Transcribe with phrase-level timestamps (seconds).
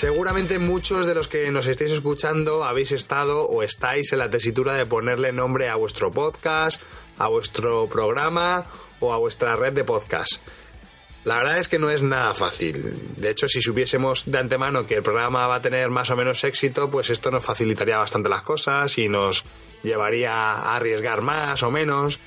[0.00, 4.72] Seguramente muchos de los que nos estéis escuchando habéis estado o estáis en la tesitura
[4.72, 6.80] de ponerle nombre a vuestro podcast,
[7.18, 8.64] a vuestro programa
[8.98, 10.40] o a vuestra red de podcast.
[11.24, 13.14] La verdad es que no es nada fácil.
[13.18, 16.44] De hecho, si supiésemos de antemano que el programa va a tener más o menos
[16.44, 19.44] éxito, pues esto nos facilitaría bastante las cosas y nos
[19.82, 22.20] llevaría a arriesgar más o menos.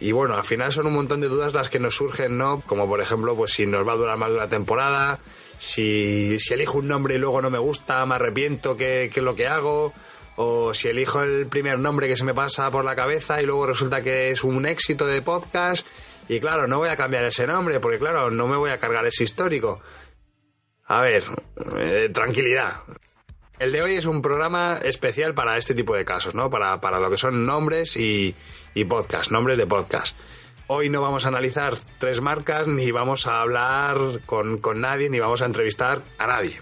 [0.00, 2.62] Y bueno, al final son un montón de dudas las que nos surgen, ¿no?
[2.66, 5.20] Como por ejemplo, pues si nos va a durar más de una temporada,
[5.62, 9.36] si, si elijo un nombre y luego no me gusta, me arrepiento, ¿qué, es lo
[9.36, 9.92] que hago?
[10.34, 13.68] O si elijo el primer nombre que se me pasa por la cabeza y luego
[13.68, 15.86] resulta que es un éxito de podcast.
[16.28, 19.06] Y claro, no voy a cambiar ese nombre porque claro, no me voy a cargar
[19.06, 19.80] ese histórico.
[20.86, 21.22] A ver,
[21.78, 22.72] eh, tranquilidad.
[23.60, 26.50] El de hoy es un programa especial para este tipo de casos, ¿no?
[26.50, 28.34] Para, para lo que son nombres y,
[28.74, 30.18] y podcast, nombres de podcast.
[30.68, 33.96] Hoy no vamos a analizar tres marcas, ni vamos a hablar
[34.26, 36.60] con, nadie, ni vamos a entrevistar a nadie.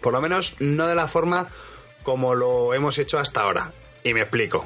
[0.00, 1.48] Por lo menos no de la forma
[2.02, 3.72] como lo hemos hecho hasta ahora.
[4.04, 4.64] Y me explico.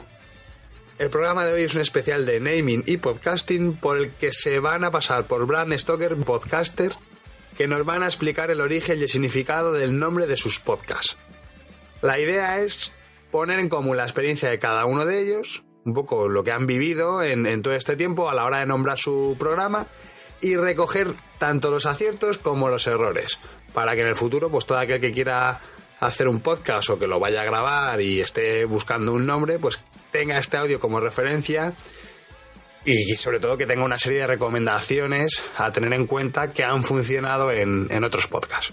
[0.98, 4.60] El programa de hoy es un especial de naming y podcasting por el que se
[4.60, 6.92] van a pasar por Brand Stoker Podcaster
[7.56, 11.16] que nos van a explicar el origen y el significado del nombre de sus podcasts.
[12.00, 12.92] La idea es
[13.30, 16.66] poner en común la experiencia de cada uno de ellos, un poco lo que han
[16.66, 19.86] vivido en, todo este tiempo a la hora de nombrar su programa
[20.40, 23.38] y recoger tanto los aciertos como los errores,
[23.72, 25.60] para que en el futuro, pues todo aquel que quiera
[26.00, 29.80] hacer un podcast o que lo vaya a grabar y esté buscando un nombre, pues
[30.10, 31.74] tenga este audio como referencia
[32.84, 36.82] y sobre todo que tenga una serie de recomendaciones a tener en cuenta que han
[36.82, 38.72] funcionado en, en otros podcasts.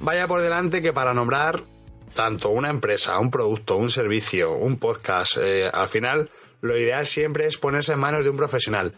[0.00, 1.62] Vaya por delante que para nombrar
[2.14, 6.30] tanto una empresa, un producto, un servicio, un podcast, eh, al final
[6.60, 8.92] lo ideal siempre es ponerse en manos de un profesional.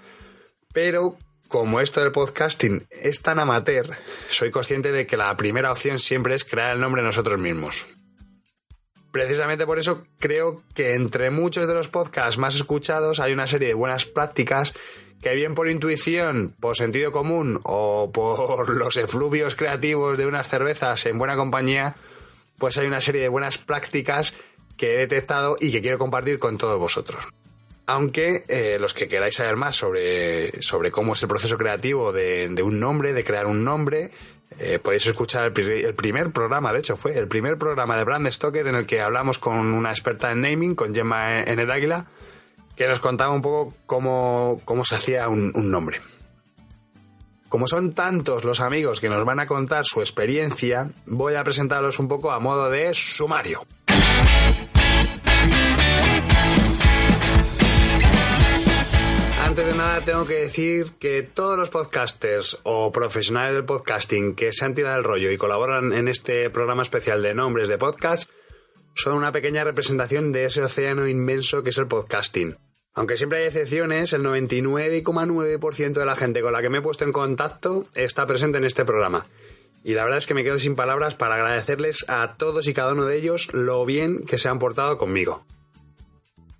[0.72, 1.16] Pero
[1.48, 3.88] como esto del podcasting es tan amateur,
[4.28, 7.86] soy consciente de que la primera opción siempre es crear el nombre nosotros mismos.
[9.10, 13.68] Precisamente por eso creo que entre muchos de los podcasts más escuchados hay una serie
[13.68, 14.72] de buenas prácticas
[15.20, 21.04] que bien por intuición, por sentido común o por los efluvios creativos de unas cervezas
[21.06, 21.96] en buena compañía,
[22.60, 24.36] pues hay una serie de buenas prácticas
[24.76, 27.24] que he detectado y que quiero compartir con todos vosotros.
[27.86, 32.54] Aunque eh, los que queráis saber más sobre, sobre cómo es el proceso creativo de,
[32.62, 34.12] un nombre, de crear un nombre,
[34.60, 38.66] eh, podéis escuchar el, primer programa, de hecho fue el primer programa de Brand Stoker
[38.68, 42.06] en el que hablamos con una experta en naming, con Gemma en el Águila,
[42.76, 46.00] que nos contaba un poco cómo, se hacía un nombre.
[47.50, 51.98] Como son tantos los amigos que nos van a contar su experiencia, voy a presentarlos
[51.98, 53.66] un poco a modo de sumario.
[59.44, 64.52] Antes de nada tengo que decir que todos los podcasters o profesionales del podcasting que
[64.52, 68.30] se han tirado el rollo y colaboran en este programa especial de nombres de podcast
[68.94, 72.56] son una pequeña representación de ese océano inmenso que es el podcasting.
[73.00, 77.06] Aunque siempre hay excepciones, el 99,9% de la gente con la que me he puesto
[77.06, 79.26] en contacto está presente en este programa.
[79.82, 82.92] Y la verdad es que me quedo sin palabras para agradecerles a todos y cada
[82.92, 85.46] uno de ellos lo bien que se han portado conmigo.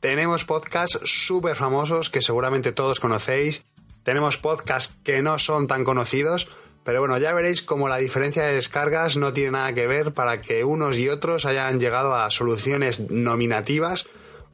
[0.01, 3.63] Tenemos podcasts súper famosos que seguramente todos conocéis.
[4.03, 6.49] Tenemos podcasts que no son tan conocidos,
[6.85, 10.41] pero bueno, ya veréis cómo la diferencia de descargas no tiene nada que ver para
[10.41, 14.07] que unos y otros hayan llegado a soluciones nominativas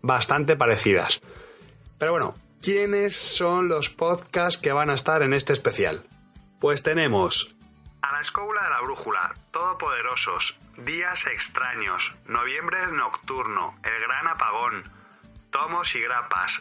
[0.03, 1.23] bastante parecidas.
[1.99, 6.05] Pero bueno, ¿quiénes son los podcasts que van a estar en este especial?
[6.61, 7.55] Pues tenemos
[8.03, 14.85] A la escóbula de la brújula, Todopoderosos, Días extraños, Noviembre nocturno, El gran apagón,
[15.51, 16.61] Tomos y grapas,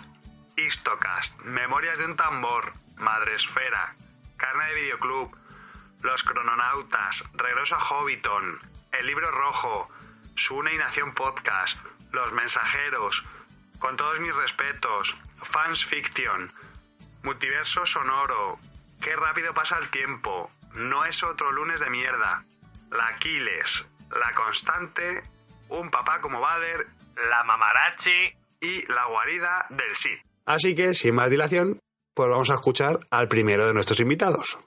[0.56, 3.96] Histocast, Memorias de un tambor, Madresfera,
[4.38, 5.36] Carne de Videoclub,
[6.02, 8.60] Los crononautas, Regreso a Hobbiton,
[8.94, 9.90] El libro rojo,
[10.36, 11.78] Sune y Nación Podcast,
[12.12, 13.22] Los mensajeros,
[13.80, 16.52] con todos mis respetos, Fans Fiction,
[17.24, 18.60] Multiverso Sonoro,
[19.02, 22.44] Qué rápido pasa el tiempo, No es otro lunes de mierda,
[22.92, 25.24] La Aquiles, La Constante,
[25.70, 26.88] Un papá como Bader,
[27.30, 30.18] La Mamarachi y La guarida del Sid.
[30.46, 31.80] Así que, sin más dilación,
[32.14, 34.58] pues vamos a escuchar al primero de nuestros invitados.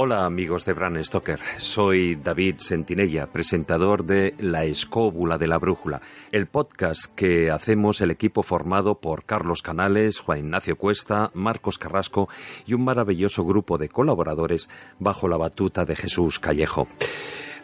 [0.00, 6.00] Hola amigos de Bran Stoker, soy David Sentinella, presentador de La Escóbula de la Brújula,
[6.30, 12.28] el podcast que hacemos el equipo formado por Carlos Canales, Juan Ignacio Cuesta, Marcos Carrasco
[12.64, 16.86] y un maravilloso grupo de colaboradores bajo la batuta de Jesús Callejo.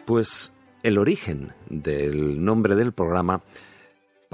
[0.05, 0.53] Pues
[0.83, 3.43] el origen del nombre del programa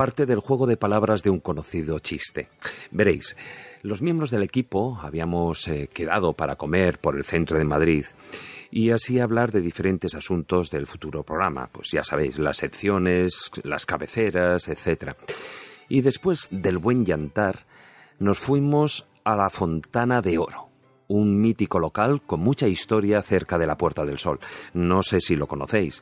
[0.01, 2.49] parte del juego de palabras de un conocido chiste.
[2.89, 3.37] Veréis,
[3.83, 8.07] los miembros del equipo habíamos eh, quedado para comer por el centro de Madrid
[8.71, 13.85] y así hablar de diferentes asuntos del futuro programa, pues ya sabéis, las secciones, las
[13.85, 15.11] cabeceras, etc.
[15.87, 17.67] Y después del buen llantar,
[18.17, 20.69] nos fuimos a la Fontana de Oro,
[21.09, 24.39] un mítico local con mucha historia cerca de la Puerta del Sol.
[24.73, 26.01] No sé si lo conocéis.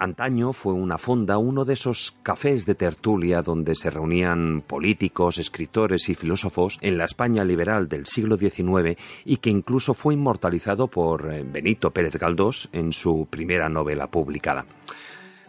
[0.00, 6.08] Antaño fue una fonda, uno de esos cafés de tertulia donde se reunían políticos, escritores
[6.08, 11.30] y filósofos en la España liberal del siglo XIX y que incluso fue inmortalizado por
[11.30, 14.64] eh, Benito Pérez Galdós en su primera novela publicada.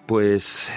[0.05, 0.69] Pues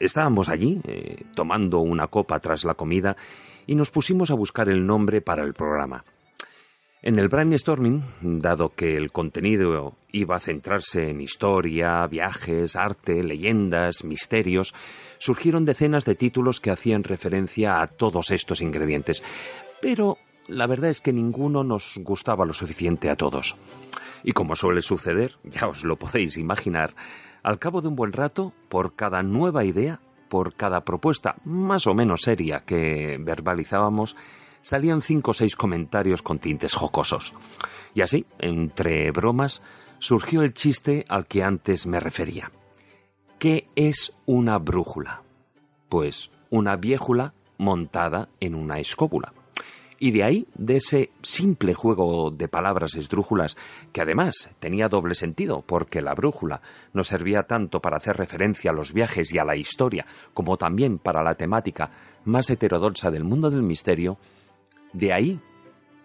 [0.00, 3.16] estábamos allí, eh, tomando una copa tras la comida,
[3.64, 6.04] y nos pusimos a buscar el nombre para el programa.
[7.02, 14.04] En el brainstorming, dado que el contenido iba a centrarse en historia, viajes, arte, leyendas,
[14.04, 14.74] misterios,
[15.16, 19.22] surgieron decenas de títulos que hacían referencia a todos estos ingredientes.
[19.80, 23.56] Pero la verdad es que ninguno nos gustaba lo suficiente a todos.
[24.22, 26.94] Y como suele suceder, ya os lo podéis imaginar,
[27.42, 31.94] al cabo de un buen rato, por cada nueva idea, por cada propuesta más o
[31.94, 34.16] menos seria que verbalizábamos,
[34.62, 37.34] salían cinco o seis comentarios con tintes jocosos.
[37.94, 39.62] Y así, entre bromas,
[39.98, 42.50] surgió el chiste al que antes me refería.
[43.38, 45.22] ¿Qué es una brújula?
[45.88, 49.32] Pues una viejula montada en una escóbula.
[50.02, 53.58] Y de ahí, de ese simple juego de palabras esdrújulas,
[53.92, 56.62] que además tenía doble sentido, porque la brújula
[56.94, 60.98] nos servía tanto para hacer referencia a los viajes y a la historia, como también
[60.98, 61.90] para la temática
[62.24, 64.16] más heterodoxa del mundo del misterio,
[64.92, 65.40] de ahí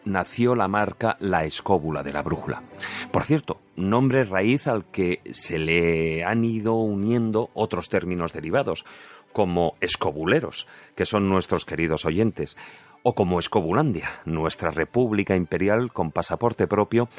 [0.06, 2.64] nació la marca La Escóbula de la Brújula.
[3.12, 8.86] Por cierto, nombre raíz al que se le han ido uniendo otros términos derivados,
[9.34, 12.56] como escobuleros, que son nuestros queridos oyentes,
[13.04, 17.10] o como Escobulandia, nuestra república imperial con pasaporte propio,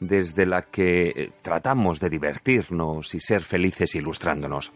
[0.00, 4.72] desde la que tratamos de divertirnos y ser felices ilustrándonos.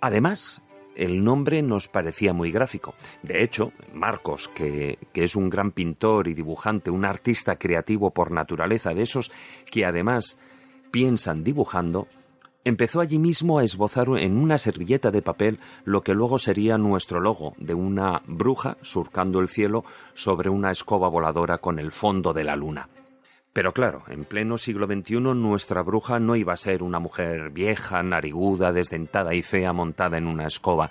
[0.00, 0.62] Además,
[0.96, 2.94] el nombre nos parecía muy gráfico.
[3.22, 8.94] De hecho, Marcos, que, es un gran pintor y dibujante, un artista creativo por naturaleza,
[8.94, 9.30] de esos
[9.70, 10.38] que además
[10.90, 12.06] piensan dibujando,
[12.64, 17.20] empezó allí mismo a esbozar en una servilleta de papel lo que luego sería nuestro
[17.20, 22.44] logo de una bruja surcando el cielo sobre una escoba voladora con el fondo de
[22.44, 22.88] la luna.
[23.54, 28.02] Pero claro, en pleno siglo XXI nuestra bruja no iba a ser una mujer vieja,
[28.02, 30.90] nariguda, desdentada y fea montada en una escoba.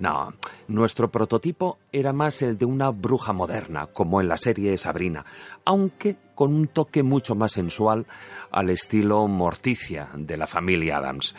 [0.00, 0.34] No,
[0.68, 5.24] nuestro prototipo era más el de una bruja moderna, como en la serie Sabrina,
[5.64, 8.06] aunque con un toque mucho más sensual
[8.50, 11.34] al estilo Morticia de la familia Adams.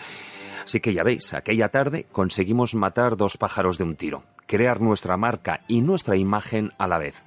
[0.64, 5.16] Así que ya veis, aquella tarde conseguimos matar dos pájaros de un tiro, crear nuestra
[5.16, 7.24] marca y nuestra imagen a la vez.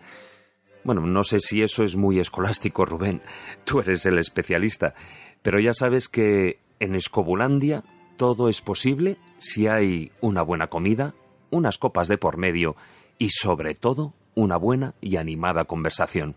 [0.84, 3.22] Bueno, no sé si eso es muy escolástico, Rubén.
[3.64, 4.94] Tú eres el especialista.
[5.42, 7.84] Pero ya sabes que en Escobulandia
[8.16, 11.14] todo es posible si hay una buena comida,
[11.50, 12.76] unas copas de por medio
[13.18, 16.36] y sobre todo una buena y animada conversación.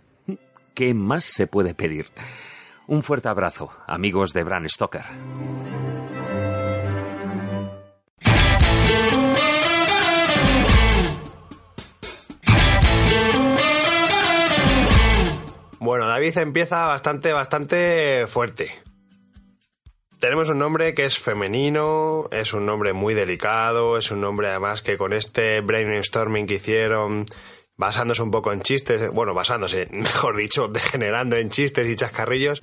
[0.73, 2.07] ¿Qué más se puede pedir?
[2.87, 5.05] Un fuerte abrazo, amigos de Bran Stoker.
[15.81, 18.71] Bueno, David empieza bastante, bastante fuerte.
[20.19, 24.83] Tenemos un nombre que es femenino, es un nombre muy delicado, es un nombre además
[24.83, 27.25] que con este brainstorming que hicieron,
[27.77, 32.61] basándose un poco en chistes, bueno, basándose, mejor dicho, degenerando en chistes y chascarrillos,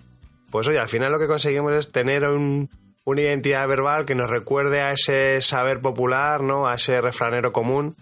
[0.52, 4.80] pues oye, al final lo que conseguimos es tener una identidad verbal que nos recuerde
[4.80, 6.68] a ese saber popular, ¿no?
[6.68, 7.96] A ese refranero común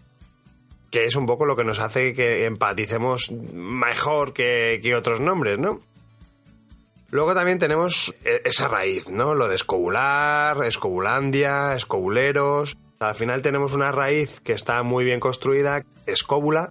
[0.91, 5.81] que es un poco lo que nos hace que empaticemos mejor que, otros nombres, ¿no?
[7.11, 9.35] Luego también tenemos e, esa raíz, ¿no?
[9.35, 12.77] Lo de escobular, escobulandia, escobuleros.
[12.99, 16.71] Al final tenemos una raíz que está muy bien construida, escóbula,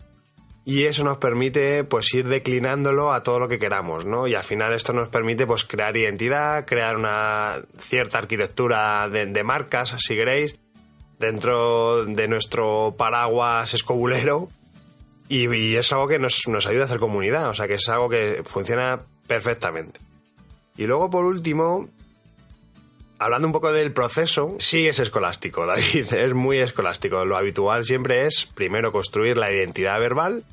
[0.66, 4.28] y eso nos permite pues ir declinándolo a todo lo que queramos, ¿no?
[4.28, 9.44] Y al final esto nos permite pues crear identidad, crear una cierta arquitectura de, de
[9.44, 10.58] marcas, si queréis,
[11.20, 14.50] dentro de nuestro paraguas escobulero
[15.28, 18.44] y, es algo que nos, ayuda a hacer comunidad, o sea que es algo que
[18.44, 20.00] funciona perfectamente.
[20.78, 21.90] Y luego, por último,
[23.18, 27.26] hablando un poco del proceso, sí es escolástico, David, es muy escolástico.
[27.26, 30.44] Lo habitual siempre es primero construir la identidad verbal,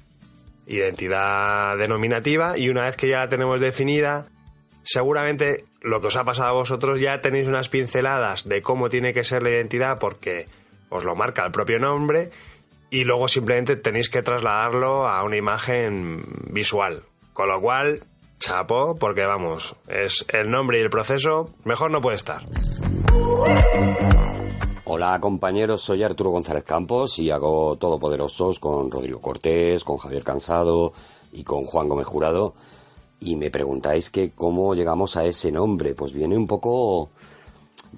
[0.67, 4.27] identidad denominativa, y una vez que ya la tenemos definida,
[4.85, 9.13] seguramente lo que os ha pasado a vosotros ya tenéis unas pinceladas de cómo tiene
[9.13, 10.47] que ser la identidad porque
[10.89, 12.31] os lo marca el propio nombre
[12.91, 17.03] y luego simplemente tenéis que trasladarlo a una imagen visual.
[17.33, 18.01] Con lo cual,
[18.39, 22.43] chapo, porque vamos, es el nombre y el proceso, mejor no puede estar.
[24.85, 30.93] Hola compañeros, soy Arturo González Campos y hago Todopoderosos con Rodrigo Cortés, con Javier Cansado
[31.33, 32.55] y con Juan Gómez Jurado.
[33.25, 35.95] Y me preguntáis que cómo llegamos a ese nombre.
[35.95, 37.11] Pues viene un poco...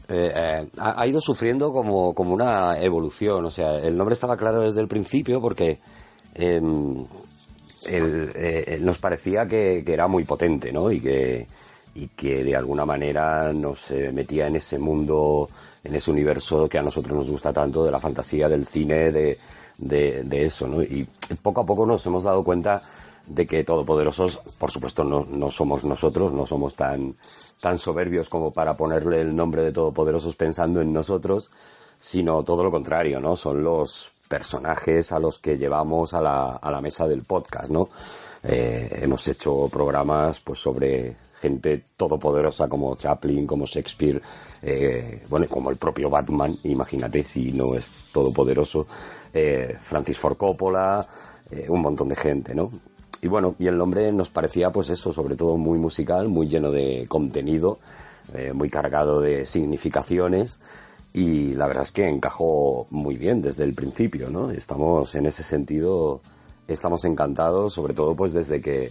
[0.09, 3.47] Eh, eh, ha, ido sufriendo como, como una evolución.
[3.47, 5.79] O sea, el nombre estaba claro desde el principio porque
[6.35, 7.07] em,
[7.89, 10.93] eh, nos parecía que, que, era muy potente, ¿no?
[10.93, 11.47] Y que,
[11.95, 15.49] y que de alguna manera nos metía en ese mundo,
[15.83, 19.39] en ese universo que a nosotros nos gusta tanto, de la fantasía, del cine, de,
[19.79, 20.83] de, de eso, ¿no?
[20.83, 21.09] Y
[21.41, 22.83] poco a poco nos hemos dado cuenta
[23.27, 27.15] de que todopoderosos, por supuesto, no, no somos nosotros, no somos tan,
[27.61, 31.51] tan soberbios como para ponerle el nombre de todopoderosos pensando en nosotros,
[31.99, 33.37] sino todo lo contrario, ¿no?
[33.37, 37.89] Son los personajes a los que llevamos a la, a la mesa del podcast, ¿no?
[38.43, 44.21] Eh, hemos hecho programas pues sobre gente todopoderosa como Chaplin, como Shakespeare,
[44.63, 48.87] eh, bueno, como el propio Batman, imagínate si no es todopoderoso,
[49.33, 51.07] eh, Francis Ford Coppola,
[51.51, 52.71] eh, un montón de gente, ¿no?
[53.25, 56.71] Y bueno, y el nombre nos parecía pues eso, sobre todo muy musical, muy lleno
[56.71, 57.79] de contenido,
[58.35, 60.61] eh, muy cargado de significaciones
[61.15, 64.51] y la verdad es que encajó muy bien desde el principio, ¿no?
[64.51, 66.21] Estamos en ese sentido,
[66.69, 68.91] estamos encantados, sobre todo pues desde que,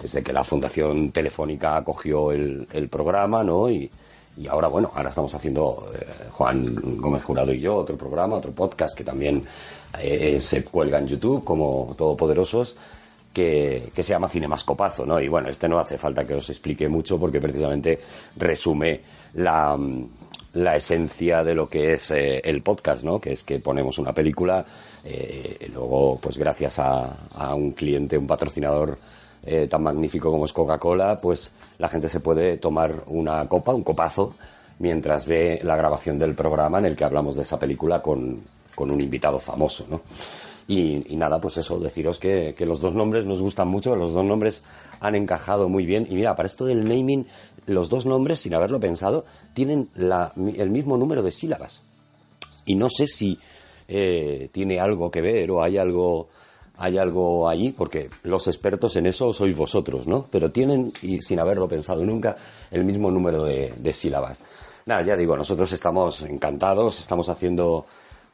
[0.00, 3.68] desde que la Fundación Telefónica acogió el, programa, ¿no?
[3.68, 3.90] Y,
[4.38, 8.52] y ahora, bueno, ahora estamos haciendo eh, Juan Gómez Jurado y yo otro programa, otro
[8.52, 9.44] podcast que también
[10.00, 12.74] eh, se cuelga en YouTube como Todopoderosos
[13.38, 15.20] que, se llama Cinemascopazo, ¿no?
[15.20, 18.00] Y bueno, este no hace falta que os explique mucho porque precisamente
[18.36, 19.00] resume
[19.34, 19.78] la,
[20.54, 23.20] la esencia de lo que es eh, el podcast, ¿no?
[23.20, 24.66] Que es que ponemos una película,
[25.04, 27.14] eh, luego, pues gracias a,
[27.54, 28.98] un cliente, un patrocinador
[29.44, 33.84] eh, tan magnífico como es Coca-Cola, pues la gente se puede tomar una copa, un
[33.84, 34.34] copazo,
[34.80, 38.40] mientras ve la grabación del programa en el que hablamos de esa película con,
[38.74, 40.00] con un invitado famoso, ¿no?
[40.70, 44.62] Y, nada, pues eso, deciros que, los dos nombres nos gustan mucho, los dos nombres
[45.00, 46.06] han encajado muy bien.
[46.10, 47.26] Y mira, para esto del naming,
[47.64, 51.80] los dos nombres, sin haberlo pensado, tienen el mismo número de sílabas.
[52.66, 53.38] Y no sé si
[53.88, 56.28] eh, tiene algo que ver o hay algo,
[56.76, 60.26] hay algo allí, porque los expertos en eso sois vosotros, ¿no?
[60.30, 62.36] Pero tienen, y sin haberlo pensado nunca,
[62.70, 64.44] el mismo número de, de sílabas.
[64.84, 67.86] Nada, ya digo, nosotros estamos encantados, estamos haciendo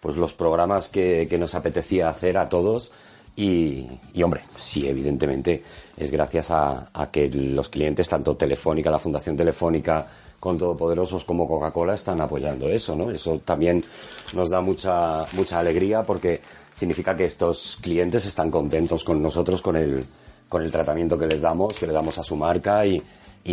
[0.05, 2.93] pues los programas que, nos apetecía hacer a todos
[3.35, 3.89] y,
[4.23, 5.63] hombre, sí, evidentemente
[5.97, 10.07] es gracias a, que los clientes, tanto Telefónica, la Fundación Telefónica,
[10.39, 13.11] con Todopoderosos como Coca-Cola, están apoyando eso, ¿no?
[13.11, 13.83] Eso también
[14.35, 16.43] nos da mucha, mucha alegría porque
[16.75, 20.05] significa que estos clientes están contentos con nosotros, con el,
[20.51, 23.03] con el tratamiento que les damos, que le damos a su marca y,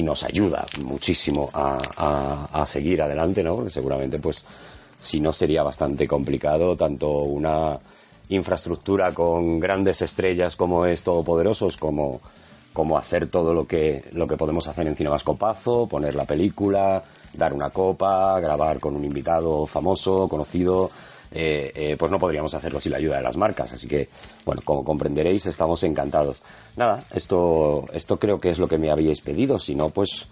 [0.03, 3.55] nos ayuda muchísimo a, a, a seguir adelante, ¿no?
[3.55, 4.45] Porque seguramente, pues,
[5.01, 7.77] si no sería bastante complicado, tanto una
[8.29, 12.21] infraestructura con grandes estrellas como es Todopoderosos, como,
[12.71, 17.03] como hacer todo lo que, lo que podemos hacer en Cinemascopazo, poner la película,
[17.33, 20.91] dar una copa, grabar con un invitado famoso, conocido,
[21.31, 23.73] eh, eh, pues no podríamos hacerlo sin la ayuda de las marcas.
[23.73, 24.07] Así que,
[24.45, 26.43] bueno, como comprenderéis, estamos encantados.
[26.75, 29.57] Nada, esto, esto creo que es lo que me habíais pedido.
[29.57, 30.27] Si no, pues,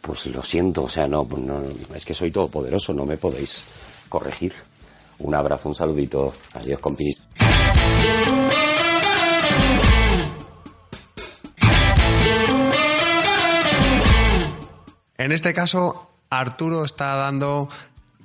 [0.00, 0.84] pues lo siento.
[0.84, 1.62] O sea, no, no
[1.94, 3.64] es que soy todopoderoso, no me podéis
[4.08, 4.52] corregir.
[5.18, 6.34] Un abrazo, un saludito.
[6.54, 7.28] Adiós, compis.
[15.18, 17.68] En este caso, Arturo está dando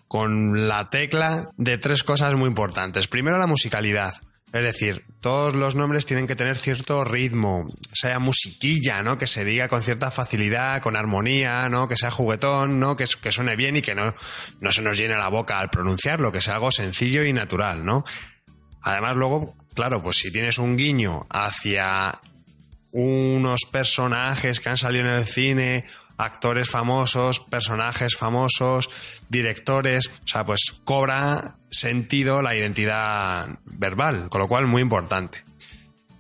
[0.08, 3.08] con la tecla de tres cosas muy importantes.
[3.08, 4.14] Primero, la musicalidad.
[4.54, 9.18] Es decir, todos los nombres tienen que tener cierto ritmo, sea musiquilla, ¿no?
[9.18, 11.88] Que se diga con cierta facilidad, con armonía, ¿no?
[11.88, 12.96] Que sea juguetón, ¿no?
[12.96, 14.14] Que, suene bien y que no,
[14.60, 18.04] no se nos llene la boca al pronunciarlo, que sea algo sencillo y natural, ¿no?
[18.84, 22.22] Además, luego, claro, pues si tienes un guiño hacia
[22.94, 25.84] unos personajes que han salido en el cine
[26.18, 28.90] actores famosos, personajes famosos,
[29.30, 35.44] directores, o sea, pues cobra sentido la identidad verbal, con lo cual muy importante.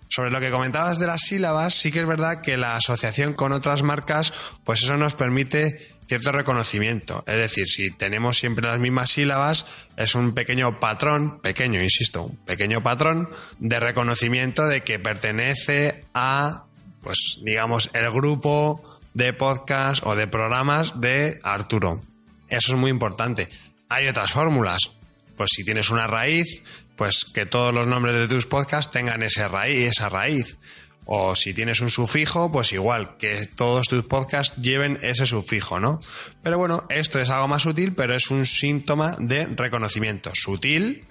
[0.10, 3.51] Sobre lo que comentabas de las sílabas, sí que es verdad que la asociación con
[3.51, 7.24] otras marcas, pues eso nos permite cierto reconocimiento.
[7.25, 9.65] Es decir, si tenemos siempre las mismas sílabas,
[9.98, 16.65] es un pequeño patrón, pequeño, insisto, un pequeño patrón de reconocimiento de que pertenece a,
[17.01, 22.00] pues digamos, el grupo de podcast o de programas de Arturo.
[22.48, 23.50] Eso es muy importante.
[23.89, 24.91] Hay otras fórmulas.
[25.36, 26.62] Pues si tienes una raíz,
[26.96, 30.60] pues que todos los nombres de tus podcasts tengan ese raíz, esa raíz.
[31.05, 36.00] O si tienes un sufijo, pues igual, que todos tus podcasts lleven ese sufijo, ¿no?
[36.41, 40.31] Pero bueno, esto es algo más sutil, pero es un síntoma de reconocimiento.
[40.33, 41.05] Sutil,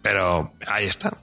[0.00, 1.16] pero ahí está.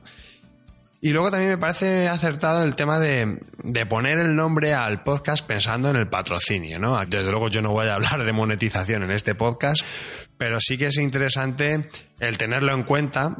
[1.01, 5.45] Y luego también me parece acertado el tema de, de, poner el nombre al podcast
[5.45, 6.99] pensando en el patrocinio, ¿no?
[7.05, 9.81] Desde luego yo no voy a hablar de monetización en este podcast,
[10.37, 13.33] pero sí que es interesante el tenerlo en cuenta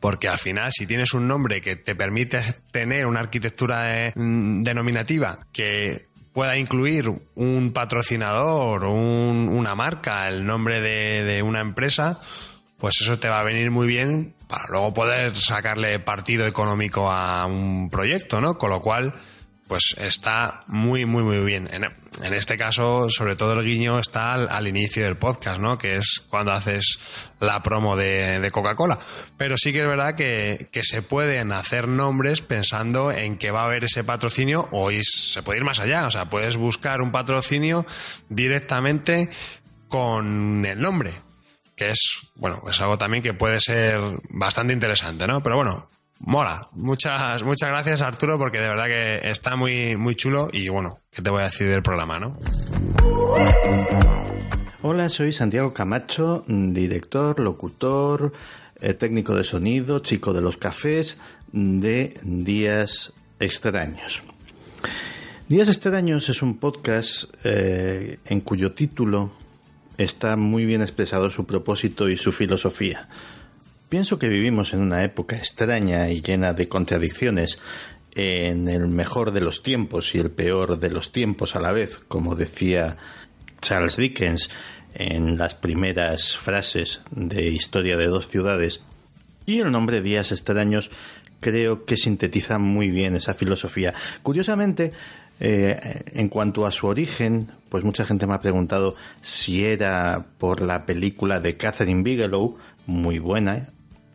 [0.00, 5.46] porque al final si tienes un nombre que te permite tener una arquitectura mm, denominativa
[5.52, 12.20] que pueda incluir un patrocinador o una marca, el nombre de, de una empresa,
[12.78, 17.46] pues eso te va a venir muy bien para luego poder sacarle partido económico a
[17.46, 18.58] un proyecto, ¿no?
[18.58, 19.14] Con lo cual,
[19.68, 21.68] pues está muy, muy, muy bien.
[22.20, 25.78] En, este caso, sobre todo el guiño está al, inicio del podcast, ¿no?
[25.78, 26.98] Que es cuando haces
[27.40, 28.98] la promo de, Coca-Cola.
[29.36, 33.66] Pero sí que es verdad que, se pueden hacer nombres pensando en que va a
[33.66, 36.06] haber ese patrocinio o se puede ir más allá.
[36.06, 37.86] O sea, puedes buscar un patrocinio
[38.28, 39.30] directamente
[39.88, 41.14] con el nombre
[41.76, 45.42] que es, bueno, es algo también que puede ser bastante interesante, ¿no?
[45.42, 45.88] Pero bueno,
[46.22, 46.68] mola.
[46.72, 51.22] Muchas, muchas gracias Arturo porque de verdad que está muy, muy chulo y bueno, ¿qué
[51.22, 52.38] te voy a decir del programa, no?
[54.82, 58.32] Hola, soy Santiago Camacho, director, locutor,
[58.80, 61.18] eh, técnico de sonido, chico de los cafés
[61.52, 64.24] de Días Extraños.
[65.48, 69.30] Días Extraños es un podcast eh, en cuyo título
[69.98, 73.08] está muy bien expresado su propósito y su filosofía.
[73.92, 77.58] Pienso que vivimos en una época extraña y llena de contradicciones,
[78.14, 81.98] en el mejor de los tiempos y el peor de los tiempos a la vez,
[82.08, 82.96] como decía
[83.60, 84.48] Charles Dickens
[84.94, 88.80] en las primeras frases de Historia de dos ciudades.
[89.44, 90.90] Y el nombre Días extraños
[91.40, 93.92] creo que sintetiza muy bien esa filosofía.
[94.22, 94.92] Curiosamente,
[95.38, 100.62] eh, en cuanto a su origen, pues mucha gente me ha preguntado si era por
[100.62, 103.68] la película de Catherine Bigelow, muy buena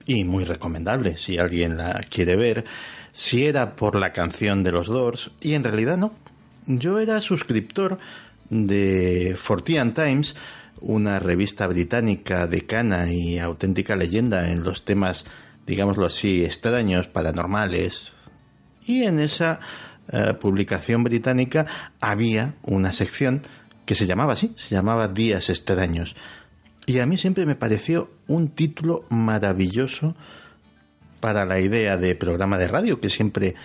[0.08, 2.64] y muy recomendable si alguien la quiere ver,
[3.12, 6.14] si era por la canción de los Doors, y en realidad no.
[6.66, 8.00] Yo era suscriptor
[8.50, 10.36] de Fortean Times,
[10.80, 15.26] una revista británica decana y auténtica leyenda en los temas,
[15.66, 18.12] digámoslo así, extraños, paranormales.
[18.86, 19.60] Y en esa
[20.12, 21.66] eh, publicación británica
[22.00, 23.46] había una sección
[23.86, 26.16] que se llamaba así, se llamaba Días extraños.
[26.88, 30.16] Y a mí siempre me pareció un título maravilloso
[31.20, 33.56] para la idea de programa de radio que siempre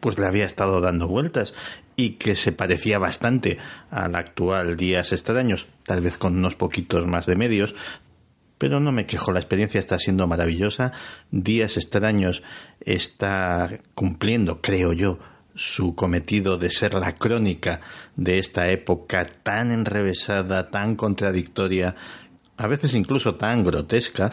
[0.00, 1.54] pues le había estado dando vueltas
[1.94, 3.58] y que se parecía bastante
[3.92, 7.76] al actual Días extraños, tal vez con unos poquitos más de medios,
[8.58, 10.90] pero no me quejo, la experiencia está siendo maravillosa.
[11.30, 12.42] Días extraños
[12.80, 15.20] está cumpliendo, creo yo,
[15.54, 17.80] su cometido de ser la crónica
[18.16, 21.94] de esta época tan enrevesada, tan contradictoria,
[22.60, 24.32] a veces incluso tan grotesca,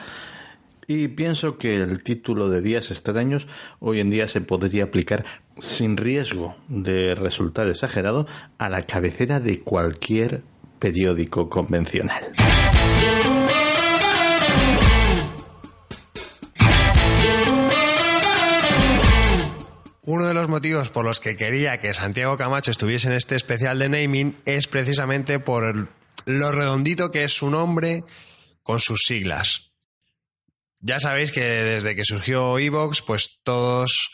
[0.85, 3.47] y pienso que el título de Días extraños
[3.79, 5.25] hoy en día se podría aplicar
[5.59, 10.43] sin riesgo de resultar exagerado a la cabecera de cualquier
[10.77, 12.33] periódico convencional.
[20.03, 23.79] Uno de los motivos por los que quería que Santiago Camacho estuviese en este especial
[23.79, 25.89] de naming es precisamente por
[26.27, 28.03] lo redondito que es su nombre
[28.61, 29.71] con sus siglas.
[30.79, 34.11] Ya sabéis que desde que surgió Evox, pues todos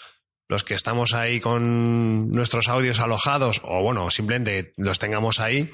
[0.47, 5.69] los que estamos ahí con nuestros audios alojados, o bueno, simplemente los tengamos ahí,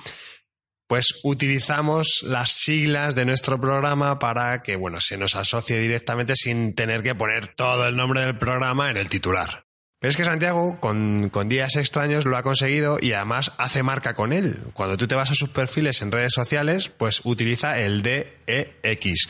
[0.87, 6.73] pues utilizamos las siglas de nuestro programa para que, bueno, se nos asocie directamente sin
[6.73, 9.68] tener que poner todo el nombre del programa en el titular.
[9.99, 14.31] Pero es que Santiago, con, días extraños, lo ha conseguido y además hace marca con
[14.31, 14.57] él.
[14.71, 19.27] Cuando tú te vas a sus perfiles en redes sociales, pues utiliza el DEX.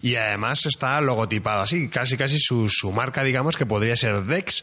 [0.00, 4.62] Y además está logotipado así, casi casi su, marca, digamos, que podría ser DEX.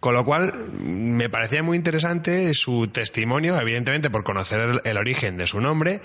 [0.00, 5.46] Con lo cual, me parecía muy interesante su testimonio, evidentemente por conocer el origen de
[5.46, 6.00] su nombre,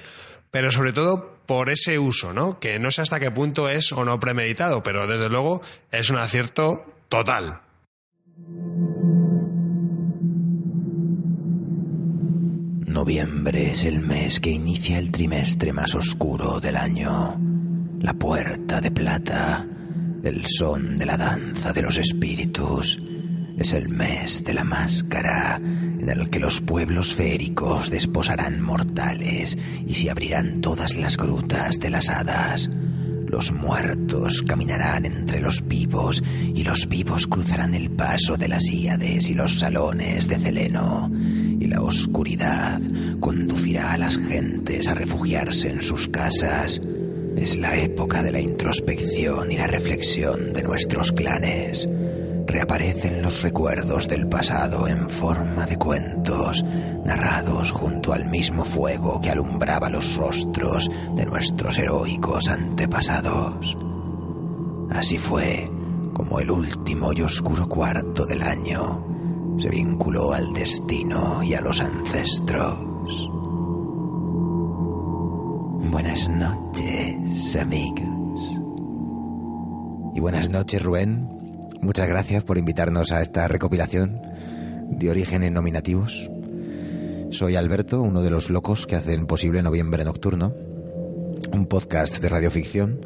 [0.52, 2.60] pero sobre todo por ese uso, ¿no?
[2.60, 6.20] Que no sé hasta qué punto es o no premeditado, pero desde luego es un
[6.20, 7.62] acierto total.
[12.98, 17.40] Noviembre es el mes que inicia el trimestre más oscuro del año.
[18.00, 19.68] La puerta de plata,
[20.24, 23.00] el son de la danza de los espíritus.
[23.56, 29.94] Es el mes de la máscara, en el que los pueblos feéricos desposarán mortales y
[29.94, 32.70] se abrirán todas las grutas de las hadas.
[33.28, 36.24] Los muertos caminarán entre los vivos
[36.56, 41.12] y los vivos cruzarán el paso de las Íades y los salones de Celeno.
[41.60, 42.80] Y la oscuridad
[43.20, 46.82] conducirá a las gentes a refugiarse en sus casas.
[47.36, 51.88] Es la época de la introspección y la reflexión de nuestros clanes
[52.48, 56.64] reaparecen los recuerdos del pasado en forma de cuentos,
[57.06, 63.78] narrados junto al mismo fuego que alumbraba los rostros de nuestros heroicos antepasados.
[64.90, 65.70] Así fue
[66.14, 69.08] como el último y oscuro cuarto del año
[69.58, 72.78] se vinculó al destino y a los ancestros.
[75.90, 78.62] Buenas noches, amigos.
[80.14, 81.37] Y buenas noches, Rubén.
[81.82, 84.20] Muchas gracias por invitarnos a esta recopilación
[84.90, 86.30] de orígenes nominativos.
[87.32, 90.54] Soy Alberto, uno de los locos que hacen posible Noviembre Nocturno,
[91.52, 93.00] un podcast de radioficción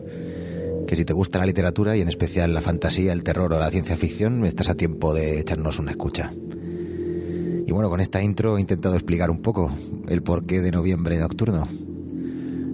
[0.88, 3.69] que si te gusta la literatura y en especial la fantasía, el terror o la
[3.69, 6.34] ciencia ficción, estás a tiempo de echarnos una escucha.
[6.34, 9.71] Y bueno, con esta intro he intentado explicar un poco
[10.07, 11.67] el porqué de Noviembre Nocturno.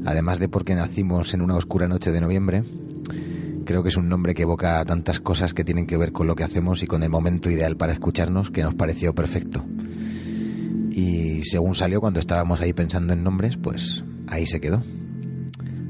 [0.05, 2.63] Además de por qué nacimos en una oscura noche de noviembre,
[3.67, 6.35] Creo que es un nombre que evoca tantas cosas que tienen que ver con lo
[6.35, 9.65] que hacemos y con el momento ideal para escucharnos que nos pareció perfecto.
[10.89, 14.81] Y según salió cuando estábamos ahí pensando en nombres, pues ahí se quedó.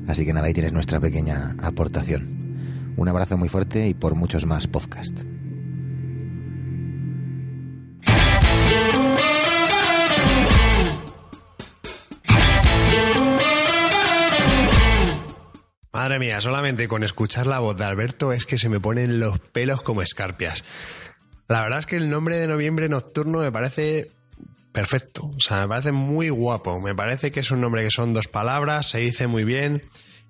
[0.07, 2.95] Así que nada, ahí tienes nuestra pequeña aportación.
[2.97, 5.23] Un abrazo muy fuerte y por muchos más podcasts.
[16.07, 19.39] Madre mía, solamente con escuchar la voz de Alberto es que se me ponen los
[19.39, 20.63] pelos como escarpias.
[21.49, 24.09] La verdad es que el nombre de noviembre nocturno me parece
[24.71, 28.13] perfecto, o sea, me parece muy guapo, me parece que es un nombre que son
[28.13, 29.83] dos palabras, se dice muy bien,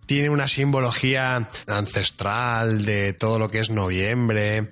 [0.07, 4.71] tiene una simbología ancestral de todo lo que es noviembre,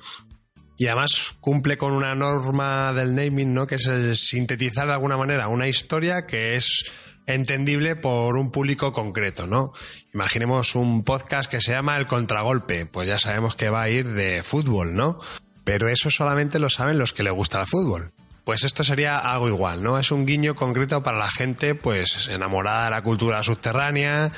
[0.76, 3.68] y además cumple con una norma del naming, ¿no?
[3.68, 6.84] Que es el sintetizar de alguna manera una historia que es
[7.28, 9.74] entendible por un público concreto, ¿no?
[10.14, 14.08] Imaginemos un podcast que se llama El Contragolpe, pues ya sabemos que va a ir
[14.10, 15.20] de fútbol, ¿no?
[15.64, 18.12] Pero eso solamente lo saben los que le gusta el fútbol.
[18.44, 19.98] Pues esto sería algo igual, ¿no?
[19.98, 24.32] Es un guiño concreto para la gente, pues, enamorada de la cultura subterránea,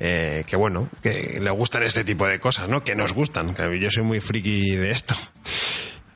[0.00, 2.82] eh, que bueno, que le gustan este tipo de cosas, ¿no?
[2.82, 5.14] Que nos gustan, que yo soy muy friki de esto.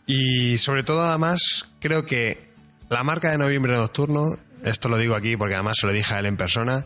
[0.07, 2.51] Y sobre todo, además, creo que
[2.89, 6.19] la marca de Noviembre Nocturno esto lo digo aquí porque además se lo dije a
[6.19, 6.85] él en persona,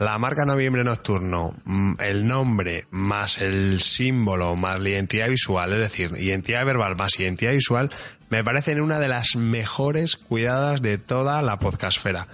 [0.00, 5.78] la marca Noviembre Nocturno, mm, el nombre más el símbolo más la identidad visual, es
[5.78, 7.90] decir, identidad verbal más identidad visual,
[8.30, 12.28] me parecen una de las mejores cuidadas de toda la podcastfera.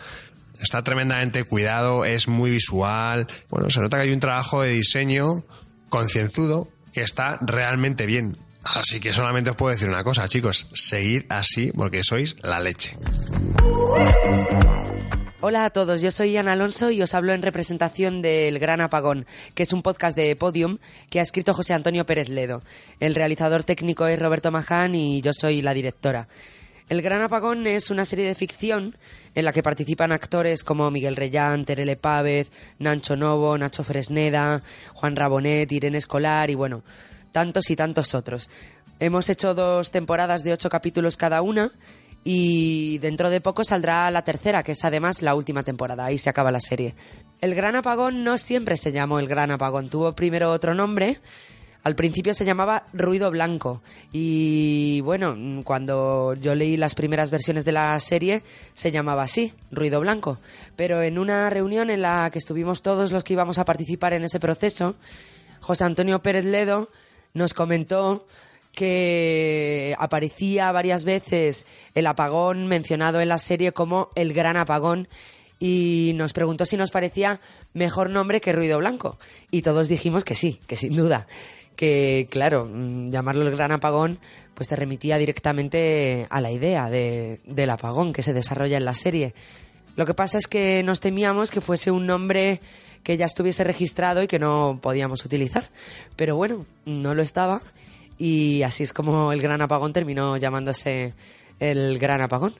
[0.60, 3.26] Está tremendamente cuidado, es muy visual.
[3.50, 5.44] Bueno, se nota que hay un trabajo de diseño
[5.90, 8.36] concienzudo que está realmente bien.
[8.62, 12.96] Así que solamente os puedo decir una cosa, chicos, seguid así porque sois la leche.
[15.48, 19.26] Hola a todos, yo soy Ana Alonso y os hablo en representación del Gran Apagón,
[19.54, 20.78] que es un podcast de Podium
[21.08, 22.62] que ha escrito José Antonio Pérez Ledo.
[22.98, 26.26] El realizador técnico es Roberto Maján y yo soy la directora.
[26.88, 28.96] El Gran Apagón es una serie de ficción
[29.36, 34.62] en la que participan actores como Miguel Reyán, Terele Pávez, Nacho Novo, Nacho Fresneda,
[34.94, 36.82] Juan Rabonet, Irene Escolar y bueno,
[37.30, 38.50] tantos y tantos otros.
[38.98, 41.70] Hemos hecho dos temporadas de ocho capítulos cada una
[42.28, 46.28] y dentro de poco saldrá la tercera, que es además la última temporada, ahí se
[46.28, 46.96] acaba la serie.
[47.40, 51.20] El Gran Apagón no siempre se llamó El Gran Apagón, tuvo primero otro nombre.
[51.84, 57.70] Al principio se llamaba Ruido Blanco y bueno, cuando yo leí las primeras versiones de
[57.70, 58.42] la serie
[58.74, 60.38] se llamaba así, Ruido Blanco.
[60.74, 64.24] Pero en una reunión en la que estuvimos todos los que íbamos a participar en
[64.24, 64.96] ese proceso,
[65.60, 66.88] José Antonio Pérez Ledo
[67.34, 68.26] nos comentó
[68.76, 75.08] que aparecía varias veces el apagón mencionado en la serie como el gran apagón
[75.58, 77.40] y nos preguntó si nos parecía
[77.72, 79.18] mejor nombre que Ruido Blanco.
[79.50, 81.26] Y todos dijimos que sí, que sin duda.
[81.74, 84.18] Que, claro, mm, llamarlo el gran apagón,
[84.54, 88.94] pues te remitía directamente a la idea de, del apagón que se desarrolla en la
[88.94, 89.34] serie.
[89.96, 92.60] Lo que pasa es que nos temíamos que fuese un nombre
[93.02, 95.70] que ya estuviese registrado y que no podíamos utilizar.
[96.14, 97.62] Pero bueno, no lo estaba
[98.18, 101.14] y así es como el gran apagón terminó llamándose
[101.58, 102.54] el gran apagón.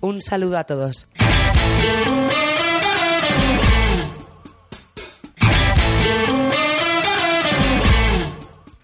[0.00, 1.08] Un saludo a todos.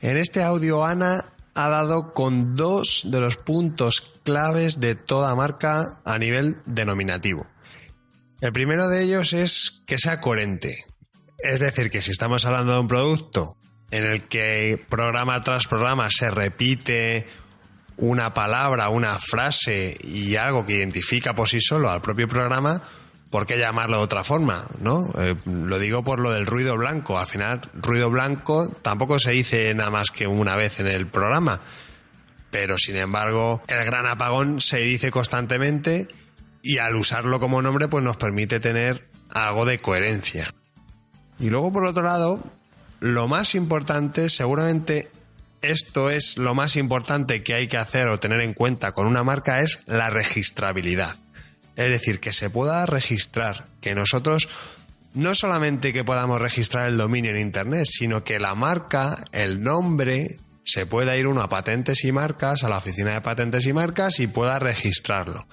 [0.00, 6.00] En este audio Ana ha dado con dos de los puntos claves de toda marca
[6.04, 7.46] a nivel denominativo.
[8.40, 10.76] El primero de ellos es que sea coherente.
[11.38, 13.57] Es decir, que si estamos hablando de un producto
[13.90, 17.26] en el que programa tras programa se repite
[17.96, 22.80] una palabra, una frase y algo que identifica por sí solo al propio programa,
[23.30, 24.64] ¿por qué llamarlo de otra forma?
[24.80, 25.10] ¿no?
[25.18, 27.18] Eh, lo digo por lo del ruido blanco.
[27.18, 31.60] Al final, ruido blanco tampoco se dice nada más que una vez en el programa.
[32.50, 36.08] Pero sin embargo, el gran apagón se dice constantemente
[36.62, 40.54] y al usarlo como nombre, pues nos permite tener algo de coherencia.
[41.38, 42.42] Y luego, por otro lado,
[43.00, 45.10] lo más importante, seguramente
[45.62, 49.24] esto es lo más importante que hay que hacer o tener en cuenta con una
[49.24, 51.16] marca, es la registrabilidad.
[51.76, 54.48] Es decir, que se pueda registrar, que nosotros
[55.14, 60.38] no solamente que podamos registrar el dominio en Internet, sino que la marca, el nombre,
[60.64, 64.20] se pueda ir uno a patentes y marcas, a la oficina de patentes y marcas
[64.20, 65.46] y pueda registrarlo.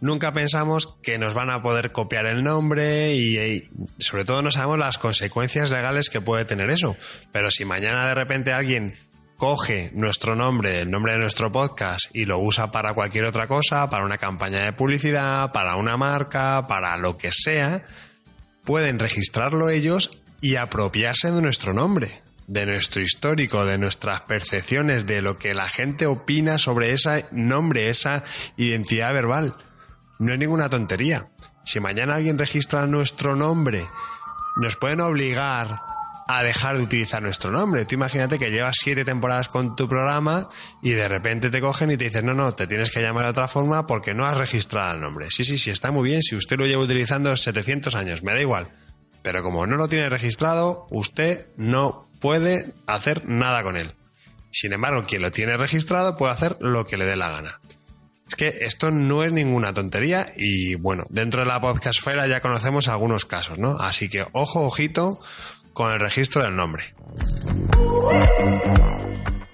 [0.00, 4.78] Nunca pensamos que nos van a poder copiar el nombre y, sobre todo no sabemos
[4.78, 6.96] las consecuencias legales que puede tener eso.
[7.32, 8.94] Pero si mañana de repente alguien
[9.36, 13.90] coge nuestro nombre, el nombre de nuestro podcast y lo usa para cualquier otra cosa,
[13.90, 17.82] para una campaña de publicidad, para una marca, para lo que sea,
[18.64, 25.22] pueden registrarlo ellos y apropiarse de nuestro nombre, de nuestro histórico, de nuestras percepciones, de
[25.22, 28.22] lo que la gente opina sobre ese nombre, esa
[28.56, 29.56] identidad verbal.
[30.18, 31.28] No es ninguna tontería.
[31.64, 33.86] Si mañana alguien registra nuestro nombre,
[34.56, 35.80] nos pueden obligar
[36.28, 37.86] a dejar de utilizar nuestro nombre.
[37.86, 40.48] Tú imagínate que llevas siete temporadas con tu programa
[40.82, 43.30] y de repente te cogen y te dicen, no, no, te tienes que llamar de
[43.30, 45.28] otra forma porque no has registrado el nombre.
[45.30, 46.22] Sí, sí, sí, está muy bien.
[46.22, 48.68] Si usted lo lleva utilizando 700 años, me da igual.
[49.22, 53.92] Pero como no lo tiene registrado, usted no puede hacer nada con él.
[54.50, 57.60] Sin embargo, quien lo tiene registrado puede hacer lo que le dé la gana.
[58.28, 62.88] Es que esto no es ninguna tontería y bueno, dentro de la podcastfera ya conocemos
[62.88, 63.78] algunos casos, ¿no?
[63.78, 65.20] Así que ojo, ojito
[65.72, 66.94] con el registro del nombre.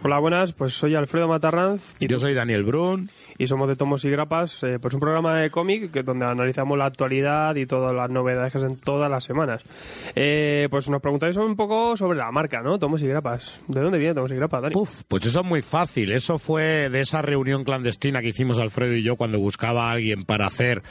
[0.07, 1.97] Hola, buenas, pues soy Alfredo Matarranz.
[1.99, 3.09] Y yo soy Daniel Brun.
[3.39, 6.77] Y somos de Tomos y Grapas, eh, pues un programa de cómic que, donde analizamos
[6.77, 9.65] la actualidad y todas las novedades que hacen todas las semanas.
[10.15, 12.79] Eh, pues nos preguntáis un poco sobre la marca, ¿no?
[12.79, 13.59] Tomos y Grapas.
[13.67, 14.75] ¿De dónde viene Tomos y Grapas, Dani?
[14.77, 16.13] Uf, pues eso es muy fácil.
[16.13, 20.27] Eso fue de esa reunión clandestina que hicimos Alfredo y yo cuando buscaba a alguien
[20.27, 20.83] para hacer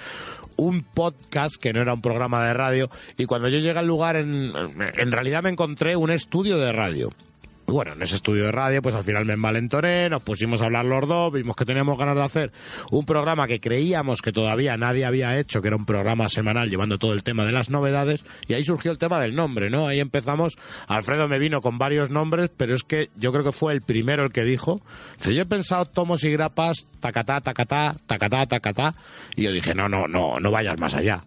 [0.58, 4.16] un podcast que no era un programa de radio y cuando yo llegué al lugar
[4.16, 7.12] en, en realidad me encontré un estudio de radio
[7.66, 10.86] bueno, en ese estudio de radio, pues al final me envalentoné, nos pusimos a hablar
[10.86, 12.52] los dos, vimos que teníamos ganas de hacer
[12.92, 17.00] un programa que creíamos que todavía nadie había hecho, que era un programa semanal llevando
[17.00, 19.88] todo el tema de las novedades, y ahí surgió el tema del nombre, ¿no?
[19.88, 23.74] Ahí empezamos, Alfredo me vino con varios nombres, pero es que yo creo que fue
[23.74, 24.82] el primero el que dijo,
[25.18, 28.96] dice, yo he pensado tomos y grapas, tacatá, tacatá, tacatá, tacatá,
[29.36, 31.24] y yo dije, no, no, no, no vayas más allá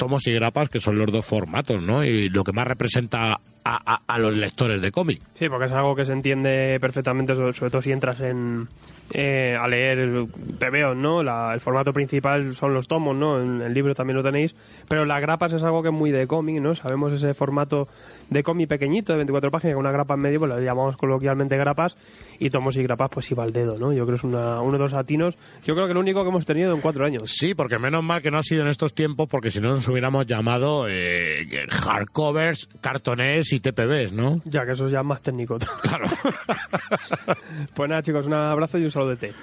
[0.00, 2.02] tomos y grapas, que son los dos formatos, ¿no?
[2.02, 5.20] Y lo que más representa a, los lectores de cómic.
[5.34, 8.66] Sí, porque es algo que se entiende perfectamente, sobre todo si entras en,
[9.12, 10.26] eh, a leer
[10.58, 11.22] TVO, ¿no?
[11.22, 13.40] La, el formato principal son los tomos, ¿no?
[13.40, 14.54] En el libro también lo tenéis,
[14.88, 16.74] pero las grapas es algo que es muy de cómic, ¿no?
[16.74, 17.88] Sabemos ese formato
[18.28, 21.56] de cómic pequeñito, de 24 páginas, con una grapa en medio, pues lo llamamos coloquialmente
[21.56, 21.96] grapas,
[22.38, 23.92] y tomos y grapas, pues iba al dedo, ¿no?
[23.92, 26.28] Yo creo que es una, uno de los atinos, yo creo que el único que
[26.28, 27.22] hemos tenido en cuatro años.
[27.26, 29.88] Sí, porque menos mal que no ha sido en estos tiempos, porque si no nos
[29.88, 34.40] hubiéramos llamado eh, hardcovers, cartonés y TPBs, ¿no?
[34.44, 35.58] Ya que eso es ya más técnico.
[35.82, 36.06] Claro.
[37.74, 38.90] pues nada, chicos, un abrazo y un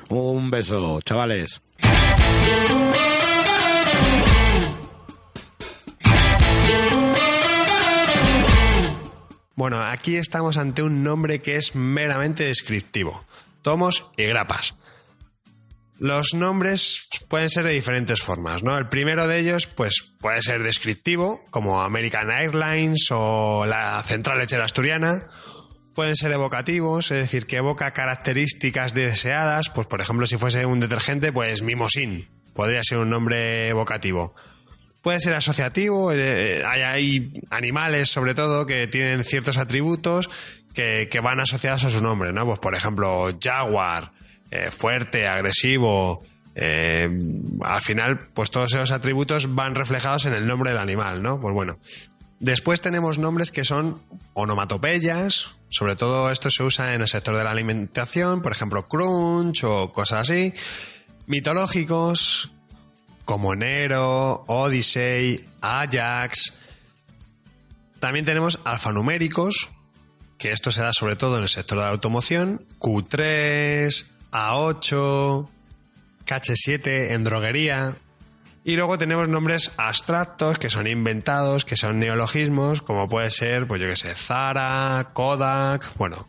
[0.10, 1.62] Un beso, chavales.
[9.56, 13.26] Bueno, aquí estamos ante un nombre que es meramente descriptivo.
[13.64, 14.76] Tomos y grapas.
[15.98, 18.78] Los nombres pueden ser de diferentes formas, ¿no?
[18.78, 24.66] El primero de ellos, pues, puede ser descriptivo, como American Airlines o la Central Lechera
[24.66, 25.28] Asturiana.
[25.98, 30.80] Pueden ser evocativos, es decir, que evoca características deseadas, pues, por ejemplo, si fuese un
[30.80, 32.28] detergente, pues, mimosín.
[32.54, 34.36] Podría ser un nombre evocativo.
[35.02, 40.30] Puede ser asociativo, eh, hay, hay animales, sobre todo, que tienen ciertos atributos
[40.72, 42.46] que, van asociados a su nombre, ¿no?
[42.46, 44.12] Pues, por ejemplo, jaguar,
[44.52, 46.24] eh, fuerte, agresivo.
[46.54, 47.10] Eh,
[47.62, 51.42] al final, pues todos esos atributos van reflejados en el nombre del animal, ¿no?
[51.42, 51.80] Pues bueno.
[52.40, 54.02] Después tenemos nombres que son
[54.34, 59.64] onomatopeyas, sobre todo esto se usa en el sector de la alimentación, por ejemplo, crunch
[59.64, 60.54] o cosas así.
[61.26, 62.52] Mitológicos,
[63.26, 66.54] como Nero, Odyssey, Ajax.
[68.00, 69.70] También tenemos alfanuméricos,
[70.38, 75.50] que esto se da sobre todo en el sector de la automoción, Q3, A8,
[76.26, 77.96] KH7 en droguería.
[78.68, 83.80] Y luego tenemos nombres abstractos que son inventados, que son neologismos, como puede ser, pues
[83.80, 86.28] yo que sé, Zara, Kodak, bueno,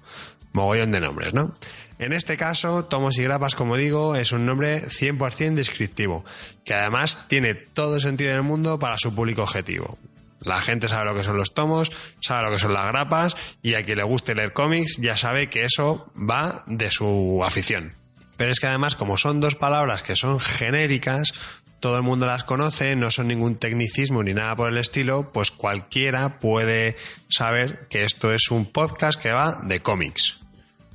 [0.53, 1.53] mogollón de nombres, ¿no?
[1.99, 6.25] En este caso, Tomos y Grapas, como digo, es un nombre 100% descriptivo,
[6.65, 9.99] que además tiene todo el sentido del mundo para su público objetivo.
[10.41, 13.75] La gente sabe lo que son los tomos, sabe lo que son las grapas, y
[13.75, 17.95] a quien le guste leer cómics ya sabe que eso va de su afición.
[18.37, 21.33] Pero es que además, como son dos palabras que son genéricas,
[21.81, 25.51] todo el mundo las conoce, no son ningún tecnicismo ni nada por el estilo, pues
[25.51, 26.97] cualquiera puede
[27.29, 30.41] saber que esto es un podcast que va de cómics.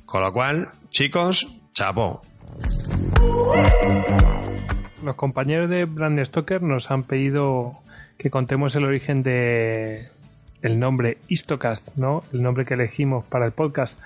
[0.04, 2.22] Con lo cual, chicos, chapó.
[5.02, 7.72] Los compañeros de Brand Stoker nos han pedido
[8.18, 10.08] que contemos el origen de
[10.62, 12.22] el nombre Istocast, ¿no?
[12.32, 13.98] El nombre que elegimos para el podcast.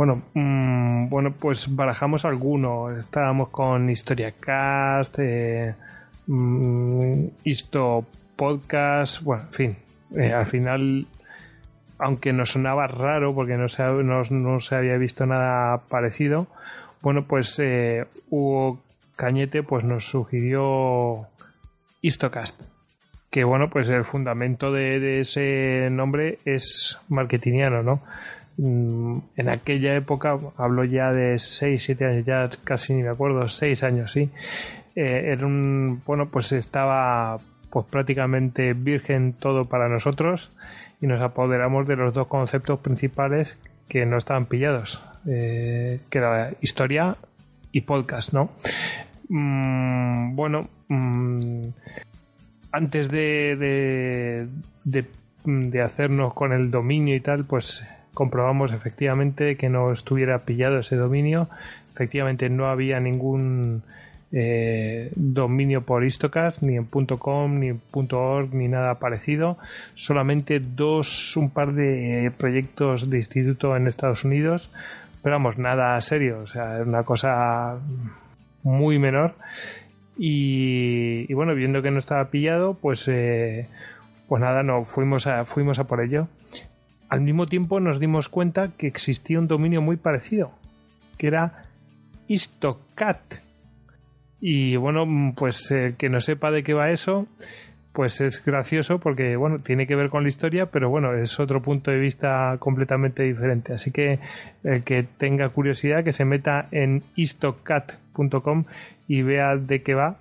[0.00, 2.90] Bueno, mm, bueno, pues barajamos alguno.
[2.90, 5.74] Estábamos con HistoriaCast, eh,
[6.26, 7.26] mm,
[8.34, 9.76] Podcast, bueno, en fin.
[10.16, 11.06] Eh, al final,
[11.98, 16.46] aunque nos sonaba raro porque no se, no, no se había visto nada parecido,
[17.02, 18.80] bueno, pues eh, Hugo
[19.16, 21.26] Cañete pues nos sugirió
[22.00, 22.58] Histocast
[23.30, 28.02] que bueno, pues el fundamento de, ese nombre es marketingiano, ¿no?
[28.62, 33.48] Mm, en aquella época, hablo ya de 6, 7 años, ya casi ni me acuerdo,
[33.48, 34.30] 6 años, sí.
[34.94, 37.38] Eh, era un, bueno, pues estaba
[37.70, 40.50] pues prácticamente virgen todo para nosotros
[41.00, 43.56] y nos apoderamos de los dos conceptos principales
[43.88, 47.16] que no estaban pillados, eh, que era historia
[47.72, 48.50] y podcast, ¿no?
[49.30, 51.62] Mm, bueno, mm,
[52.72, 54.46] antes de,
[54.84, 57.82] de, hacernos con el dominio y tal, pues
[58.14, 61.48] comprobamos efectivamente que no estuviera pillado ese dominio.
[61.92, 63.82] Efectivamente no había ningún
[64.32, 69.58] eh, dominio por Istocast, ni en .com, ni en .org, ni nada parecido.
[69.94, 74.70] Solamente dos, un par de proyectos de instituto en Estados Unidos.
[75.22, 76.38] Pero vamos, nada serio.
[76.42, 77.78] O sea, es una cosa
[78.62, 79.34] muy menor.
[80.16, 83.68] Y, bueno, viendo que no estaba pillado, pues, eh,
[84.28, 86.28] pues nada, no, fuimos a, fuimos a por ello.
[87.10, 90.52] Al mismo tiempo nos dimos cuenta que existía un dominio muy parecido,
[91.18, 91.64] que era
[92.28, 93.18] Istocat.
[94.40, 95.04] Y bueno,
[95.36, 97.26] pues eh, que no sepa de qué va eso,
[97.92, 101.60] pues es gracioso porque, bueno, tiene que ver con la historia, pero bueno, es otro
[101.60, 103.74] punto de vista completamente diferente.
[103.74, 104.20] Así que
[104.62, 108.64] el que tenga curiosidad, que se meta en istocat.com
[109.08, 110.18] y vea de qué va.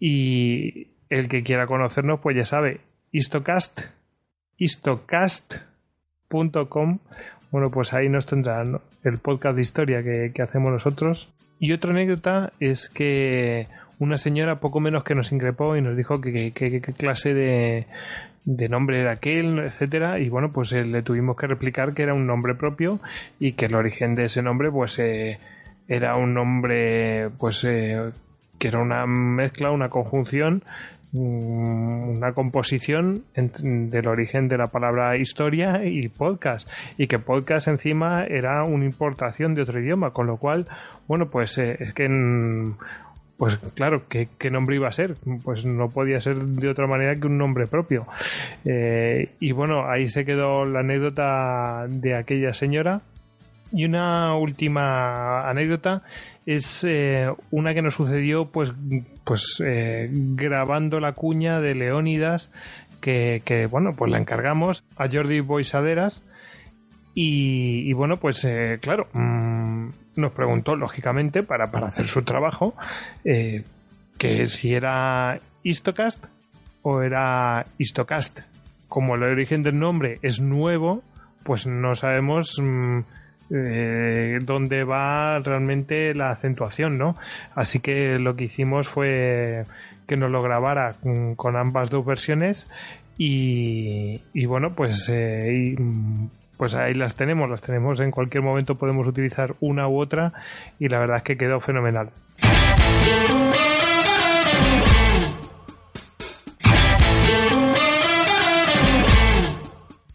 [0.00, 2.80] Y el que quiera conocernos, pues ya sabe,
[3.12, 3.82] istocast,
[6.28, 11.32] Bueno, pues ahí nos tendrán el podcast de historia que, hacemos nosotros.
[11.60, 16.20] Y otra anécdota es que una señora poco menos que nos increpó y nos dijo
[16.20, 17.86] que qué clase de,
[18.44, 22.14] de nombre era aquel, etcétera, y bueno, pues eh, le tuvimos que replicar que era
[22.14, 23.00] un nombre propio
[23.38, 25.38] y que el origen de ese nombre, pues eh,
[25.88, 28.12] era un nombre pues eh,
[28.58, 30.62] que era una mezcla, una conjunción,
[31.14, 38.64] una composición del origen de la palabra historia y podcast y que podcast encima era
[38.64, 40.66] una importación de otro idioma, con lo cual,
[41.06, 42.08] bueno, pues eh, es que
[43.36, 45.16] pues claro, ¿qué, nombre iba a ser?
[45.42, 48.06] Pues no podía ser de otra manera que un nombre propio.
[48.64, 53.02] Eh, y bueno, ahí se quedó la anécdota de aquella señora
[53.72, 56.02] y una última anécdota
[56.46, 58.72] es eh, una que nos sucedió pues,
[59.24, 62.50] pues eh, grabando la cuña de Leónidas
[63.00, 66.24] que, bueno, pues la encargamos a Jordi Boisaderas
[67.16, 72.74] y, bueno, pues eh, claro, mm, nos preguntó lógicamente para, para hacer su trabajo
[73.22, 76.24] que si era Istocast
[76.80, 78.40] o era Istocast.
[78.88, 81.02] Como el origen del nombre es nuevo,
[81.44, 82.58] pues no sabemos...
[82.58, 83.00] Mm,
[83.50, 87.16] eh, dónde va realmente la acentuación, ¿no?
[87.54, 89.64] Así que lo que hicimos fue
[90.06, 90.94] que nos lo grabara
[91.36, 92.70] con, ambas dos versiones
[93.16, 95.76] y, bueno, pues, eh,
[96.56, 100.32] pues ahí las tenemos, las tenemos en cualquier momento podemos utilizar una u otra
[100.78, 102.10] y la verdad es que quedó fenomenal.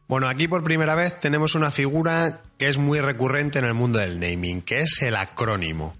[0.09, 3.99] Bueno, aquí por primera vez tenemos una figura que es muy recurrente en el mundo
[3.99, 5.95] del naming, que es el acrónimo.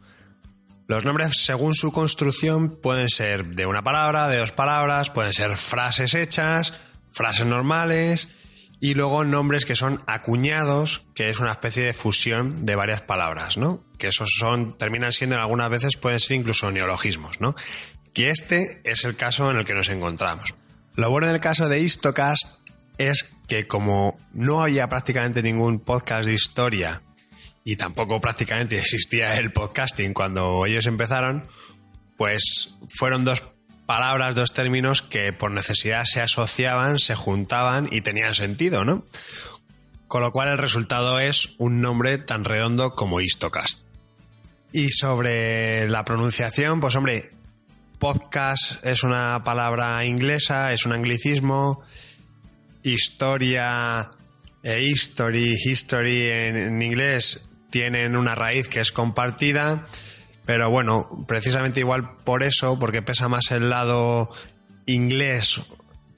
[0.87, 5.55] Los nombres, según su construcción, pueden ser de una palabra, de dos palabras, pueden ser
[5.57, 6.73] frases hechas,
[7.11, 8.29] frases normales,
[8.79, 13.57] y luego nombres que son acuñados, que es una especie de fusión de varias palabras,
[13.57, 13.83] ¿no?
[13.99, 17.53] Que esos son, terminan siendo algunas veces pueden ser incluso neologismos, ¿no?
[18.11, 20.55] Que este es el caso en el que nos encontramos.
[20.95, 22.58] Lo bueno del caso de Histocast
[22.99, 27.01] es que como no había prácticamente ningún podcast de historia
[27.63, 31.47] y tampoco prácticamente existía el podcasting cuando ellos empezaron,
[32.17, 33.41] pues fueron dos
[33.85, 39.01] palabras, dos términos que por necesidad se asociaban, se juntaban y tenían sentido, ¿no?
[40.09, 43.81] Con lo cual el resultado es un nombre tan redondo como Histocast.
[44.73, 47.31] Y sobre la pronunciación, pues hombre,
[47.97, 51.83] podcast es una palabra inglesa, es un anglicismo,
[52.83, 54.11] historia
[54.63, 59.85] e history, history en, en inglés tienen una raíz que es compartida,
[60.45, 64.29] pero bueno, precisamente igual por eso, porque pesa más el lado
[64.85, 65.61] inglés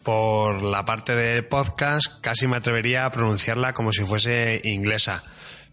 [0.03, 5.23] por la parte del podcast, casi me atrevería a pronunciarla como si fuese inglesa.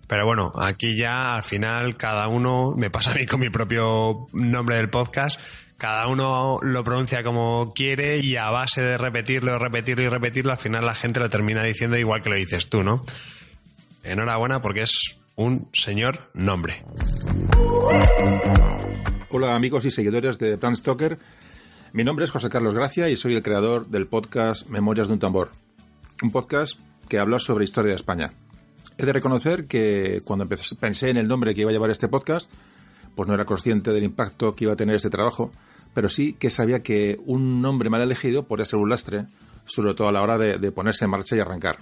[0.06, 4.26] Pero bueno, aquí ya al final cada uno, me pasa a mí con mi propio
[4.32, 5.40] nombre del podcast,
[5.78, 10.58] cada uno lo pronuncia como quiere y a base de repetirlo, repetirlo y repetirlo, al
[10.58, 13.04] final la gente lo termina diciendo igual que lo dices tú, ¿no?
[14.02, 16.84] Enhorabuena porque es un señor nombre.
[19.30, 21.16] Hola amigos y seguidores de Bram Stoker.
[21.92, 25.20] Mi nombre es José Carlos Gracia y soy el creador del podcast Memorias de un
[25.20, 25.52] tambor.
[26.22, 26.76] Un podcast
[27.08, 28.32] que habla sobre historia de España.
[28.98, 32.50] He de reconocer que cuando pensé en el nombre que iba a llevar este podcast,
[33.14, 35.52] pues no era consciente del impacto que iba a tener este trabajo,
[35.94, 39.26] pero sí que sabía que un nombre mal elegido podría ser un lastre,
[39.66, 41.78] sobre todo a la hora de, ponerse en marcha y arrancar.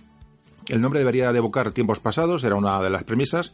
[0.68, 3.52] El nombre debería de evocar tiempos pasados, era una de las premisas,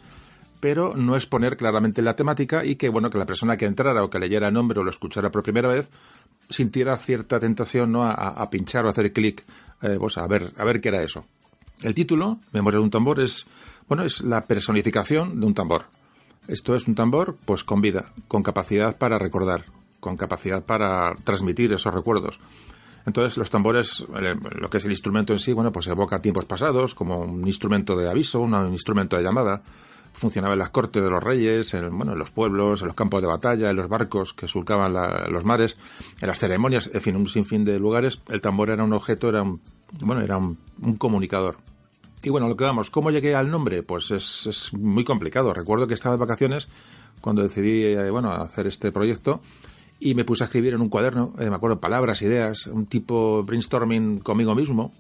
[0.63, 4.09] pero no exponer claramente la temática y que bueno que la persona que entrara o
[4.09, 5.91] que leyera el nombre o lo escuchara por primera vez
[6.49, 8.05] sintiera cierta tentación ¿no?
[8.05, 9.43] a, a pinchar o hacer clic
[9.83, 11.27] eh, pues a ver a ver qué era eso
[11.83, 13.45] el título memoria de un tambor es
[13.89, 15.87] bueno es la personificación de un tambor
[16.47, 19.65] esto es un tambor pues con vida con capacidad para recordar
[20.03, 22.41] con capacidad para transmitir esos recuerdos
[23.07, 26.95] entonces, los tambores, lo que es el instrumento en sí, bueno, pues evoca tiempos pasados,
[26.95, 29.63] como un instrumento de aviso, un instrumento de llamada.
[30.13, 33.23] Funcionaba en las cortes de los reyes, en, bueno, en los pueblos, en los campos
[33.23, 34.93] de batalla, en los barcos que surcaban
[35.33, 35.77] los mares,
[36.21, 38.21] en las ceremonias, en fin, un sinfín de lugares.
[38.29, 39.61] El tambor era un objeto, era un,
[40.01, 41.57] bueno, era un, un comunicador.
[42.23, 43.83] Y bueno, lo que vamos, ¿cómo llegué al nombre?
[43.83, 45.53] Pues es, es muy complicado.
[45.55, 46.69] Recuerdo que estaba de vacaciones
[47.21, 49.41] cuando decidí, eh, bueno, hacer este proyecto
[50.03, 53.45] y me puse a escribir en un cuaderno, eh, me acuerdo, palabras, ideas, un tipo
[53.45, 54.93] brainstorming conmigo mismo.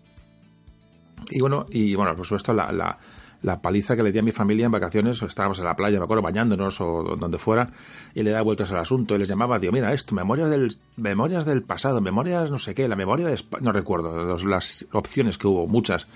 [1.30, 2.98] Y bueno, y bueno, por supuesto, la, la,
[3.42, 6.04] la, paliza que le di a mi familia en vacaciones, estábamos en la playa, me
[6.04, 7.70] acuerdo, bañándonos o donde fuera,
[8.14, 11.44] y le daba vueltas al asunto y les llamaba, digo, mira esto, memorias del, memorias
[11.44, 15.36] del pasado, memorias no sé qué, la memoria de España, no recuerdo, los, las opciones
[15.36, 16.06] que hubo, muchas.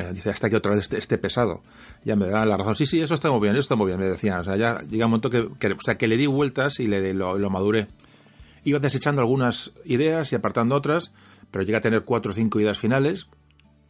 [0.00, 1.60] Eh, dice, hasta que otra vez este, este, pesado.
[2.04, 2.74] Ya me da la razón.
[2.74, 4.40] Sí, sí, eso está muy bien, eso está muy bien, me decían.
[4.40, 6.86] O sea, ya llega un momento que, que o sea, que le di vueltas y
[6.86, 7.88] le, lo, lo maduré.
[8.64, 11.12] Iba desechando algunas ideas y apartando otras,
[11.50, 13.28] pero llegué a tener cuatro o cinco ideas finales.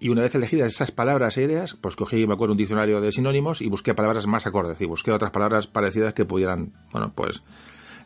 [0.01, 3.13] Y una vez elegidas esas palabras e ideas, pues cogí, me acuerdo, un diccionario de
[3.13, 7.43] sinónimos y busqué palabras más acordes y busqué otras palabras parecidas que pudieran, bueno, pues,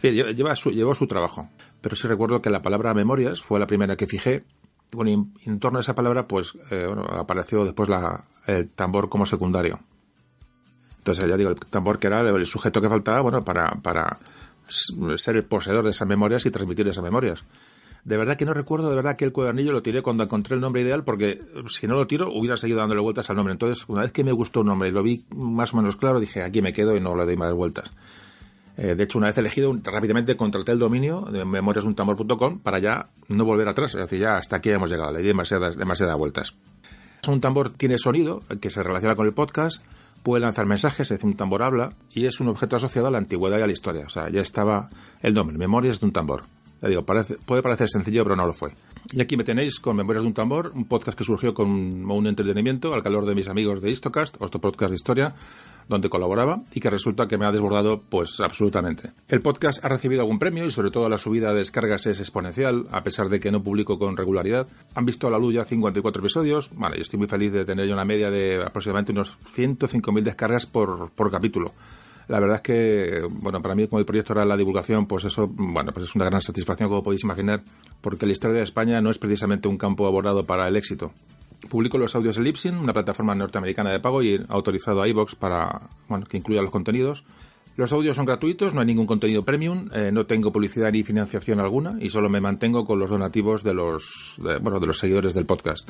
[0.02, 1.48] lleva su, llevó su trabajo.
[1.80, 4.44] Pero sí recuerdo que la palabra memorias fue la primera que fijé.
[4.92, 9.80] Bueno, en torno a esa palabra, pues, eh, apareció después la, el tambor como secundario.
[10.98, 14.18] Entonces, ya digo, el tambor que era el sujeto que faltaba, bueno, para, para
[14.68, 17.44] ser el poseedor de esas memorias y transmitir esas memorias.
[18.04, 20.60] De verdad que no recuerdo, de verdad que el cuadernillo lo tiré cuando encontré el
[20.60, 23.52] nombre ideal, porque si no lo tiro hubiera seguido dándole vueltas al nombre.
[23.52, 26.20] Entonces, una vez que me gustó un nombre y lo vi más o menos claro,
[26.20, 27.90] dije, aquí me quedo y no le doy más vueltas.
[28.78, 33.44] Eh, de hecho, una vez elegido, rápidamente contraté el dominio de memoriasuntamor.com para ya no
[33.44, 33.94] volver atrás.
[33.94, 36.54] Es decir, ya hasta aquí hemos llegado, le di demasiadas, demasiadas vueltas.
[37.26, 39.82] Un tambor tiene sonido que se relaciona con el podcast,
[40.22, 43.18] puede lanzar mensajes, es decir, un tambor habla, y es un objeto asociado a la
[43.18, 44.04] antigüedad y a la historia.
[44.06, 44.88] O sea, ya estaba
[45.22, 46.44] el nombre, Memorias de un tambor.
[46.80, 48.72] Ya digo, parece, puede parecer sencillo, pero no lo fue.
[49.10, 52.26] Y aquí me tenéis con Memorias de un tambor, un podcast que surgió con un
[52.26, 55.34] entretenimiento al calor de mis amigos de Histocast, otro podcast de historia,
[55.88, 59.10] donde colaboraba y que resulta que me ha desbordado pues absolutamente.
[59.28, 62.86] El podcast ha recibido algún premio y sobre todo la subida de descargas es exponencial,
[62.90, 64.66] a pesar de que no publico con regularidad.
[64.94, 66.70] Han visto a la luz ya 54 episodios.
[66.74, 71.10] Vale, yo estoy muy feliz de tener una media de aproximadamente unos 105.000 descargas por,
[71.10, 71.72] por capítulo
[72.28, 75.48] la verdad es que, bueno, para mí como el proyecto era la divulgación, pues eso,
[75.48, 77.62] bueno, pues es una gran satisfacción, como podéis imaginar,
[78.02, 81.12] porque la historia de España no es precisamente un campo abordado para el éxito.
[81.68, 85.88] Publico los audios en Lipsin, una plataforma norteamericana de pago y autorizado a iVoox para,
[86.08, 87.24] bueno, que incluya los contenidos.
[87.76, 91.60] Los audios son gratuitos, no hay ningún contenido premium, eh, no tengo publicidad ni financiación
[91.60, 95.32] alguna y solo me mantengo con los donativos de los, de, bueno, de los seguidores
[95.32, 95.88] del podcast.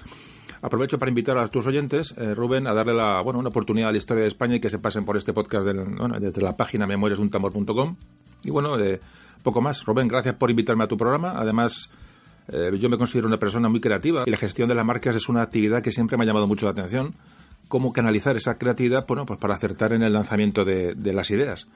[0.61, 3.93] Aprovecho para invitar a tus oyentes, eh, Rubén, a darle la, bueno, una oportunidad a
[3.93, 6.57] la historia de España y que se pasen por este podcast del, bueno, desde la
[6.57, 7.97] página memoriasduntambor.com.
[8.45, 9.01] Y bueno, eh,
[9.43, 9.85] poco más.
[9.85, 11.35] Rubén, gracias por invitarme a tu programa.
[11.37, 11.91] Además,
[12.49, 15.29] eh, yo me considero una persona muy creativa y la gestión de las marcas es
[15.29, 17.15] una actividad que siempre me ha llamado mucho la atención.
[17.69, 21.69] Cómo canalizar esa creatividad, bueno, pues para acertar en el lanzamiento de, de las ideas.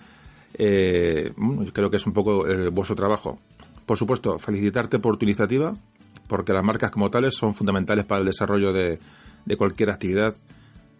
[0.55, 1.33] Eh,
[1.73, 3.39] creo que es un poco eh, vuestro trabajo.
[3.85, 5.75] Por supuesto, felicitarte por tu iniciativa,
[6.29, 8.99] porque las marcas como tales son fundamentales para el desarrollo de,
[9.45, 10.35] de cualquier actividad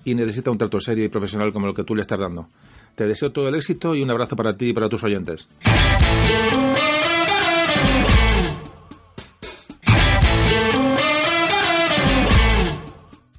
[0.05, 2.49] y necesita un trato serio y profesional como el que tú le estás dando.
[2.95, 5.49] Te deseo todo el éxito y un abrazo para ti y para tus oyentes.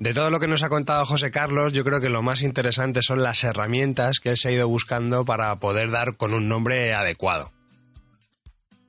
[0.03, 3.01] De todo lo que nos ha contado José Carlos, yo creo que lo más interesante
[3.01, 6.93] son las herramientas que él se ha ido buscando para poder dar con un nombre
[6.93, 7.53] adecuado.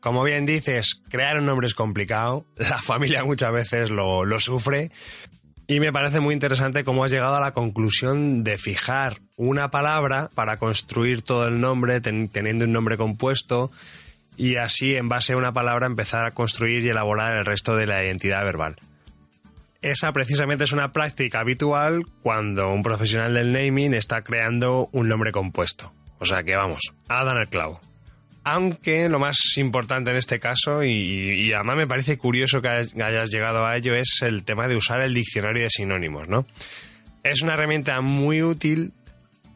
[0.00, 4.90] Como bien dices, crear un nombre es complicado, la familia muchas veces lo, lo sufre,
[5.68, 10.30] y me parece muy interesante cómo has llegado a la conclusión de fijar una palabra
[10.34, 13.70] para construir todo el nombre, ten, teniendo un nombre compuesto,
[14.36, 17.86] y así, en base a una palabra, empezar a construir y elaborar el resto de
[17.86, 18.74] la identidad verbal.
[19.84, 25.30] Esa precisamente es una práctica habitual cuando un profesional del naming está creando un nombre
[25.30, 25.92] compuesto.
[26.18, 27.82] O sea que vamos, dado en el clavo.
[28.44, 33.30] Aunque lo más importante en este caso, y, y además me parece curioso que hayas
[33.30, 36.46] llegado a ello, es el tema de usar el diccionario de sinónimos, ¿no?
[37.22, 38.94] Es una herramienta muy útil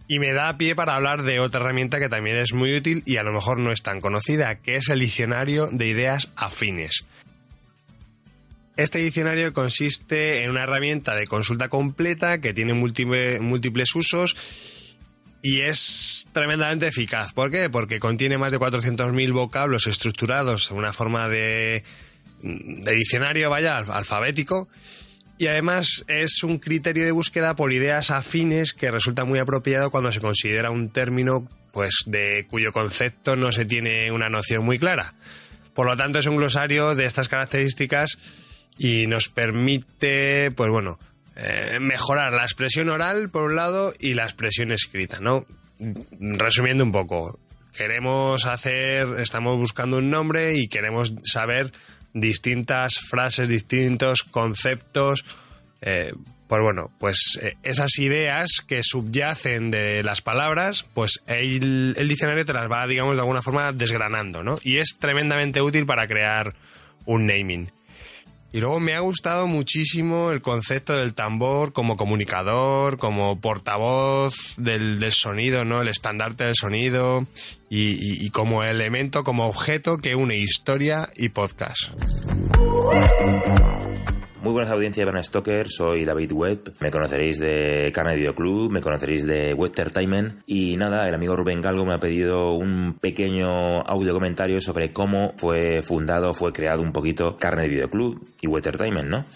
[0.08, 3.16] y me da pie para hablar de otra herramienta que también es muy útil y
[3.16, 7.06] a lo mejor no es tan conocida, que es el diccionario de ideas afines.
[8.78, 14.36] Este diccionario consiste en una herramienta de consulta completa que tiene múltiple, múltiples usos
[15.42, 17.32] y es tremendamente eficaz.
[17.32, 17.68] ¿Por qué?
[17.70, 21.82] Porque contiene más de 400.000 vocablos estructurados en una forma de,
[22.40, 24.68] de diccionario, vaya, alfabético.
[25.38, 30.12] Y además es un criterio de búsqueda por ideas afines que resulta muy apropiado cuando
[30.12, 35.14] se considera un término pues de cuyo concepto no se tiene una noción muy clara.
[35.74, 38.18] Por lo tanto, es un glosario de estas características
[38.78, 40.98] y nos permite, pues bueno,
[41.36, 45.46] eh, mejorar la expresión oral por un lado y la expresión escrita, ¿no?
[46.18, 47.38] Resumiendo un poco,
[47.76, 51.72] queremos hacer, estamos buscando un nombre y queremos saber
[52.12, 55.24] distintas frases, distintos conceptos,
[55.80, 56.12] eh,
[56.48, 62.44] pues bueno, pues eh, esas ideas que subyacen de las palabras, pues el, el, diccionario
[62.46, 64.58] te las va, digamos, de alguna forma desgranando, ¿no?
[64.62, 66.54] Y es tremendamente útil para crear
[67.04, 67.70] un naming.
[68.50, 74.98] Y luego me ha gustado muchísimo el concepto del tambor como comunicador, como portavoz del,
[75.00, 75.82] del sonido, ¿no?
[75.82, 77.26] El estandarte del sonido
[77.68, 81.92] y, como elemento, como objeto que une historia y podcast.
[84.48, 88.72] Muy buenas audiencias de Bram Stoker, soy David Webb, me conoceréis de Carne Video Club,
[88.72, 93.82] me conoceréis de Westertimen y nada, el amigo Rubén Galgo me ha pedido un pequeño
[93.82, 99.10] audio comentario sobre cómo fue fundado, fue creado un poquito Carne Video Club y Westertimen,
[99.10, 99.26] ¿no?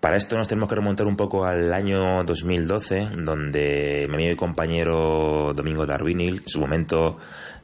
[0.00, 4.36] Para esto nos tenemos que remontar un poco al año 2012, donde mi amigo y
[4.36, 7.16] compañero Domingo Darwinil en su momento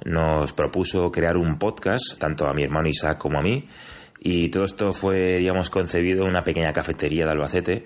[0.07, 3.69] nos propuso crear un podcast, tanto a mi hermano Isaac como a mí,
[4.21, 7.85] y todo esto fue, digamos, concebido en una pequeña cafetería de Albacete,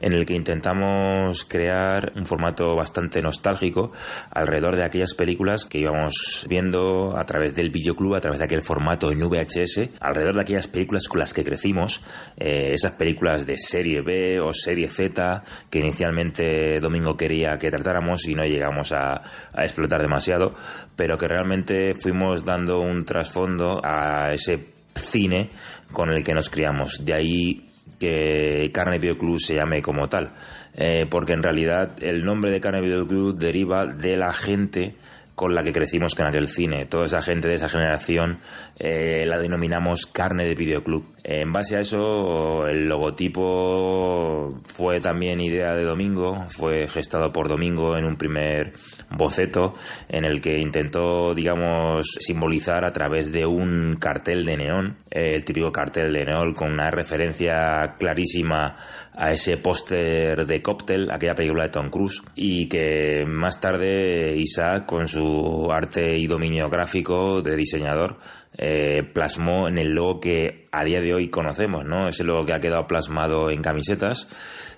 [0.00, 3.92] en el que intentamos crear un formato bastante nostálgico
[4.30, 8.62] alrededor de aquellas películas que íbamos viendo a través del videoclub, a través de aquel
[8.62, 12.02] formato en VHS, alrededor de aquellas películas con las que crecimos,
[12.36, 18.26] eh, esas películas de serie B o serie Z que inicialmente Domingo quería que tratáramos
[18.26, 19.22] y no llegamos a,
[19.52, 20.54] a explotar demasiado,
[20.96, 25.50] pero que realmente fuimos dando un trasfondo a ese cine
[25.92, 27.04] con el que nos criamos.
[27.04, 27.68] De ahí
[27.98, 30.32] que Carne Video Club se llame como tal.
[30.74, 34.94] Eh, porque en realidad el nombre de Carne Video Club deriva de la gente
[35.34, 36.86] con la que crecimos con aquel cine.
[36.86, 38.40] Toda esa gente de esa generación
[38.76, 41.04] eh, la denominamos carne de videoclub.
[41.30, 47.98] En base a eso, el logotipo fue también idea de Domingo, fue gestado por Domingo
[47.98, 48.72] en un primer
[49.10, 49.74] boceto
[50.08, 55.44] en el que intentó, digamos, simbolizar a través de un cartel de neón, eh, el
[55.44, 58.76] típico cartel de neón con una referencia clarísima
[59.14, 64.86] a ese póster de Cóctel, aquella película de Tom Cruise, y que más tarde Isaac,
[64.86, 68.16] con su arte y dominio gráfico de diseñador,
[68.58, 72.08] eh, plasmó en el logo que a día de hoy conocemos, ¿no?
[72.08, 74.28] Ese logo que ha quedado plasmado en camisetas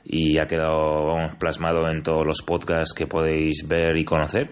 [0.05, 4.51] y ha quedado plasmado en todos los podcasts que podéis ver y conocer.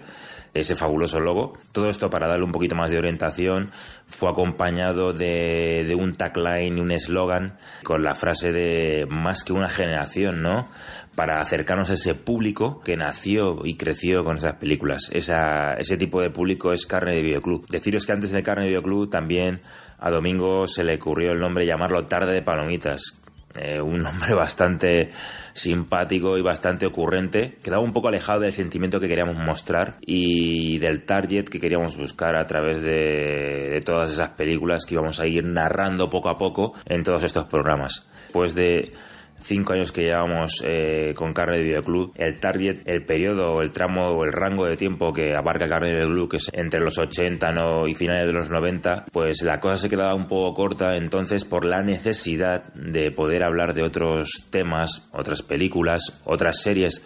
[0.55, 1.55] Ese fabuloso logo.
[1.72, 3.70] Todo esto para darle un poquito más de orientación
[4.07, 9.53] fue acompañado de, de un tagline y un eslogan con la frase de más que
[9.53, 10.68] una generación, ¿no?
[11.14, 15.11] Para acercarnos a ese público que nació y creció con esas películas.
[15.12, 17.66] Esa, ese tipo de público es Carne de Videoclub.
[17.68, 19.61] Deciros que antes de Carne de Videoclub también
[19.99, 23.14] a Domingo se le ocurrió el nombre llamarlo Tarde de Palomitas,
[23.61, 25.09] eh, un nombre bastante
[25.53, 31.05] simpático y bastante ocurrente, quedaba un poco alejado del sentimiento que queríamos mostrar y del
[31.05, 35.45] target que queríamos buscar a través de, de todas esas películas que íbamos a ir
[35.45, 38.07] narrando poco a poco en todos estos programas.
[38.33, 38.93] Pues de
[39.41, 44.09] cinco años que llevamos eh, con Carne de Videoclub, el target, el periodo, el tramo
[44.09, 47.53] o el rango de tiempo que abarca Carne de Videoclub, que es entre los 80
[47.53, 47.86] ¿no?
[47.86, 51.64] y finales de los 90, pues la cosa se quedaba un poco corta, entonces por
[51.64, 57.03] la necesidad de poder hablar de otros temas, otras películas, otras series,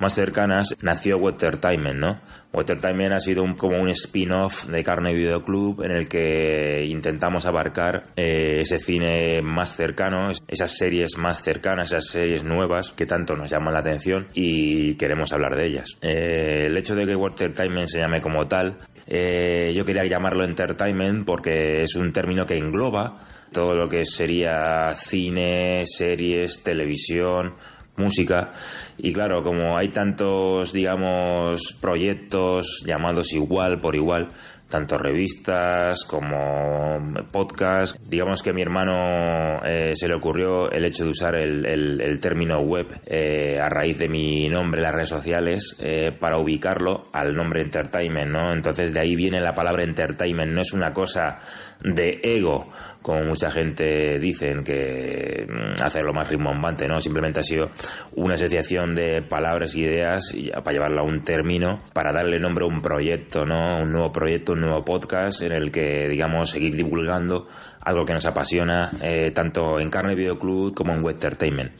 [0.00, 2.20] más cercanas, nació Watertainment, ¿no?
[2.52, 7.46] Watertainment ha sido un, como un spin-off de Carne Video Club en el que intentamos
[7.46, 13.36] abarcar eh, ese cine más cercano, esas series más cercanas, esas series nuevas que tanto
[13.36, 15.86] nos llaman la atención y queremos hablar de ellas.
[16.02, 21.24] Eh, el hecho de que Watertainment se llame como tal, eh, yo quería llamarlo entertainment
[21.24, 23.18] porque es un término que engloba
[23.52, 27.54] todo lo que sería cine, series, televisión,
[28.00, 28.52] música.
[28.98, 34.28] Y claro, como hay tantos, digamos, proyectos llamados igual por igual,
[34.70, 37.96] tanto revistas como podcast.
[38.08, 42.20] Digamos que a mi hermano eh, se le ocurrió el hecho de usar el, el,
[42.20, 47.04] término web eh, a raíz de mi nombre en las redes sociales eh, para ubicarlo
[47.12, 48.52] al nombre entertainment, ¿no?
[48.52, 51.40] Entonces de ahí viene la palabra entertainment, no es una cosa
[51.82, 52.68] de ego,
[53.02, 57.00] como mucha gente dicen que mm, hace lo más rimbombante, ¿no?
[57.00, 57.70] Simplemente ha sido
[58.16, 62.68] una asociación de palabras y ideas para llevarla a un término, para darle nombre a
[62.68, 63.82] un proyecto, ¿no?
[63.82, 67.48] Un nuevo proyecto, un nuevo podcast en el que, digamos, seguir divulgando
[67.82, 71.72] algo que nos apasiona eh, tanto en Carne Video Club como en Web Entertainment.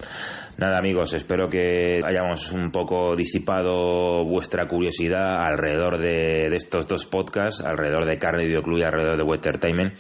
[0.61, 7.07] Nada amigos, espero que hayamos un poco disipado vuestra curiosidad alrededor de, de estos dos
[7.07, 9.95] podcasts, alrededor de Carne Video Club y alrededor de Web Entertainment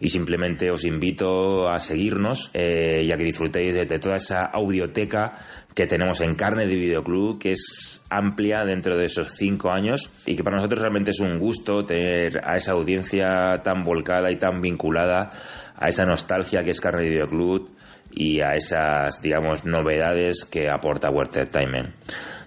[0.00, 4.40] y simplemente os invito a seguirnos eh, y a que disfrutéis de, de toda esa
[4.40, 5.38] audioteca
[5.74, 10.34] que tenemos en Carne de Videoclub, que es amplia dentro de esos cinco años y
[10.34, 14.62] que para nosotros realmente es un gusto tener a esa audiencia tan volcada y tan
[14.62, 15.30] vinculada
[15.76, 17.75] a esa nostalgia que es Carne de Videoclub
[18.16, 21.94] y a esas, digamos, novedades que aporta Word Entertainment.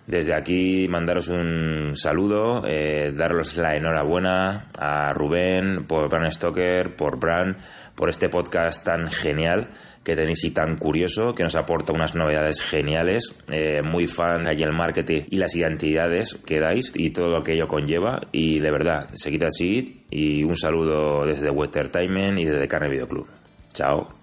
[0.08, 7.20] Desde aquí mandaros un saludo, eh, daros la enhorabuena a Rubén por Bran Stoker, por
[7.20, 7.58] Bran,
[7.94, 9.70] por este podcast tan genial
[10.04, 14.64] que tenéis y tan curioso, que nos aporta unas novedades geniales, eh, muy fan allí
[14.64, 18.20] el marketing y las identidades que dais y todo lo que ello conlleva.
[18.32, 23.08] Y de verdad, seguid así y un saludo desde Web Entertainment y desde Carne Video
[23.08, 23.28] Club.
[23.74, 24.19] Chao.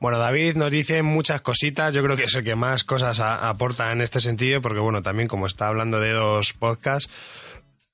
[0.00, 1.92] Bueno, David nos dice muchas cositas.
[1.92, 5.28] Yo creo que es el que más cosas aporta en este sentido, porque bueno, también
[5.28, 7.10] como está hablando de dos podcasts.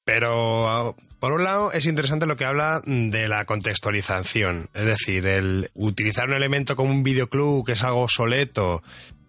[0.04, 5.72] Pero por un lado es interesante lo que habla de la contextualización, es decir, el
[5.74, 8.84] utilizar un elemento como un videoclub que es algo obsoleto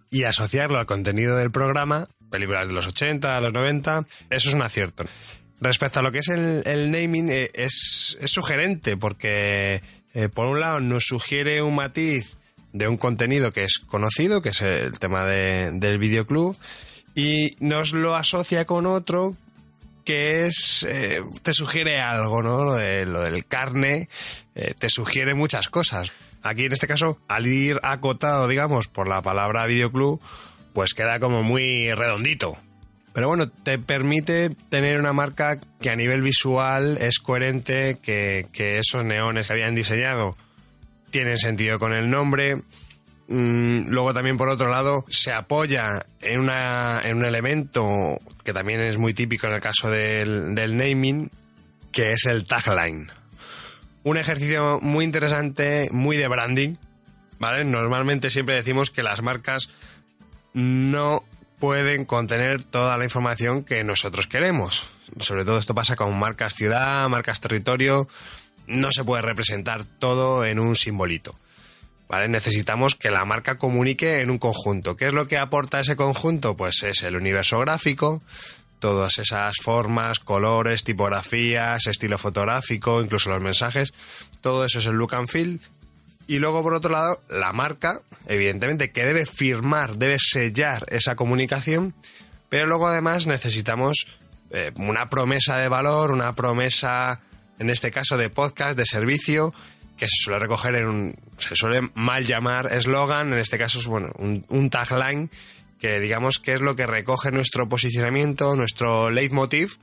[0.08, 4.62] y asociarlo al contenido del programa, películas de los 80, los 90, eso es un
[4.62, 5.04] acierto.
[5.60, 9.82] Respecto a lo que es el, el naming, eh, es, es sugerente porque,
[10.14, 12.36] eh, por un lado, nos sugiere un matiz
[12.72, 16.56] de un contenido que es conocido, que es el tema de- del videoclub,
[17.14, 19.34] y nos lo asocia con otro
[20.04, 22.64] que es eh, te sugiere algo, ¿no?
[22.64, 24.08] Lo, de- lo del carne
[24.54, 26.12] te sugiere muchas cosas.
[26.42, 30.20] Aquí en este caso, al ir acotado, digamos, por la palabra videoclub,
[30.72, 32.56] pues queda como muy redondito.
[33.12, 38.78] Pero bueno, te permite tener una marca que a nivel visual es coherente, que, que
[38.78, 40.36] esos neones que habían diseñado
[41.10, 42.56] tienen sentido con el nombre.
[43.28, 48.80] Mm, luego también por otro lado se apoya en, una, en un elemento que también
[48.80, 51.30] es muy típico en el caso del, del naming,
[51.92, 53.08] que es el tagline.
[54.04, 56.76] Un ejercicio muy interesante, muy de branding,
[57.38, 57.64] ¿vale?
[57.64, 59.68] Normalmente siempre decimos que las marcas
[60.54, 61.24] no
[61.58, 64.88] pueden contener toda la información que nosotros queremos.
[65.18, 68.08] Sobre todo esto pasa con marcas ciudad, marcas territorio.
[68.66, 71.34] No se puede representar todo en un simbolito.
[72.08, 72.28] ¿Vale?
[72.28, 74.96] Necesitamos que la marca comunique en un conjunto.
[74.96, 76.56] ¿Qué es lo que aporta ese conjunto?
[76.56, 78.22] Pues es el universo gráfico,
[78.78, 83.92] todas esas formas, colores, tipografías, estilo fotográfico, incluso los mensajes.
[84.40, 85.60] Todo eso es el look and feel.
[86.28, 91.94] Y luego, por otro lado, la marca, evidentemente, que debe firmar, debe sellar esa comunicación,
[92.50, 94.06] pero luego además necesitamos
[94.50, 97.22] eh, una promesa de valor, una promesa,
[97.58, 99.54] en este caso, de podcast, de servicio,
[99.96, 103.86] que se suele recoger en un, se suele mal llamar eslogan, en este caso es
[103.86, 105.30] bueno, un, un tagline,
[105.80, 109.78] que digamos que es lo que recoge nuestro posicionamiento, nuestro leitmotiv,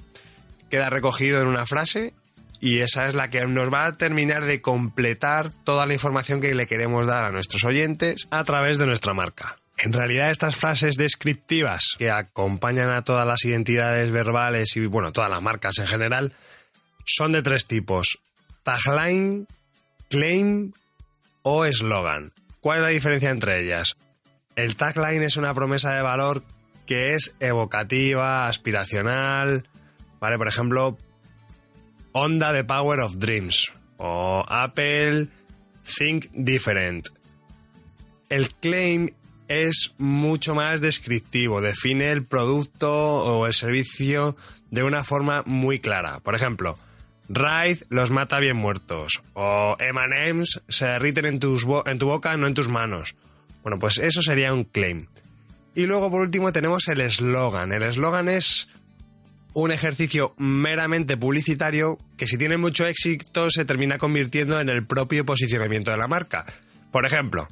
[0.69, 2.13] queda recogido en una frase
[2.59, 6.55] y esa es la que nos va a terminar de completar toda la información que
[6.55, 9.57] le queremos dar a nuestros oyentes a través de nuestra marca.
[9.77, 15.29] En realidad estas frases descriptivas que acompañan a todas las identidades verbales y bueno, todas
[15.29, 16.33] las marcas en general
[17.05, 18.19] son de tres tipos.
[18.63, 19.47] Tagline,
[20.09, 20.71] claim
[21.43, 22.31] o eslogan.
[22.61, 23.95] ¿Cuál es la diferencia entre ellas?
[24.55, 26.43] El tagline es una promesa de valor
[26.85, 29.67] que es evocativa, aspiracional,
[30.19, 30.37] ¿vale?
[30.37, 30.97] Por ejemplo,
[32.17, 35.27] Honda The Power of Dreams o Apple
[35.83, 37.09] Think Different.
[38.29, 39.09] El claim
[39.49, 44.37] es mucho más descriptivo, define el producto o el servicio
[44.71, 46.21] de una forma muy clara.
[46.21, 46.79] Por ejemplo,
[47.27, 52.53] Raid los mata bien muertos o M&M's se derriten en, en tu boca, no en
[52.53, 53.15] tus manos.
[53.61, 55.07] Bueno, pues eso sería un claim.
[55.75, 57.73] Y luego por último tenemos el eslogan.
[57.73, 58.69] El eslogan es
[59.55, 65.25] un ejercicio meramente publicitario que si tiene mucho éxito se termina convirtiendo en el propio
[65.25, 66.45] posicionamiento de la marca.
[66.91, 67.47] Por ejemplo,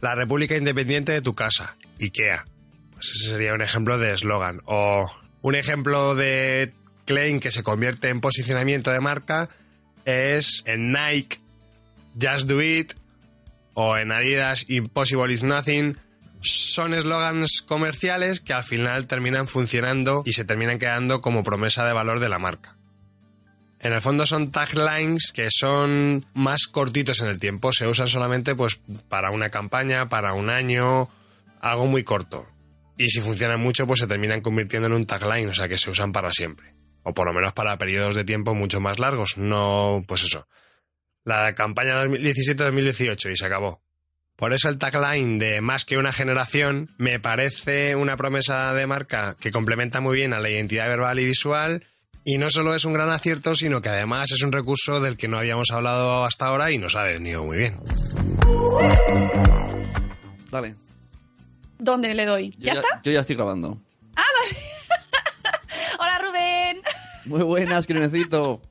[0.00, 2.46] la República Independiente de tu casa, IKEA.
[2.92, 4.60] Pues ese sería un ejemplo de eslogan.
[4.64, 6.72] O un ejemplo de
[7.04, 9.48] claim que se convierte en posicionamiento de marca
[10.04, 11.40] es en Nike,
[12.20, 12.92] Just Do It,
[13.74, 15.96] o en Adidas, Impossible is Nothing.
[16.42, 21.92] Son eslogans comerciales que al final terminan funcionando y se terminan quedando como promesa de
[21.92, 22.76] valor de la marca.
[23.82, 28.54] En el fondo son taglines que son más cortitos en el tiempo, se usan solamente
[28.54, 31.10] pues para una campaña, para un año,
[31.60, 32.46] algo muy corto.
[32.96, 35.90] Y si funcionan mucho, pues se terminan convirtiendo en un tagline, o sea que se
[35.90, 36.74] usan para siempre.
[37.02, 40.46] O por lo menos para periodos de tiempo mucho más largos, no, pues eso.
[41.24, 43.82] La campaña 2017-2018 y se acabó.
[44.36, 49.36] Por eso el tagline de más que una generación me parece una promesa de marca
[49.38, 51.84] que complementa muy bien a la identidad verbal y visual
[52.24, 55.28] y no solo es un gran acierto, sino que además es un recurso del que
[55.28, 57.78] no habíamos hablado hasta ahora y nos ha venido muy bien.
[60.50, 60.76] Dale.
[61.78, 62.50] ¿Dónde le doy?
[62.58, 63.00] Yo ¿Ya, está?
[63.02, 63.80] Yo ya estoy grabando.
[64.14, 64.60] Ah, vale.
[65.98, 66.82] Hola, Rubén.
[67.24, 68.62] Muy buenas, que necesito.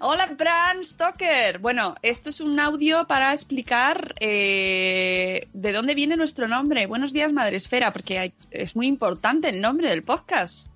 [0.00, 1.58] Hola, Bram Stoker.
[1.58, 6.86] Bueno, esto es un audio para explicar eh, de dónde viene nuestro nombre.
[6.86, 10.68] Buenos días, Madre Esfera, porque hay- es muy importante el nombre del podcast.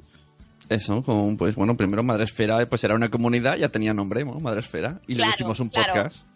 [0.69, 4.35] Eso, como, pues bueno, primero Madresfera pues era una comunidad, ya tenía nombre, ¿no?
[4.39, 5.93] Madresfera, y Claro, le hicimos un claro.
[5.95, 6.27] podcast.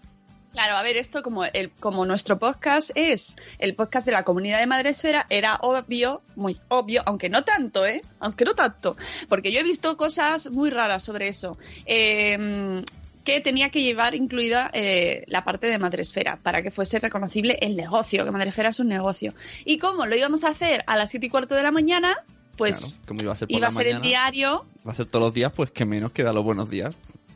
[0.52, 4.58] Claro, a ver, esto como, el, como nuestro podcast es el podcast de la comunidad
[4.58, 8.02] de Madresfera, era obvio, muy obvio, aunque no tanto, ¿eh?
[8.20, 8.96] Aunque no tanto,
[9.28, 11.56] porque yo he visto cosas muy raras sobre eso.
[11.86, 12.82] Eh,
[13.24, 17.76] que tenía que llevar incluida eh, la parte de Madresfera para que fuese reconocible el
[17.76, 19.34] negocio, que Madresfera es un negocio.
[19.64, 22.16] Y como lo íbamos a hacer a las 7 y cuarto de la mañana,
[22.56, 25.06] pues Claro, como iba a ser por iba a ser el diario, va a ser
[25.06, 26.94] todos los días, pues que menos que da los buenos días.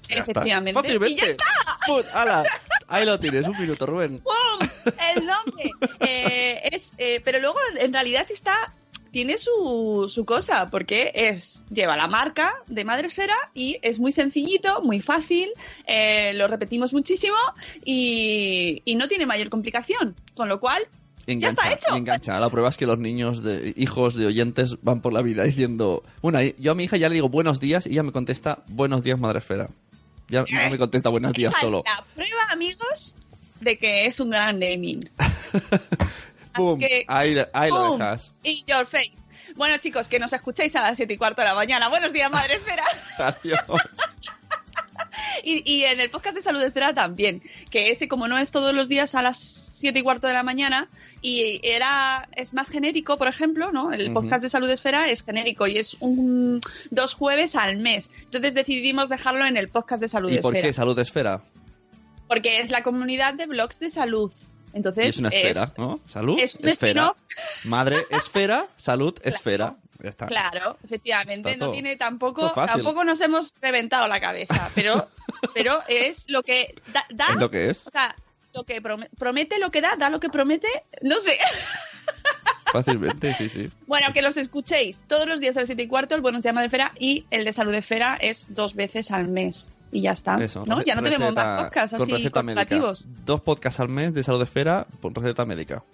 [0.09, 0.32] Ya está.
[0.32, 0.72] efectivamente.
[0.72, 1.14] Fácilmente.
[1.14, 2.44] ¡Y ya está!
[2.88, 4.20] Ahí lo tienes, un minuto, Rubén.
[4.20, 4.68] ¡Pum!
[5.14, 5.70] El nombre.
[6.00, 8.72] Eh, es, eh, pero luego, en realidad, está
[9.11, 14.82] tiene su, su cosa, porque es lleva la marca de Madresfera y es muy sencillito,
[14.82, 15.48] muy fácil,
[15.86, 17.36] eh, lo repetimos muchísimo
[17.82, 20.14] y, y no tiene mayor complicación.
[20.34, 20.86] Con lo cual,
[21.26, 21.94] ya está hecho.
[21.94, 22.38] engancha.
[22.38, 26.02] La prueba es que los niños, de, hijos de oyentes, van por la vida diciendo...
[26.22, 29.02] Bueno, yo a mi hija ya le digo buenos días y ella me contesta buenos
[29.02, 29.68] días, Madresfera.
[30.29, 31.83] Ya no me contesta buenos días Esa solo.
[31.85, 33.14] es la prueba, amigos,
[33.61, 35.09] de que es un gran naming.
[36.79, 37.99] Que- Ahí, ahí lo ¡Pum!
[37.99, 38.33] dejas.
[38.43, 39.12] In your face.
[39.57, 41.89] Bueno, chicos, que nos escuchéis a las 7 y cuarto de la mañana.
[41.91, 42.83] Buenos días, madre espera.
[43.18, 43.61] Adiós.
[45.44, 48.74] Y, y en el podcast de Salud Espera también, que ese como no es todos
[48.74, 50.88] los días a las 7 y cuarto de la mañana
[51.22, 53.92] y era es más genérico, por ejemplo, ¿no?
[53.92, 56.60] El podcast de Salud Esfera es genérico y es un
[56.90, 58.10] dos jueves al mes.
[58.24, 60.68] Entonces decidimos dejarlo en el podcast de Salud ¿Y por Esfera.
[60.68, 61.42] qué Salud Esfera?
[62.28, 64.32] Porque es la comunidad de blogs de salud.
[64.72, 66.00] Entonces Y es una esfera, ¿no?
[66.06, 67.12] Salud, es esfera.
[67.64, 69.76] Madre, esfera, salud, esfera.
[70.03, 70.26] Ya está.
[70.26, 75.09] Claro, efectivamente, Está no todo- tiene tampoco, tampoco nos hemos reventado la cabeza, pero,
[75.55, 77.80] pero es lo que da, da- Es lo que es.
[77.86, 78.14] o sea,
[78.55, 80.68] lo que prome- promete lo que da, da lo que promete,
[81.03, 81.38] no sé.
[82.72, 83.70] Fácilmente, sí, sí.
[83.86, 86.55] Bueno, que los escuchéis todos los días a las 7 y cuarto, el Buenos Días
[86.55, 89.70] Madre Esfera y el de Salud Esfera es dos veces al mes.
[89.92, 90.36] Y ya está.
[90.42, 90.82] Eso, ¿no?
[90.82, 93.09] Ya no tenemos más podcasts así corporativos.
[93.24, 95.84] Dos podcasts al mes de salud de esfera por receta médica.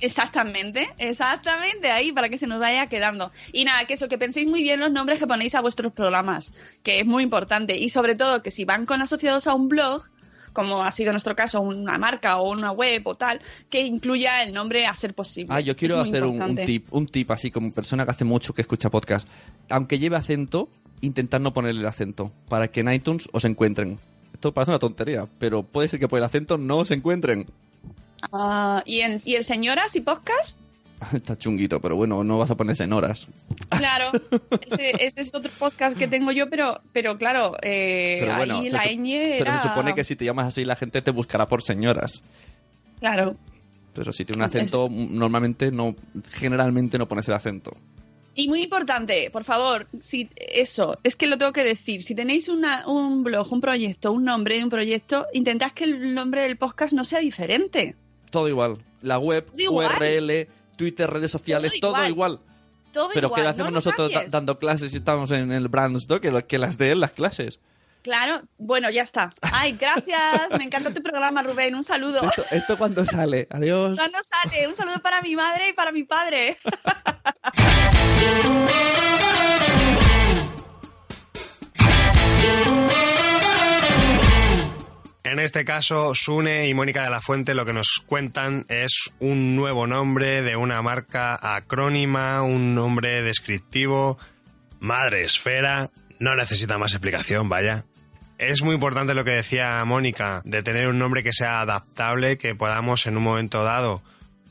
[0.00, 3.32] Exactamente, exactamente ahí para que se nos vaya quedando.
[3.52, 6.52] Y nada, que eso, que penséis muy bien los nombres que ponéis a vuestros programas,
[6.82, 7.76] que es muy importante.
[7.76, 10.04] Y sobre todo que si van con asociados a un blog,
[10.52, 14.54] como ha sido nuestro caso, una marca o una web o tal, que incluya el
[14.54, 15.52] nombre a ser posible.
[15.54, 18.62] Ah, yo quiero hacer un, tip, un tip así como persona que hace mucho que
[18.62, 19.28] escucha podcast.
[19.68, 20.70] Aunque lleve acento,
[21.02, 23.98] intentar no ponerle el acento para que en iTunes os encuentren.
[24.32, 27.46] Esto parece una tontería, pero puede ser que por el acento no os encuentren.
[28.32, 30.60] Ah, ¿y, en- ¿Y el señoras y podcast?
[31.12, 33.26] Está chunguito, pero bueno, no vas a ponerse en horas.
[33.68, 34.12] Claro,
[34.66, 38.70] ese, ese es otro podcast que tengo yo, pero, pero claro, eh, Pero bueno, ahí
[38.70, 39.62] la su- ñ pero era...
[39.62, 42.22] se supone que si te llamas así la gente te buscará por señoras.
[43.00, 43.36] Claro.
[43.94, 45.94] Pero si tiene un acento, normalmente no,
[46.32, 47.76] generalmente no pones el acento.
[48.34, 52.48] Y muy importante, por favor, si eso, es que lo tengo que decir, si tenéis
[52.50, 56.58] una, un blog, un proyecto, un nombre de un proyecto, intentad que el nombre del
[56.58, 57.96] podcast no sea diferente.
[58.30, 58.78] Todo igual.
[59.02, 59.92] La web, Todo igual.
[59.98, 62.08] URL, Twitter, redes sociales, todo, igual.
[62.10, 62.40] igual.
[62.92, 66.30] Todo Pero igual, ¿qué hacemos no nosotros dando clases y estamos en el Brandstock que,
[66.30, 67.60] lo- que las de él, las clases?
[68.02, 69.34] Claro, bueno, ya está.
[69.42, 70.20] Ay, gracias,
[70.56, 72.20] me encanta tu programa, Rubén, un saludo.
[72.22, 73.48] Esto, esto cuando sale.
[73.50, 73.98] Adiós.
[73.98, 74.68] ¿Cuándo sale?
[74.68, 76.56] Un saludo para mi madre y para mi padre.
[85.26, 89.56] En este caso, Sune y Mónica de la Fuente lo que nos cuentan es un
[89.56, 94.18] nuevo nombre de una marca acrónima, un nombre descriptivo.
[94.78, 97.82] Madre Esfera, no necesita más explicación, vaya.
[98.38, 102.54] Es muy importante lo que decía Mónica, de tener un nombre que sea adaptable, que
[102.54, 104.04] podamos en un momento dado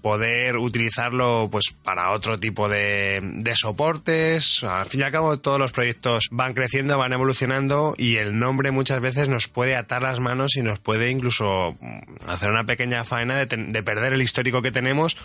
[0.06, 4.64] poder utilizarlo pues para otro tipo de, de soportes.
[4.64, 8.70] Al fin y al cabo todos los proyectos van creciendo, van evolucionando y el nombre
[8.70, 13.04] muchas veces nos puede atar las manos y nos puede incluso mm, hacer una pequeña
[13.04, 15.18] faena de, de perder el histórico que tenemos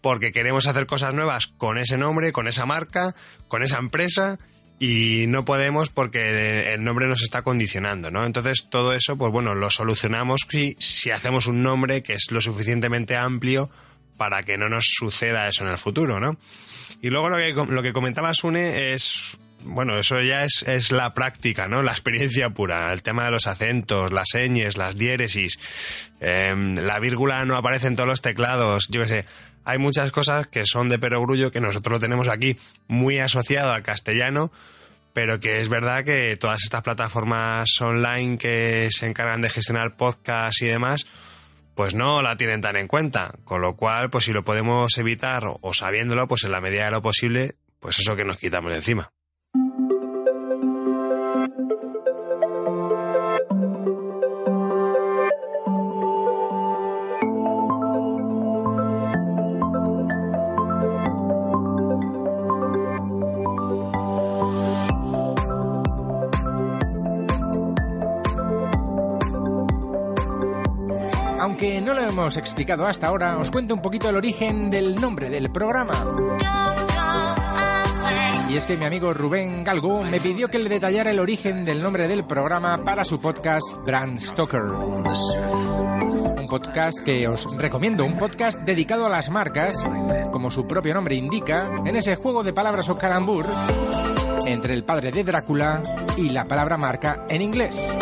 [0.00, 3.14] porque queremos hacer cosas nuevas con ese nombre, con esa marca,
[3.48, 4.38] con esa empresa
[4.78, 8.24] y no podemos porque el nombre nos está condicionando, ¿no?
[8.24, 12.40] Entonces todo eso, pues bueno, lo solucionamos si, si hacemos un nombre que es lo
[12.40, 13.70] suficientemente amplio
[14.16, 16.36] para que no nos suceda eso en el futuro, ¿no?
[17.02, 21.14] Y luego lo que, lo que comentaba Sune es, bueno, eso ya es, es la
[21.14, 21.82] práctica, ¿no?
[21.82, 25.58] La experiencia pura, el tema de los acentos, las señas, las diéresis,
[26.20, 29.26] em, la vírgula no aparece en todos los teclados, yo qué sé.
[29.64, 33.82] Hay muchas cosas que son de perogrullo que nosotros lo tenemos aquí muy asociado al
[33.82, 34.52] castellano,
[35.14, 40.60] pero que es verdad que todas estas plataformas online que se encargan de gestionar podcasts
[40.60, 41.06] y demás,
[41.74, 43.32] pues no la tienen tan en cuenta.
[43.44, 46.90] Con lo cual, pues si lo podemos evitar o, sabiéndolo, pues en la medida de
[46.92, 49.12] lo posible, pues eso que nos quitamos de encima.
[72.14, 75.94] Hemos explicado hasta ahora, os cuento un poquito el origen del nombre del programa.
[78.48, 81.82] Y es que mi amigo Rubén Galgo me pidió que le detallara el origen del
[81.82, 84.62] nombre del programa para su podcast Brand Stoker.
[84.62, 89.82] Un podcast que os recomiendo, un podcast dedicado a las marcas,
[90.30, 93.44] como su propio nombre indica, en ese juego de palabras o calambur
[94.46, 95.82] entre el padre de Drácula
[96.16, 97.92] y la palabra marca en inglés.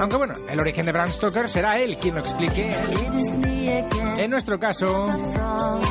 [0.00, 2.70] Aunque bueno, el origen de Bram Stoker será él quien lo explique.
[4.18, 5.08] En nuestro caso,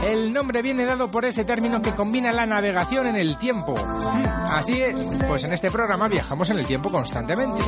[0.03, 3.73] el nombre viene dado por ese término que combina la navegación en el tiempo.
[4.53, 7.63] Así es, pues en este programa viajamos en el tiempo constantemente.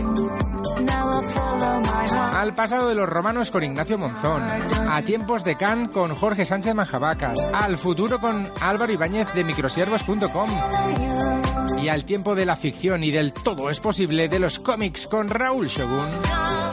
[2.34, 4.46] Al pasado de los romanos con Ignacio Monzón,
[4.90, 10.50] a tiempos de Kant con Jorge Sánchez Manjabacas, al futuro con Álvaro Ibáñez de microsiervos.com
[11.82, 15.30] y al tiempo de la ficción y del todo es posible de los cómics con
[15.30, 16.69] Raúl Shogun.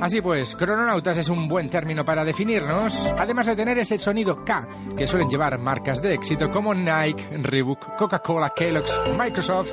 [0.00, 4.68] Así pues, crononautas es un buen término para definirnos, además de tener ese sonido K
[4.96, 9.72] que suelen llevar marcas de éxito como Nike, Reebok, Coca-Cola, Kellogg's, Microsoft,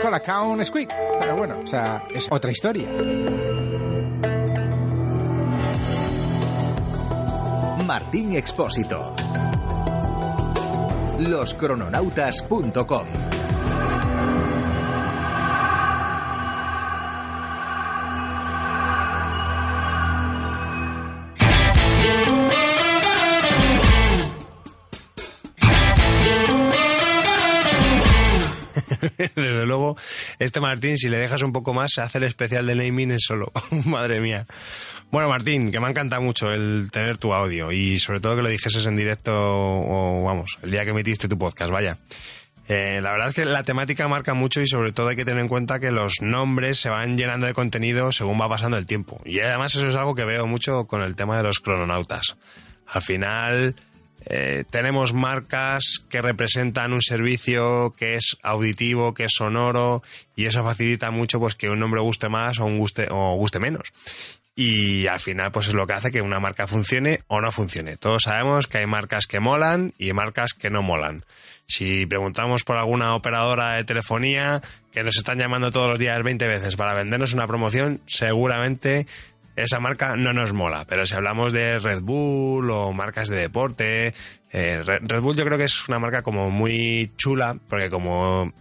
[0.00, 0.94] Colacao, Squeak.
[1.18, 2.88] Pero bueno, o sea, es otra historia.
[7.84, 9.14] Martín Expósito.
[11.18, 13.31] Loscrononautas.com
[29.72, 29.96] luego
[30.38, 33.20] este Martín, si le dejas un poco más, se hace el especial de naming en
[33.20, 33.52] solo.
[33.86, 34.46] Madre mía.
[35.10, 38.42] Bueno, Martín, que me ha encantado mucho el tener tu audio y sobre todo que
[38.42, 41.98] lo dijeses en directo o, vamos, el día que emitiste tu podcast, vaya.
[42.68, 45.40] Eh, la verdad es que la temática marca mucho y sobre todo hay que tener
[45.40, 49.20] en cuenta que los nombres se van llenando de contenido según va pasando el tiempo.
[49.24, 52.36] Y además eso es algo que veo mucho con el tema de los crononautas.
[52.86, 53.76] Al final
[54.26, 60.02] eh, tenemos marcas que representan un servicio que es auditivo, que es sonoro
[60.36, 63.58] y eso facilita mucho pues que un nombre guste más o, un guste, o guste
[63.58, 63.92] menos
[64.54, 67.96] y al final pues es lo que hace que una marca funcione o no funcione.
[67.96, 71.24] Todos sabemos que hay marcas que molan y marcas que no molan.
[71.66, 74.60] Si preguntamos por alguna operadora de telefonía
[74.92, 79.06] que nos están llamando todos los días 20 veces para vendernos una promoción, seguramente
[79.56, 80.84] esa marca no nos mola.
[80.88, 84.14] Pero si hablamos de Red Bull o marcas de deporte,
[84.52, 88.52] eh, Red Bull yo creo que es una marca como muy chula porque como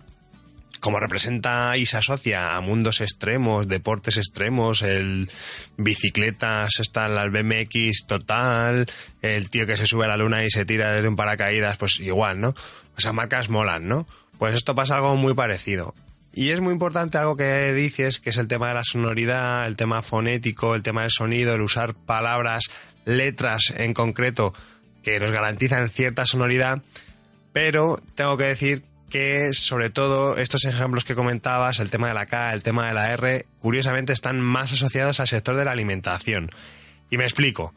[0.81, 5.29] como representa y se asocia a mundos extremos, deportes extremos, el
[5.77, 8.87] bicicletas, están las BMX total,
[9.21, 11.99] el tío que se sube a la luna y se tira desde un paracaídas, pues
[11.99, 12.55] igual, ¿no?
[12.97, 14.07] Esas marcas molan, ¿no?
[14.39, 15.93] Pues esto pasa algo muy parecido.
[16.33, 19.75] Y es muy importante algo que dices, que es el tema de la sonoridad, el
[19.75, 22.69] tema fonético, el tema del sonido, el usar palabras,
[23.05, 24.53] letras en concreto
[25.03, 26.81] que nos garantizan cierta sonoridad,
[27.51, 32.25] pero tengo que decir que sobre todo estos ejemplos que comentabas, el tema de la
[32.25, 36.49] K, el tema de la R, curiosamente están más asociados al sector de la alimentación.
[37.09, 37.73] Y me explico.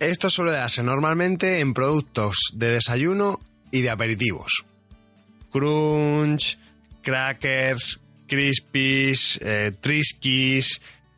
[0.00, 3.40] Esto suele darse normalmente en productos de desayuno
[3.70, 4.66] y de aperitivos.
[5.50, 6.58] Crunch,
[7.04, 9.72] crackers, crispies, eh,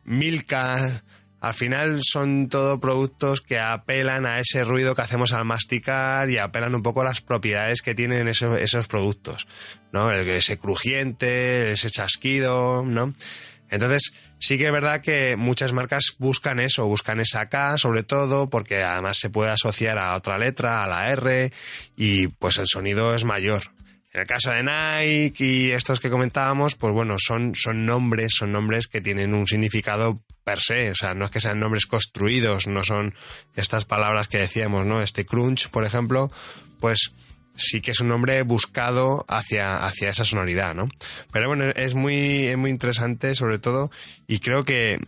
[0.05, 1.03] milka,
[1.39, 6.37] al final son todo productos que apelan a ese ruido que hacemos al masticar y
[6.37, 9.47] apelan un poco a las propiedades que tienen esos, esos productos,
[9.91, 10.11] ¿no?
[10.11, 13.13] Ese crujiente, ese chasquido, ¿no?
[13.69, 18.49] Entonces, sí que es verdad que muchas marcas buscan eso, buscan esa K sobre todo,
[18.49, 21.51] porque además se puede asociar a otra letra, a la R,
[21.95, 23.76] y pues el sonido es mayor.
[24.17, 28.51] En el caso de Nike y estos que comentábamos, pues bueno, son, son nombres, son
[28.51, 32.65] nombres que tienen un significado per se, o sea, no es que sean nombres construidos,
[32.65, 33.13] no son
[33.53, 35.03] estas palabras que decíamos, ¿no?
[35.03, 36.31] Este crunch, por ejemplo,
[36.79, 37.11] pues
[37.53, 40.89] sí que es un nombre buscado hacia, hacia esa sonoridad, ¿no?
[41.31, 43.91] Pero bueno, es muy, es muy interesante sobre todo
[44.27, 44.99] y creo que,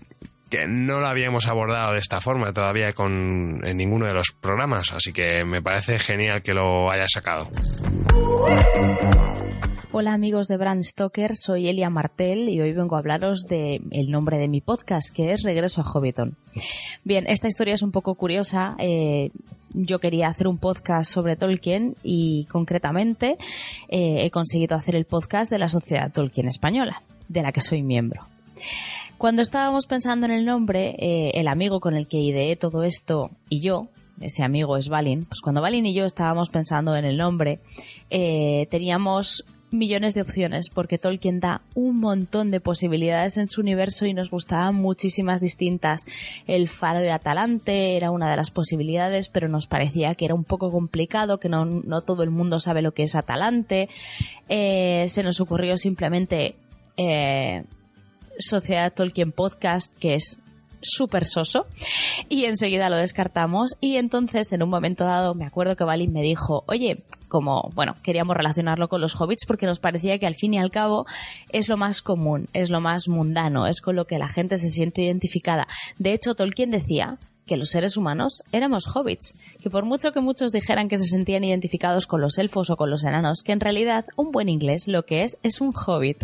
[0.49, 4.91] que no lo habíamos abordado de esta forma todavía con, en ninguno de los programas,
[4.93, 7.49] así que me parece genial que lo haya sacado.
[9.91, 14.11] Hola amigos de Brand Stoker, soy Elia Martel y hoy vengo a hablaros de el
[14.11, 16.37] nombre de mi podcast, que es Regreso a Hobbiton.
[17.03, 18.75] Bien, esta historia es un poco curiosa.
[18.77, 19.31] Eh,
[19.73, 23.37] yo quería hacer un podcast sobre Tolkien y concretamente
[23.87, 27.81] eh, he conseguido hacer el podcast de la Sociedad Tolkien Española, de la que soy
[27.81, 28.27] miembro.
[29.19, 33.31] Cuando estábamos pensando en el nombre, eh, el amigo con el que ideé todo esto
[33.49, 33.89] y yo,
[34.21, 37.59] ese amigo es Balin, pues cuando Balin y yo estábamos pensando en el nombre,
[38.09, 44.05] eh, teníamos millones de opciones porque Tolkien da un montón de posibilidades en su universo
[44.05, 46.05] y nos gustaban muchísimas distintas.
[46.47, 50.45] El faro de Atalante era una de las posibilidades, pero nos parecía que era un
[50.45, 53.89] poco complicado, que no, no todo el mundo sabe lo que es Atalante.
[54.47, 56.55] Eh, se nos ocurrió simplemente
[58.39, 60.39] Sociedad Tolkien Podcast, que es
[60.81, 61.67] súper soso
[62.29, 66.21] y enseguida lo descartamos y entonces en un momento dado me acuerdo que Balin me
[66.21, 70.53] dijo oye como bueno queríamos relacionarlo con los hobbits porque nos parecía que al fin
[70.53, 71.05] y al cabo
[71.51, 74.69] es lo más común es lo más mundano es con lo que la gente se
[74.69, 75.67] siente identificada
[75.97, 77.17] de hecho Tolkien decía
[77.49, 81.43] que los seres humanos éramos hobbits, que por mucho que muchos dijeran que se sentían
[81.43, 85.03] identificados con los elfos o con los enanos, que en realidad un buen inglés lo
[85.03, 86.23] que es es un hobbit.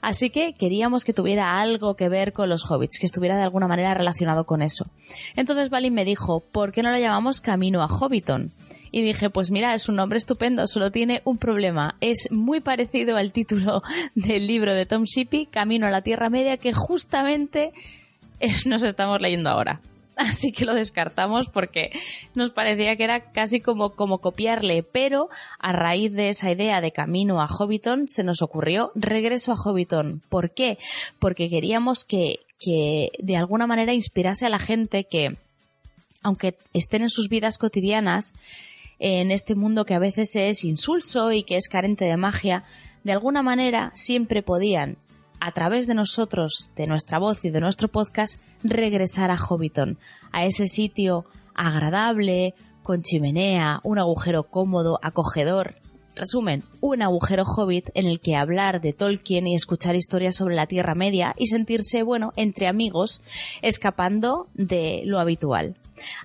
[0.00, 3.66] Así que queríamos que tuviera algo que ver con los hobbits, que estuviera de alguna
[3.66, 4.86] manera relacionado con eso.
[5.34, 8.52] Entonces Balin me dijo, ¿por qué no lo llamamos Camino a Hobbiton?
[8.94, 11.96] y dije, pues mira, es un nombre estupendo, solo tiene un problema.
[12.02, 13.82] Es muy parecido al título
[14.14, 17.72] del libro de Tom Shippey, Camino a la Tierra Media, que justamente
[18.66, 19.80] nos estamos leyendo ahora.
[20.16, 21.90] así que lo descartamos porque
[22.34, 26.92] nos parecía que era casi como, como copiarle, pero a raíz de esa idea de
[26.92, 30.22] camino a Hobbiton se nos ocurrió regreso a Hobbiton.
[30.28, 30.78] ¿Por qué?
[31.18, 35.36] Porque queríamos que, que de alguna manera inspirase a la gente que,
[36.22, 38.34] aunque estén en sus vidas cotidianas,
[38.98, 42.62] en este mundo que a veces es insulso y que es carente de magia,
[43.02, 44.96] de alguna manera siempre podían
[45.44, 49.98] a través de nosotros, de nuestra voz y de nuestro podcast, regresar a Hobbiton,
[50.30, 55.74] a ese sitio agradable, con chimenea, un agujero cómodo, acogedor,
[56.14, 60.66] Resumen, un agujero hobbit en el que hablar de Tolkien y escuchar historias sobre la
[60.66, 63.22] Tierra Media y sentirse, bueno, entre amigos,
[63.62, 65.74] escapando de lo habitual.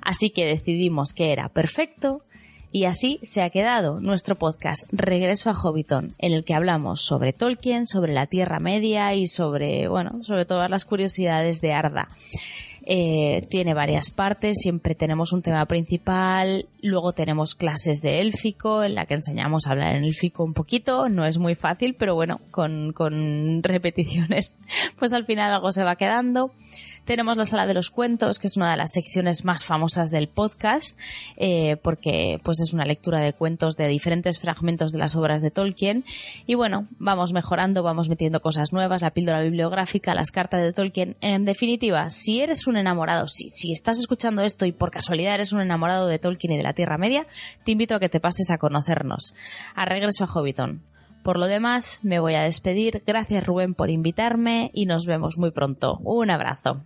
[0.01, 2.21] Así que decidimos que era perfecto
[2.71, 7.33] y así se ha quedado nuestro podcast Regreso a Hobbiton, en el que hablamos sobre
[7.33, 12.07] Tolkien, sobre la Tierra Media y sobre, bueno, sobre todas las curiosidades de Arda.
[12.89, 18.95] Eh, tiene varias partes, siempre tenemos un tema principal, luego tenemos clases de élfico en
[18.95, 22.39] la que enseñamos a hablar en élfico un poquito, no es muy fácil, pero bueno,
[22.49, 24.55] con, con repeticiones,
[24.97, 26.53] pues al final algo se va quedando.
[27.07, 30.27] Tenemos la sala de los cuentos, que es una de las secciones más famosas del
[30.27, 30.99] podcast,
[31.37, 35.49] eh, porque pues es una lectura de cuentos de diferentes fragmentos de las obras de
[35.49, 36.03] Tolkien.
[36.47, 41.15] Y bueno, vamos mejorando, vamos metiendo cosas nuevas, la píldora bibliográfica, las cartas de Tolkien.
[41.21, 45.53] En definitiva, si eres un enamorado, si, si estás escuchando esto y por casualidad eres
[45.53, 47.25] un enamorado de Tolkien y de la Tierra Media,
[47.63, 49.33] te invito a que te pases a conocernos.
[49.75, 50.81] A regreso a Hobbiton.
[51.27, 53.03] Por lo demás, me voy a despedir.
[53.05, 55.97] Gracias Rubén por invitarme y nos vemos muy pronto.
[56.05, 56.85] Un abrazo.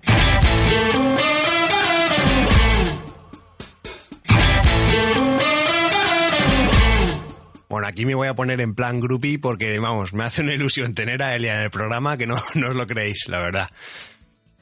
[7.70, 10.96] Bueno, aquí me voy a poner en plan groupie porque, vamos, me hace una ilusión
[10.96, 13.70] tener a Elia en el programa que no, no os lo creéis, la verdad.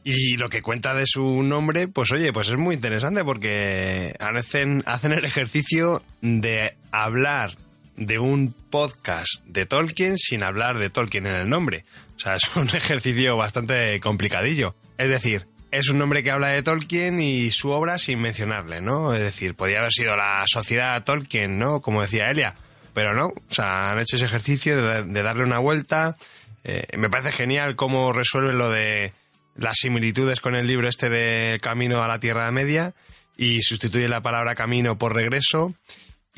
[0.03, 4.83] Y lo que cuenta de su nombre, pues oye, pues es muy interesante porque hacen,
[4.85, 7.55] hacen el ejercicio de hablar
[7.99, 11.83] de un podcast de Tolkien sin hablar de Tolkien en el nombre.
[12.15, 14.75] O sea, es un ejercicio bastante complicadillo.
[14.97, 19.13] Es decir, es un nombre que habla de Tolkien y su obra sin mencionarle, ¿no?
[19.13, 21.81] Es decir, podría haber sido la sociedad Tolkien, ¿no?
[21.81, 22.55] Como decía Elia,
[22.93, 23.27] pero no.
[23.27, 26.15] O sea, han hecho ese ejercicio de, darle una vuelta.
[26.63, 29.13] Eh, me parece genial cómo resuelven lo de
[29.55, 32.93] las similitudes con el libro este de Camino a la Tierra Media
[33.35, 35.73] y sustituye la palabra camino por regreso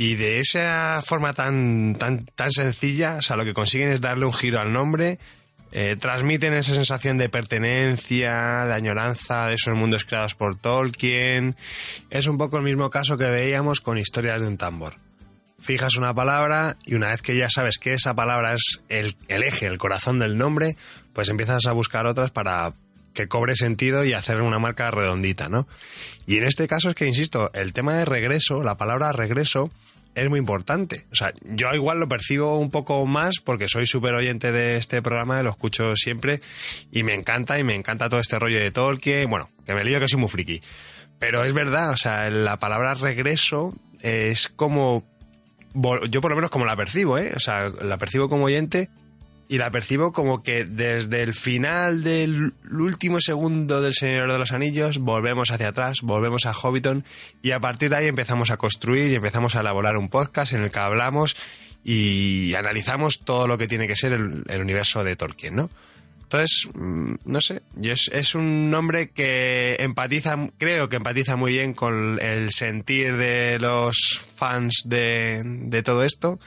[0.01, 4.25] y de esa forma tan, tan, tan sencilla, o sea, lo que consiguen es darle
[4.25, 5.19] un giro al nombre,
[5.71, 11.55] eh, transmiten esa sensación de pertenencia, de añoranza de esos mundos creados por Tolkien.
[12.09, 14.95] Es un poco el mismo caso que veíamos con historias de un tambor.
[15.59, 19.43] Fijas una palabra y una vez que ya sabes que esa palabra es el, el
[19.43, 20.77] eje, el corazón del nombre,
[21.13, 22.73] pues empiezas a buscar otras para
[23.13, 25.67] que cobre sentido y hacer una marca redondita, ¿no?
[26.25, 29.69] Y en este caso es que, insisto, el tema de regreso, la palabra regreso,
[30.15, 31.05] es muy importante.
[31.11, 35.01] O sea, yo igual lo percibo un poco más porque soy súper oyente de este
[35.01, 36.41] programa, lo escucho siempre
[36.91, 39.29] y me encanta y me encanta todo este rollo de Tolkien.
[39.29, 40.61] Bueno, que me lío que soy muy friki.
[41.19, 45.03] Pero es verdad, o sea, la palabra regreso es como...
[46.09, 47.31] Yo por lo menos como la percibo, ¿eh?
[47.35, 48.89] O sea, la percibo como oyente
[49.51, 54.53] y la percibo como que desde el final del último segundo del Señor de los
[54.53, 57.03] Anillos volvemos hacia atrás, volvemos a Hobbiton
[57.41, 60.61] y a partir de ahí empezamos a construir y empezamos a elaborar un podcast en
[60.61, 61.35] el que hablamos
[61.83, 65.69] y analizamos todo lo que tiene que ser el, universo de Tolkien, ¿no?
[66.23, 71.73] Entonces, mm, no sé, es, es, un nombre que empatiza, creo que empatiza muy bien
[71.73, 73.97] con el sentir de los
[74.37, 76.39] fans de, de todo esto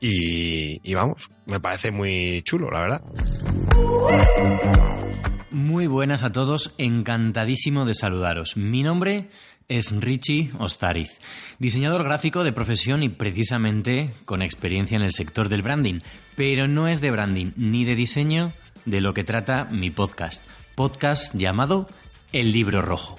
[0.00, 3.02] y, vamos, me parece muy chulo, la verdad.
[5.50, 8.56] Muy buenas a todos, encantadísimo de saludaros.
[8.56, 9.28] Mi nombre
[9.68, 11.18] es Richie Ostariz,
[11.58, 16.00] diseñador gráfico de profesión y precisamente con experiencia en el sector del branding,
[16.34, 18.52] pero no es de branding ni de diseño
[18.84, 20.42] de lo que trata mi podcast,
[20.74, 21.88] podcast llamado
[22.32, 23.18] El Libro Rojo.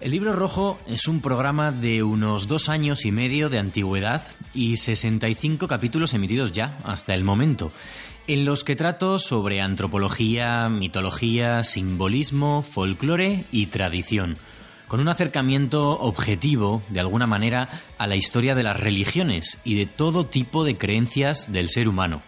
[0.00, 4.22] El libro rojo es un programa de unos dos años y medio de antigüedad
[4.54, 7.72] y 65 capítulos emitidos ya hasta el momento,
[8.28, 14.38] en los que trato sobre antropología, mitología, simbolismo, folclore y tradición,
[14.86, 17.68] con un acercamiento objetivo, de alguna manera,
[17.98, 22.22] a la historia de las religiones y de todo tipo de creencias del ser humano.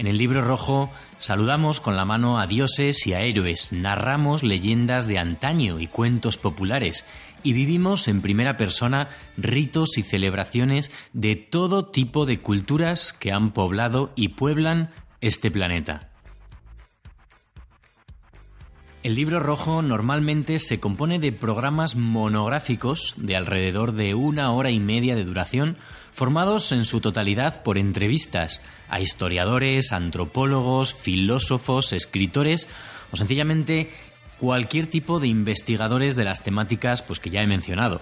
[0.00, 5.06] En el libro rojo saludamos con la mano a dioses y a héroes, narramos leyendas
[5.06, 7.04] de antaño y cuentos populares
[7.42, 13.52] y vivimos en primera persona ritos y celebraciones de todo tipo de culturas que han
[13.52, 14.88] poblado y pueblan
[15.20, 16.08] este planeta.
[19.02, 24.80] El libro rojo normalmente se compone de programas monográficos de alrededor de una hora y
[24.80, 25.76] media de duración,
[26.10, 32.68] formados en su totalidad por entrevistas a historiadores, antropólogos, filósofos, escritores
[33.12, 33.90] o sencillamente
[34.38, 38.00] cualquier tipo de investigadores de las temáticas pues, que ya he mencionado.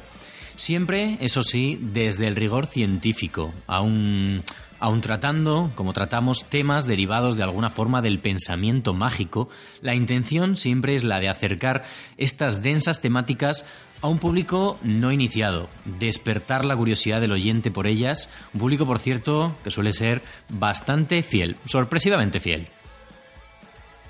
[0.59, 4.43] Siempre, eso sí, desde el rigor científico, aún,
[4.81, 9.49] aún tratando, como tratamos, temas derivados de alguna forma del pensamiento mágico,
[9.83, 11.85] la intención siempre es la de acercar
[12.17, 13.67] estas densas temáticas
[14.03, 18.99] a un público no iniciado, despertar la curiosidad del oyente por ellas, un público, por
[18.99, 22.67] cierto, que suele ser bastante fiel, sorpresivamente fiel.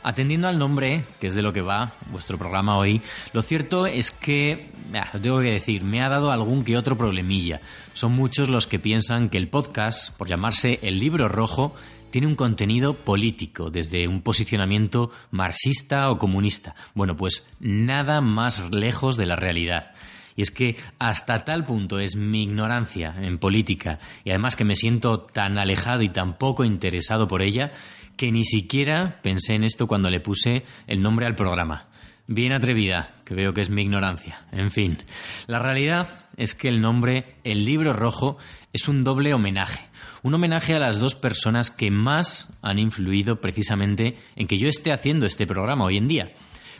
[0.03, 3.03] Atendiendo al nombre, que es de lo que va vuestro programa hoy,
[3.33, 4.71] lo cierto es que,
[5.13, 7.61] lo tengo que decir, me ha dado algún que otro problemilla.
[7.95, 11.75] Son muchos los que piensan que el podcast, por llamarse El Libro Rojo,
[12.11, 16.75] tiene un contenido político, desde un posicionamiento marxista o comunista.
[16.95, 19.93] Bueno, pues nada más lejos de la realidad.
[20.37, 24.77] Y es que hasta tal punto es mi ignorancia en política y además que me
[24.77, 27.73] siento tan alejado y tan poco interesado por ella
[28.19, 31.87] que ni siquiera pensé en esto cuando le puse el nombre al programa.
[32.27, 34.45] Bien atrevida, que veo que es mi ignorancia.
[34.53, 34.99] En fin,
[35.47, 38.37] la realidad es que el nombre El libro rojo
[38.73, 39.87] es un doble homenaje.
[40.23, 44.93] Un homenaje a las dos personas que más han influido precisamente en que yo esté
[44.93, 46.29] haciendo este programa hoy en día.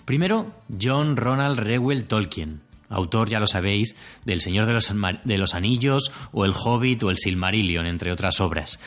[0.05, 3.95] Primero, John Ronald Reuel Tolkien, autor, ya lo sabéis,
[4.25, 4.93] del Señor de los,
[5.25, 8.81] de los Anillos o El Hobbit o El Silmarillion, entre otras obras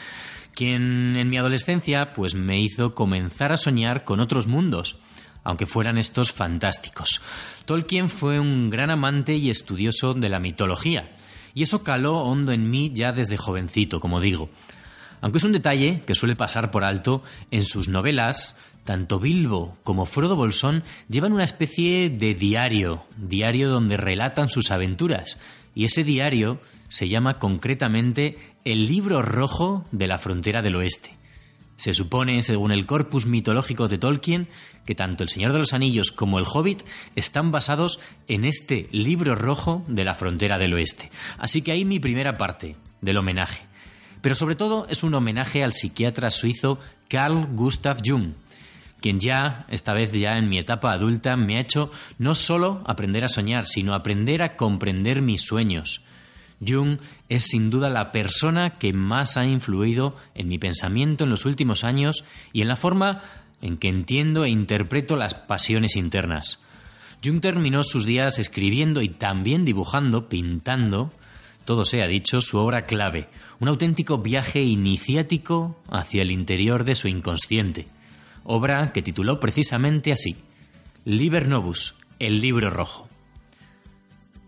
[0.54, 4.98] quien en mi adolescencia pues me hizo comenzar a soñar con otros mundos,
[5.44, 7.22] aunque fueran estos fantásticos.
[7.66, 11.10] Tolkien fue un gran amante y estudioso de la mitología,
[11.54, 14.50] y eso caló hondo en mí ya desde jovencito, como digo.
[15.22, 20.06] Aunque es un detalle que suele pasar por alto, en sus novelas, tanto Bilbo como
[20.06, 25.38] Frodo Bolsón llevan una especie de diario, diario donde relatan sus aventuras,
[25.76, 26.60] y ese diario
[26.90, 31.12] se llama concretamente el libro rojo de la frontera del oeste.
[31.78, 34.48] Se supone, según el corpus mitológico de Tolkien,
[34.86, 36.84] que tanto El Señor de los Anillos como El Hobbit
[37.16, 41.10] están basados en este libro rojo de la frontera del oeste.
[41.40, 43.64] Así que ahí mi primera parte del homenaje.
[44.22, 46.78] Pero sobre todo es un homenaje al psiquiatra suizo
[47.10, 48.34] Carl Gustav Jung,
[49.02, 53.24] quien ya, esta vez ya en mi etapa adulta, me ha hecho no solo aprender
[53.24, 56.04] a soñar, sino aprender a comprender mis sueños,
[56.66, 61.46] Jung es sin duda la persona que más ha influido en mi pensamiento en los
[61.46, 62.24] últimos años
[62.54, 63.24] y en la forma
[63.62, 66.60] en que entiendo e interpreto las pasiones internas.
[67.24, 71.12] Jung terminó sus días escribiendo y también dibujando, pintando,
[71.66, 73.30] todo se ha dicho, su obra clave,
[73.60, 77.88] un auténtico viaje iniciático hacia el interior de su inconsciente,
[78.44, 80.36] obra que tituló precisamente así,
[81.06, 83.11] Liber Novus, el libro rojo.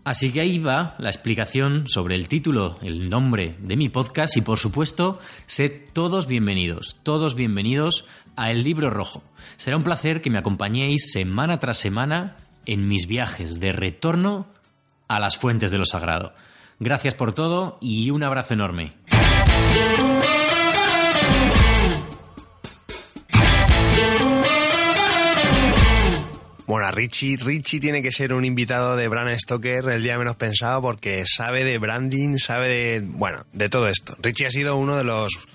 [0.04, 4.42] Así que ahí va la explicación sobre el título, el nombre de mi podcast y
[4.42, 8.04] por supuesto, sed todos bienvenidos, todos bienvenidos
[8.36, 9.22] a El Libro Rojo.
[9.56, 12.36] Será un placer que me acompañéis semana tras semana
[12.66, 14.46] en mis viajes de retorno
[15.08, 16.34] a las fuentes de lo sagrado.
[16.80, 18.92] Gracias por todo y un abrazo enorme.
[26.66, 30.80] Bueno, Richie, Richie tiene que ser un invitado de Bran Stoker el día menos pensado
[30.80, 34.16] porque sabe de branding, sabe de, bueno, de todo esto.
[34.22, 35.46] Richie ha sido uno de los,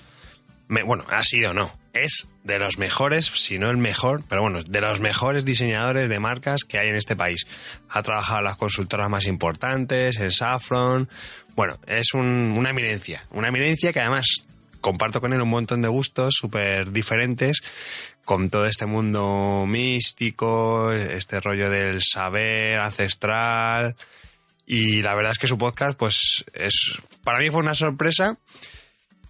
[0.68, 4.80] bueno, ha sido no, es de los mejores, si no el mejor, pero bueno, de
[4.80, 7.44] los mejores diseñadores de marcas que hay en este país.
[7.88, 11.08] Ha trabajado en las consultoras más importantes, en Saffron,
[11.56, 14.26] bueno, es una eminencia, una eminencia que además
[14.80, 17.62] comparto con él un montón de gustos súper diferentes
[18.30, 23.96] con todo este mundo místico, este rollo del saber ancestral.
[24.64, 28.38] Y la verdad es que su podcast, pues, es, para mí fue una sorpresa.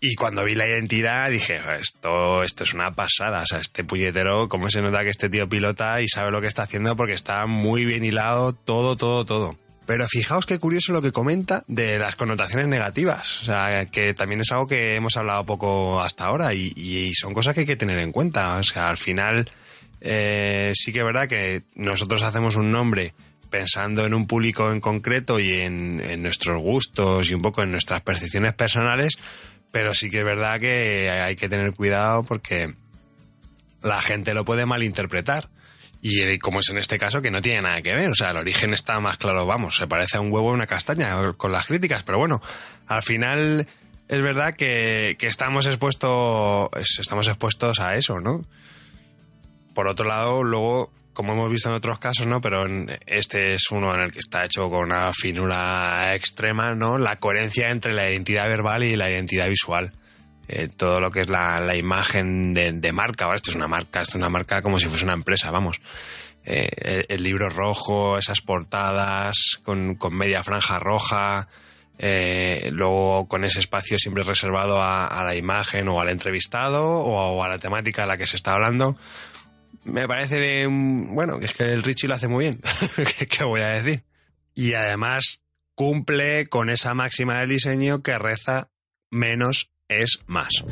[0.02, 3.40] Y cuando vi la identidad dije, esto, esto es una pasada.
[3.40, 6.48] O sea, este puñetero, cómo se nota que este tío pilota y sabe lo que
[6.48, 9.56] está haciendo porque está muy bien hilado todo, todo, todo.
[9.90, 13.42] Pero fijaos qué curioso lo que comenta de las connotaciones negativas.
[13.42, 17.54] O sea, que también es algo que hemos hablado poco hasta ahora y, son cosas
[17.54, 18.56] que hay que tener en cuenta.
[18.56, 19.50] O sea, al final
[20.00, 23.14] eh, sí que es verdad que nosotros hacemos un nombre
[23.50, 27.72] pensando en un público en concreto y en, en nuestros gustos y un poco en
[27.72, 29.18] nuestras percepciones personales,
[29.72, 32.76] pero sí que es verdad que hay que tener cuidado porque
[33.82, 35.48] la gente lo puede malinterpretar.
[36.02, 38.10] Y eh, como es en este caso, que no tiene nada que ver.
[38.10, 40.66] O sea, el origen está más claro, vamos, se parece a un huevo y una
[40.66, 42.02] castaña con las críticas.
[42.04, 42.42] Pero bueno,
[42.86, 43.66] al final
[44.08, 46.68] es verdad que, estamos expuestos,
[46.98, 48.44] estamos expuestos a eso, ¿no?
[49.72, 52.40] Por otro lado, luego, como hemos visto en otros casos, ¿no?
[52.40, 52.64] Pero
[53.06, 56.98] este es uno en el que está hecho con una finura extrema, ¿no?
[56.98, 59.92] La coherencia entre la identidad verbal y la identidad visual.
[60.52, 63.26] Eh, todo lo que es la, imagen de, marca.
[63.26, 65.80] Ahora esto es una marca, esto es una marca como si fuese una empresa, vamos.
[66.44, 71.46] eh, el, libro rojo, esas portadas con, con media franja roja,
[71.98, 77.44] eh, luego con ese espacio siempre reservado a, a la imagen o al entrevistado o,
[77.44, 78.96] a la temática de la que se está hablando.
[79.84, 82.60] Me parece de, un- bueno, es que el Richie lo hace muy bien.
[83.18, 84.02] ¿Qué, qué voy a decir?
[84.54, 85.42] Y además
[85.76, 88.68] cumple con esa máxima del diseño que reza
[89.10, 90.64] menos es más.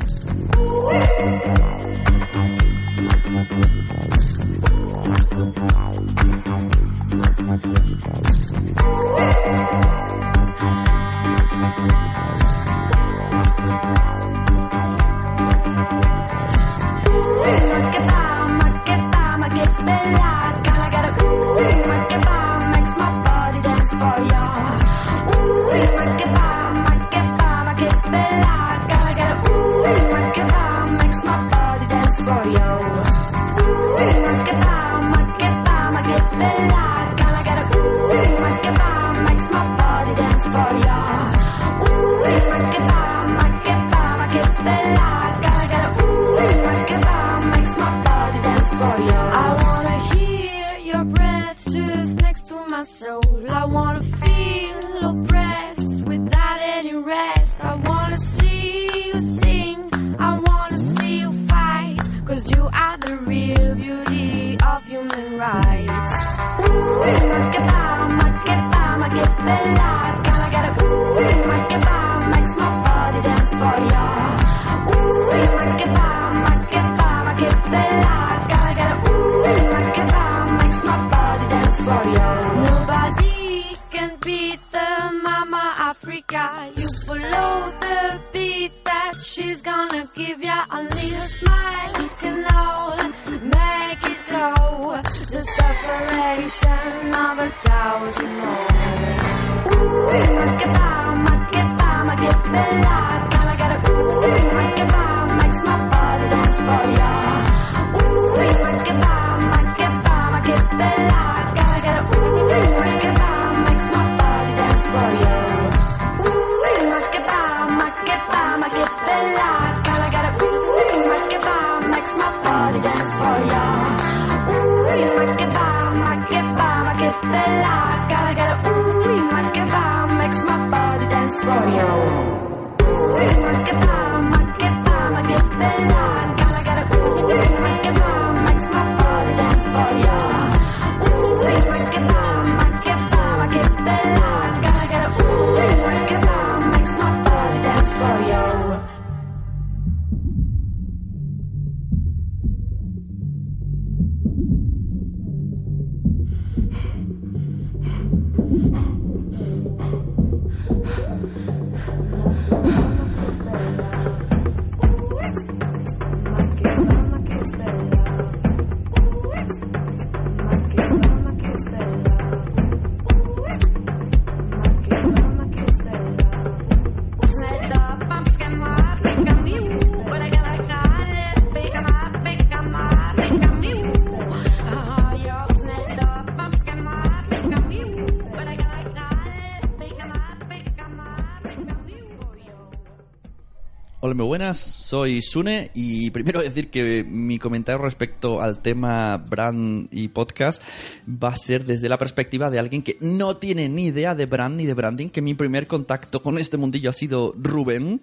[194.19, 200.09] Muy buenas, soy Sune y primero decir que mi comentario respecto al tema brand y
[200.09, 200.61] podcast
[201.07, 204.57] va a ser desde la perspectiva de alguien que no tiene ni idea de brand
[204.57, 208.01] ni de branding, que mi primer contacto con este mundillo ha sido Rubén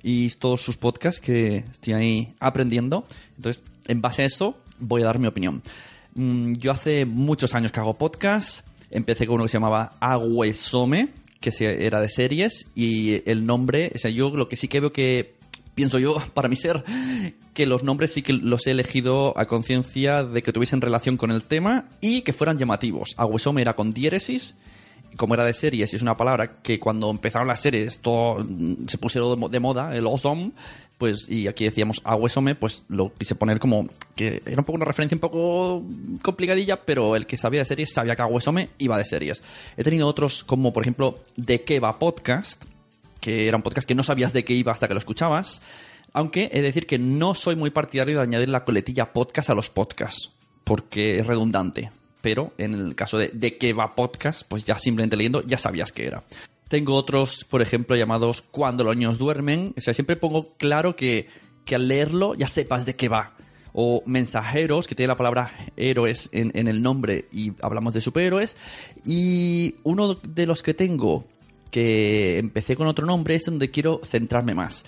[0.00, 3.04] y todos sus podcasts que estoy ahí aprendiendo.
[3.36, 5.60] Entonces, en base a eso, voy a dar mi opinión.
[6.14, 8.64] Mm, Yo hace muchos años que hago podcast.
[8.92, 11.08] Empecé con uno que se llamaba Aguesome,
[11.40, 11.50] que
[11.84, 15.37] era de series, y el nombre, o sea, yo lo que sí que veo que
[15.78, 16.82] pienso yo, para mi ser,
[17.54, 21.30] que los nombres sí que los he elegido a conciencia de que tuviesen relación con
[21.30, 23.14] el tema y que fueran llamativos.
[23.16, 24.56] Aguesome era con diéresis,
[25.16, 28.88] como era de series, y es una palabra que cuando empezaron las series todo mm,
[28.88, 30.50] se pusieron de moda, el awesome,
[30.98, 34.84] pues, y aquí decíamos Aguesome, pues lo quise poner como que era un poco una
[34.84, 35.84] referencia un poco
[36.22, 39.44] complicadilla, pero el que sabía de series sabía que Aguesome iba de series.
[39.76, 42.64] He tenido otros como, por ejemplo, De qué va podcast,
[43.28, 45.60] que era un podcast que no sabías de qué iba hasta que lo escuchabas.
[46.14, 49.54] Aunque he de decir que no soy muy partidario de añadir la coletilla podcast a
[49.54, 50.30] los podcasts,
[50.64, 51.90] porque es redundante.
[52.22, 55.92] Pero en el caso de de qué va podcast, pues ya simplemente leyendo ya sabías
[55.92, 56.24] qué era.
[56.68, 59.74] Tengo otros, por ejemplo, llamados Cuando los niños duermen.
[59.76, 61.28] O sea, siempre pongo claro que,
[61.66, 63.34] que al leerlo ya sepas de qué va.
[63.74, 68.56] o mensajeros, que tiene la palabra héroes en, en el nombre y hablamos de superhéroes.
[69.04, 71.26] Y uno de los que tengo,
[71.70, 74.84] que empecé con otro nombre, es donde quiero centrarme más.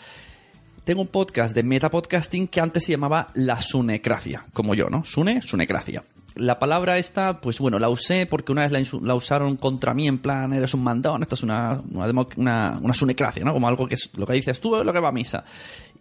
[0.84, 5.04] Tengo un podcast de metapodcasting que antes se llamaba La Sunecracia, como yo, ¿no?
[5.04, 6.02] Sune, Sunecracia.
[6.36, 10.08] La palabra esta, pues bueno, la usé porque una vez la, la usaron contra mí
[10.08, 13.52] en plan, eres un mandón, esto es una, una, una, una sunecracia, ¿no?
[13.52, 15.44] Como algo que es lo que dices tú, es lo que va a misa.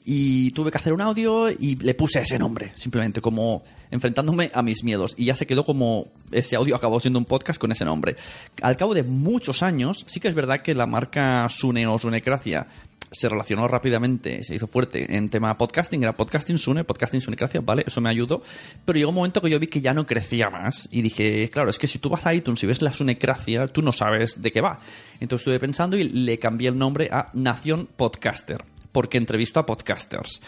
[0.05, 4.61] Y tuve que hacer un audio y le puse ese nombre, simplemente como enfrentándome a
[4.61, 5.13] mis miedos.
[5.17, 8.15] Y ya se quedó como ese audio acabó siendo un podcast con ese nombre.
[8.61, 12.67] Al cabo de muchos años, sí que es verdad que la marca Sune o Sunecracia
[13.11, 17.83] se relacionó rápidamente, se hizo fuerte en tema podcasting, era podcasting Sune, podcasting Sunecracia, vale,
[17.87, 18.43] eso me ayudó,
[18.85, 21.69] pero llegó un momento que yo vi que ya no crecía más y dije, claro,
[21.69, 24.51] es que si tú vas a iTunes y ves la Sunecracia, tú no sabes de
[24.51, 24.79] qué va.
[25.19, 30.41] Entonces estuve pensando y le cambié el nombre a Nación Podcaster, porque entrevisto a podcasters.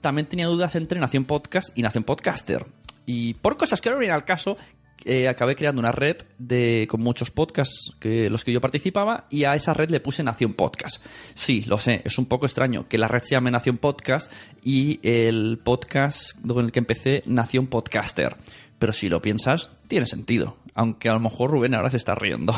[0.00, 2.64] También tenía dudas entre Nación Podcast y Nación Podcaster.
[3.06, 4.56] Y por cosas que no vienen al caso,
[5.04, 9.44] eh, acabé creando una red de, con muchos podcasts que los que yo participaba y
[9.44, 11.04] a esa red le puse Nación Podcast.
[11.34, 14.32] Sí, lo sé, es un poco extraño que la red se llame Nación Podcast
[14.64, 18.36] y el podcast con el que empecé Nación Podcaster.
[18.78, 20.56] Pero si lo piensas, tiene sentido.
[20.74, 22.54] Aunque a lo mejor Rubén ahora se está riendo.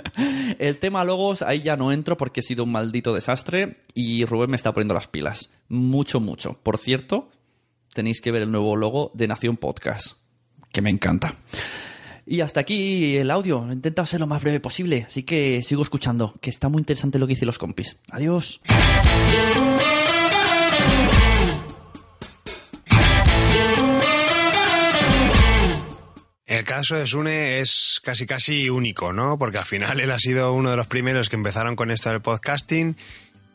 [0.58, 4.50] el tema logos, ahí ya no entro porque he sido un maldito desastre y Rubén
[4.50, 5.50] me está poniendo las pilas.
[5.68, 6.54] Mucho, mucho.
[6.62, 7.30] Por cierto,
[7.92, 10.12] tenéis que ver el nuevo logo de Nación Podcast,
[10.72, 11.34] que me encanta.
[12.24, 13.66] Y hasta aquí el audio.
[13.68, 17.18] He intentado ser lo más breve posible, así que sigo escuchando, que está muy interesante
[17.18, 17.96] lo que dicen los compis.
[18.10, 18.60] Adiós.
[26.58, 29.38] El caso de Sune es casi casi único, ¿no?
[29.38, 32.20] Porque al final él ha sido uno de los primeros que empezaron con esto del
[32.20, 32.96] podcasting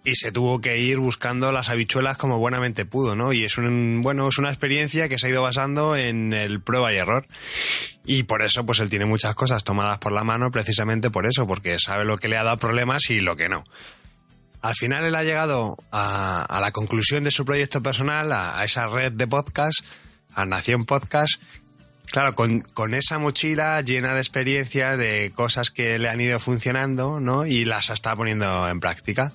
[0.06, 3.34] y se tuvo que ir buscando las habichuelas como buenamente pudo, ¿no?
[3.34, 6.94] Y es un bueno, es una experiencia que se ha ido basando en el prueba
[6.94, 7.28] y error.
[8.06, 11.46] Y por eso pues él tiene muchas cosas tomadas por la mano precisamente por eso,
[11.46, 13.66] porque sabe lo que le ha dado problemas y lo que no.
[14.62, 18.88] Al final él ha llegado a, la conclusión de su proyecto personal, a, a esa
[18.88, 19.82] red de podcast,
[20.34, 21.42] a Nación Podcast,
[22.12, 27.20] Claro, con, con esa mochila llena de experiencias, de cosas que le han ido funcionando,
[27.20, 27.46] ¿no?
[27.46, 29.34] Y las está poniendo en práctica.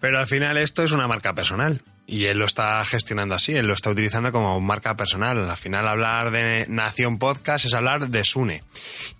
[0.00, 1.82] Pero al final esto es una marca personal.
[2.06, 5.48] Y él lo está gestionando así, él lo está utilizando como marca personal.
[5.48, 8.64] Al final hablar de Nación Podcast es hablar de Sune.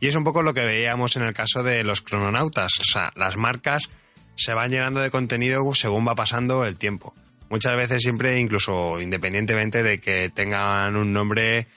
[0.00, 2.72] Y es un poco lo que veíamos en el caso de los crononautas.
[2.80, 3.90] O sea, las marcas
[4.34, 7.14] se van llenando de contenido según va pasando el tiempo.
[7.48, 11.68] Muchas veces siempre, incluso independientemente de que tengan un nombre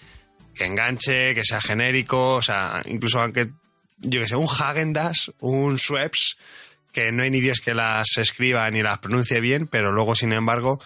[0.55, 3.49] que enganche, que sea genérico, o sea, incluso aunque,
[3.99, 6.37] yo que sé, un Hagendas, un Schweppes,
[6.91, 10.31] que no hay ni Dios que las escriba ni las pronuncie bien, pero luego, sin
[10.31, 10.79] embargo,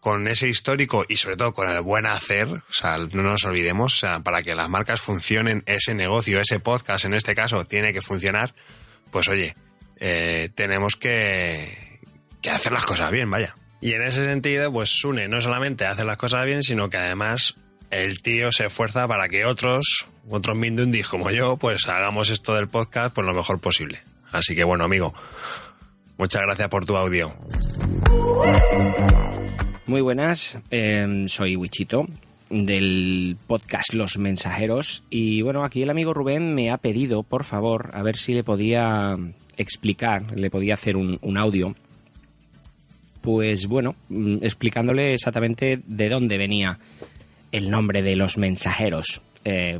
[0.00, 3.94] con ese histórico y sobre todo con el buen hacer, o sea, no nos olvidemos,
[3.94, 7.92] o sea, para que las marcas funcionen, ese negocio, ese podcast en este caso, tiene
[7.92, 8.54] que funcionar,
[9.10, 9.54] pues oye,
[9.98, 12.00] eh, tenemos que,
[12.40, 13.54] que hacer las cosas bien, vaya.
[13.82, 17.56] Y en ese sentido, pues Sune no solamente hace las cosas bien, sino que además
[17.90, 22.68] el tío se esfuerza para que otros, otros Mindundis como yo, pues hagamos esto del
[22.68, 24.00] podcast pues lo mejor posible.
[24.32, 25.12] Así que bueno, amigo,
[26.16, 27.34] muchas gracias por tu audio.
[29.86, 32.06] Muy buenas, eh, soy Wichito
[32.48, 37.90] del podcast Los Mensajeros y bueno, aquí el amigo Rubén me ha pedido, por favor,
[37.92, 39.16] a ver si le podía
[39.56, 41.74] explicar, le podía hacer un, un audio,
[43.20, 46.78] pues bueno, mm, explicándole exactamente de dónde venía
[47.52, 49.78] el nombre de Los Mensajeros, eh,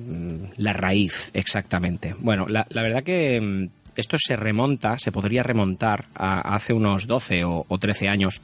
[0.56, 2.14] la raíz exactamente.
[2.18, 7.06] Bueno, la, la verdad que mm, esto se remonta, se podría remontar a hace unos
[7.06, 8.40] 12 o, o 13 años.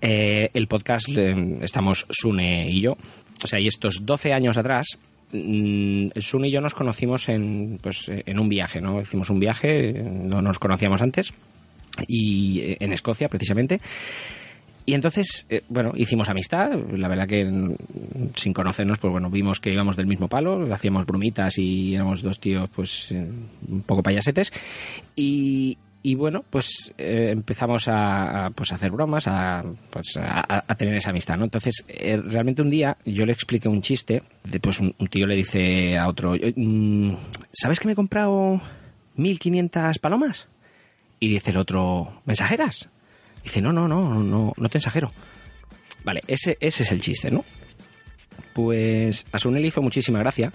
[0.00, 2.96] Eh, el podcast eh, estamos Sune y yo.
[3.42, 4.86] O sea, y estos 12 años atrás,
[5.32, 9.00] mm, Sune y yo nos conocimos en, pues, eh, en un viaje, ¿no?
[9.00, 11.32] Hicimos un viaje, eh, no nos conocíamos antes,
[12.06, 13.80] y en Escocia precisamente.
[14.86, 16.78] Y entonces, eh, bueno, hicimos amistad.
[16.92, 17.74] La verdad que mm,
[18.36, 22.38] sin conocernos, pues bueno, vimos que íbamos del mismo palo, hacíamos brumitas y éramos dos
[22.38, 23.26] tíos, pues, eh,
[23.68, 24.52] un poco payasetes.
[25.16, 30.94] Y, y bueno, pues eh, empezamos a, a, pues, hacer bromas, a, pues, a, tener
[30.96, 31.44] esa amistad, ¿no?
[31.44, 35.26] Entonces, eh, realmente un día yo le expliqué un chiste, de, pues un, un tío
[35.26, 37.14] le dice a otro, "Mm,
[37.54, 38.60] ¿sabes que me he comprado
[39.16, 40.46] 1500 palomas?
[41.20, 42.90] Y dice el otro, ¿mensajeras?
[43.44, 45.12] Dice, no, no, no, no, no te ensajero.
[46.02, 47.44] Vale, ese, ese es el chiste, ¿no?
[48.52, 50.52] Pues a Sune le hizo muchísima gracia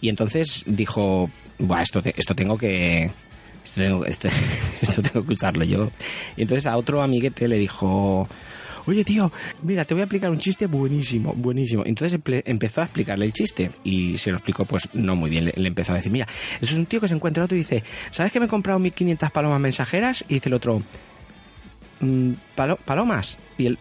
[0.00, 3.10] y entonces dijo, Buah, esto, te- esto tengo que...
[3.64, 4.28] Esto tengo, esto,
[4.80, 5.90] esto tengo que usarlo yo.
[6.36, 8.26] Y entonces a otro amiguete le dijo,
[8.86, 9.30] oye tío,
[9.62, 11.84] mira, te voy a explicar un chiste buenísimo, buenísimo.
[11.86, 15.44] Entonces empe- empezó a explicarle el chiste y se lo explicó pues no muy bien.
[15.44, 16.26] Le, le empezó a decir, mira,
[16.60, 18.78] eso es un tío que se encuentra otro y dice, ¿sabes que me he comprado
[18.80, 20.24] 1500 palomas mensajeras?
[20.28, 20.82] Y dice el otro,
[22.02, 23.38] "Mm, "Palo- ¿palomas?
[23.56, 23.78] Y el...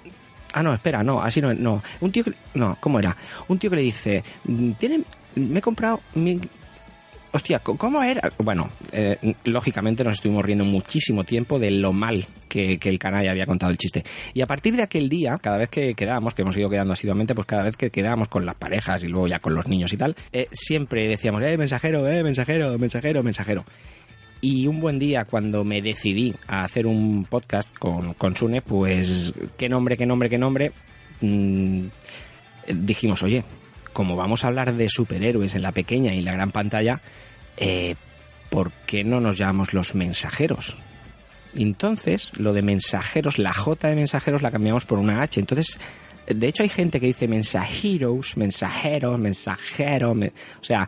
[0.53, 1.83] Ah, no, espera, no, así no, no.
[1.99, 2.33] Un tío que...
[2.53, 3.15] No, ¿cómo era?
[3.49, 5.01] Un tío que le dice, "Mm, ¿tiene...
[5.35, 5.99] Me he comprado...
[6.15, 6.41] mil-
[7.33, 8.29] Hostia, ¿cómo era?
[8.39, 13.31] Bueno, eh, lógicamente nos estuvimos riendo muchísimo tiempo de lo mal que, que el canalla
[13.31, 14.03] había contado el chiste.
[14.33, 17.33] Y a partir de aquel día, cada vez que quedábamos, que hemos ido quedando asiduamente,
[17.33, 19.97] pues cada vez que quedábamos con las parejas y luego ya con los niños y
[19.97, 23.63] tal, eh, siempre decíamos, eh, mensajero, eh, mensajero, mensajero, mensajero.
[24.41, 29.33] Y un buen día, cuando me decidí a hacer un podcast con, con Sune, pues,
[29.55, 30.71] ¿qué nombre, qué nombre, qué nombre?
[31.21, 31.85] Mm,
[32.73, 33.43] dijimos, oye,
[33.93, 37.01] como vamos a hablar de superhéroes en la pequeña y la gran pantalla,
[37.57, 37.95] eh,
[38.49, 40.75] ¿por qué no nos llamamos los mensajeros?
[41.53, 45.39] Entonces, lo de mensajeros, la J de mensajeros la cambiamos por una H.
[45.39, 45.79] Entonces,
[46.27, 50.27] de hecho hay gente que dice mensajeros, mensajeros, mensajero, me-
[50.59, 50.87] o sea,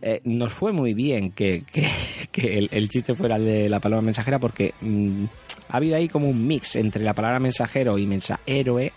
[0.00, 1.88] eh, nos fue muy bien que, que-
[2.32, 5.24] que el, chiste fuera el de la palabra mensajera porque mm,
[5.68, 8.92] ha habido ahí como un mix entre la palabra mensajero y mensahéroe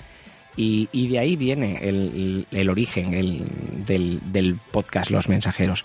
[0.57, 3.43] y, y de ahí viene el, origen el-
[3.85, 5.83] del, del podcast Los Mensajeros.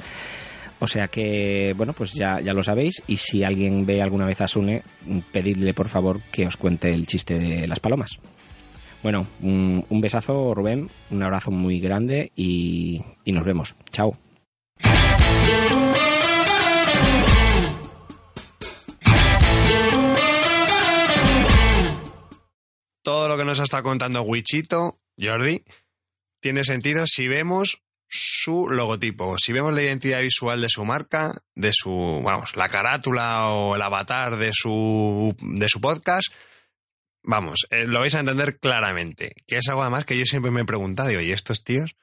[0.83, 3.03] O sea que, bueno, pues ya, ya lo sabéis.
[3.07, 4.83] Y si alguien ve alguna vez a Sune,
[5.31, 8.19] pedidle por favor que os cuente el chiste de las palomas.
[9.03, 13.75] Bueno, un, besazo, Rubén, un abrazo muy grande y, y nos vemos.
[13.91, 14.19] Chao.
[23.03, 25.65] Todo lo que nos está contando Wichito, Jordi,
[26.41, 31.71] tiene sentido si vemos su logotipo, si vemos la identidad visual de su marca, de
[31.73, 36.33] su, vamos, la carátula o el avatar de su, de su podcast,
[37.23, 39.35] vamos, eh, lo vais a entender claramente.
[39.47, 41.95] Que es algo además que yo siempre me he preguntado, digo, ¿y estos tíos?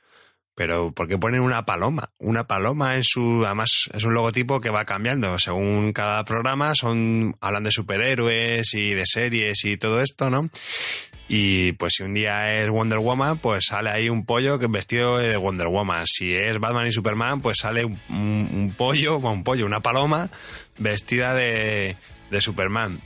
[0.56, 2.10] Pero ¿por qué ponen una paloma?
[2.18, 7.36] Una paloma en su, además es un logotipo que va cambiando según cada programa, son,
[7.42, 10.50] hablan de superhéroes y de series y todo esto, ¿no?
[11.30, 14.72] Y pues si un día es Wonder Woman, pues sale ahí un pollo que es
[14.72, 16.08] vestido de Wonder Woman.
[16.08, 20.30] Si es Batman y Superman, pues sale un, un- un pollo, un pollo, una paloma
[20.80, 21.98] vestida de,
[22.32, 23.00] de Superman.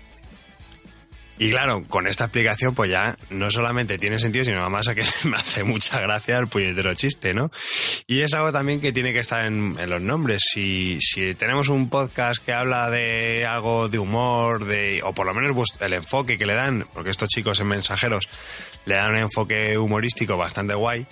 [1.38, 5.04] Y claro, con esta explicación, pues ya no solamente tiene sentido, sino además a que
[5.28, 7.52] me hace mucha gracia el puñetero chiste, ¿no?
[8.06, 10.44] Y es algo también que tiene que estar en, en los nombres.
[10.52, 15.34] Si, si tenemos un podcast que habla de algo de humor, de, o por lo
[15.34, 18.30] menos el enfoque que le dan, porque estos chicos en mensajeros
[18.86, 21.08] le dan un enfoque humorístico bastante guay,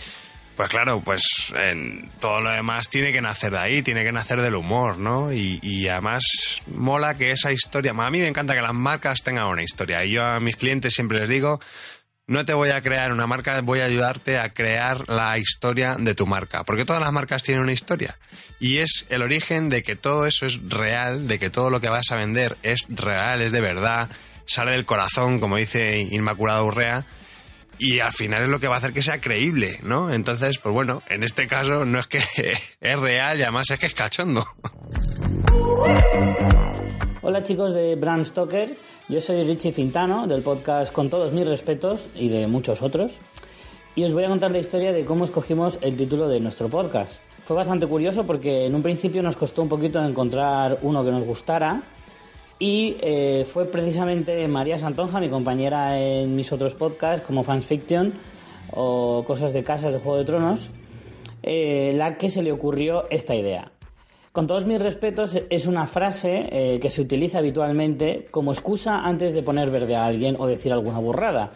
[0.60, 4.41] pues claro, pues en todo lo demás tiene que nacer de ahí, tiene que nacer
[4.41, 5.31] del humor, ¿no?
[5.31, 6.22] Y, y además
[6.68, 10.03] mola que esa historia, a mí me encanta que las marcas tengan una historia.
[10.03, 11.61] Y yo a mis clientes siempre les digo,
[12.27, 16.14] no te voy a crear una marca, voy a ayudarte a crear la historia de
[16.14, 18.19] tu marca, porque todas las marcas tienen una historia.
[18.60, 21.88] Y es el origen de que todo eso es real, de que todo lo que
[21.88, 24.10] vas a vender es real, es de verdad,
[24.45, 27.06] sale del corazón, como dice Inmaculada Urrea,
[27.80, 30.11] y al final es lo que va a hacer que sea creíble, ¿no?
[30.11, 32.19] Entonces, pues bueno, en este caso no es que
[32.81, 34.43] es real y además es que es cachondo.
[37.22, 38.77] Hola chicos de Brand Stoker,
[39.07, 43.19] yo soy Richie Fintano del podcast Con todos mis respetos y de muchos otros.
[43.95, 47.22] Y os voy a contar la historia de cómo escogimos el título de nuestro podcast.
[47.45, 51.23] Fue bastante curioso porque en un principio nos costó un poquito encontrar uno que nos
[51.23, 51.81] gustara
[52.60, 58.14] y eh, fue precisamente María Santonja, mi compañera en mis otros podcasts como Fans Fiction
[58.72, 60.69] o Cosas de Casas de Juego de Tronos,
[61.41, 63.72] eh, la que se le ocurrió esta idea.
[64.34, 69.34] Con todos mis respetos, es una frase eh, que se utiliza habitualmente como excusa antes
[69.34, 71.52] de poner verde a alguien o decir alguna burrada.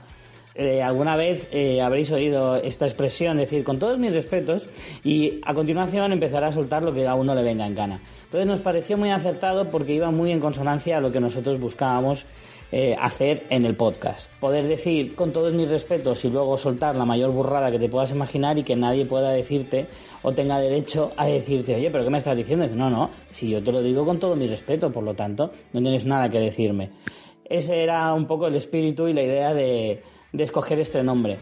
[0.56, 4.70] Eh, alguna vez eh, habréis oído esta expresión decir con todos mis respetos
[5.04, 8.02] y a continuación empezará a soltar lo que a uno le venga en gana.
[8.26, 12.28] Entonces nos pareció muy acertado porque iba muy en consonancia a lo que nosotros buscábamos
[12.72, 14.32] eh, hacer en el podcast.
[14.40, 18.12] Poder decir con todos mis respetos y luego soltar la mayor burrada que te puedas
[18.12, 19.86] imaginar y que nadie pueda decirte
[20.24, 22.68] o tenga derecho a decirte, oye, pero ¿qué me estás diciendo?
[22.74, 25.82] No, no, si yo te lo digo con todo mi respeto, por lo tanto, no
[25.82, 26.90] tienes nada que decirme.
[27.46, 30.02] Ese era un poco el espíritu y la idea de,
[30.34, 31.38] de escoger este nombre.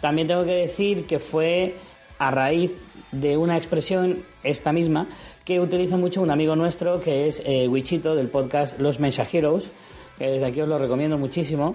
[0.00, 1.76] También tengo que decir que fue
[2.18, 2.72] a raíz
[3.12, 5.06] de una expresión, esta misma,
[5.44, 9.70] que utiliza mucho un amigo nuestro que es eh, Wichito del podcast Los Mensajeros,
[10.18, 11.74] que desde aquí os lo recomiendo muchísimo,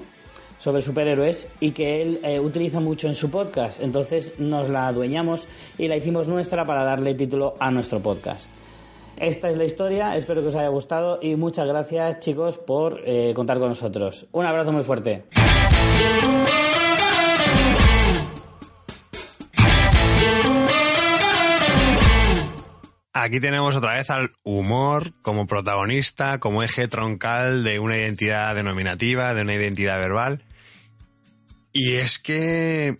[0.59, 3.81] sobre superhéroes y que él eh, utiliza mucho en su podcast.
[3.81, 8.49] Entonces nos la adueñamos y la hicimos nuestra para darle título a nuestro podcast.
[9.17, 13.33] Esta es la historia, espero que os haya gustado y muchas gracias chicos por eh,
[13.35, 14.27] contar con nosotros.
[14.31, 15.23] Un abrazo muy fuerte.
[23.27, 29.33] Aquí tenemos otra vez al humor como protagonista, como eje troncal de una identidad denominativa,
[29.33, 30.43] de una identidad verbal.
[31.73, 32.97] Y es que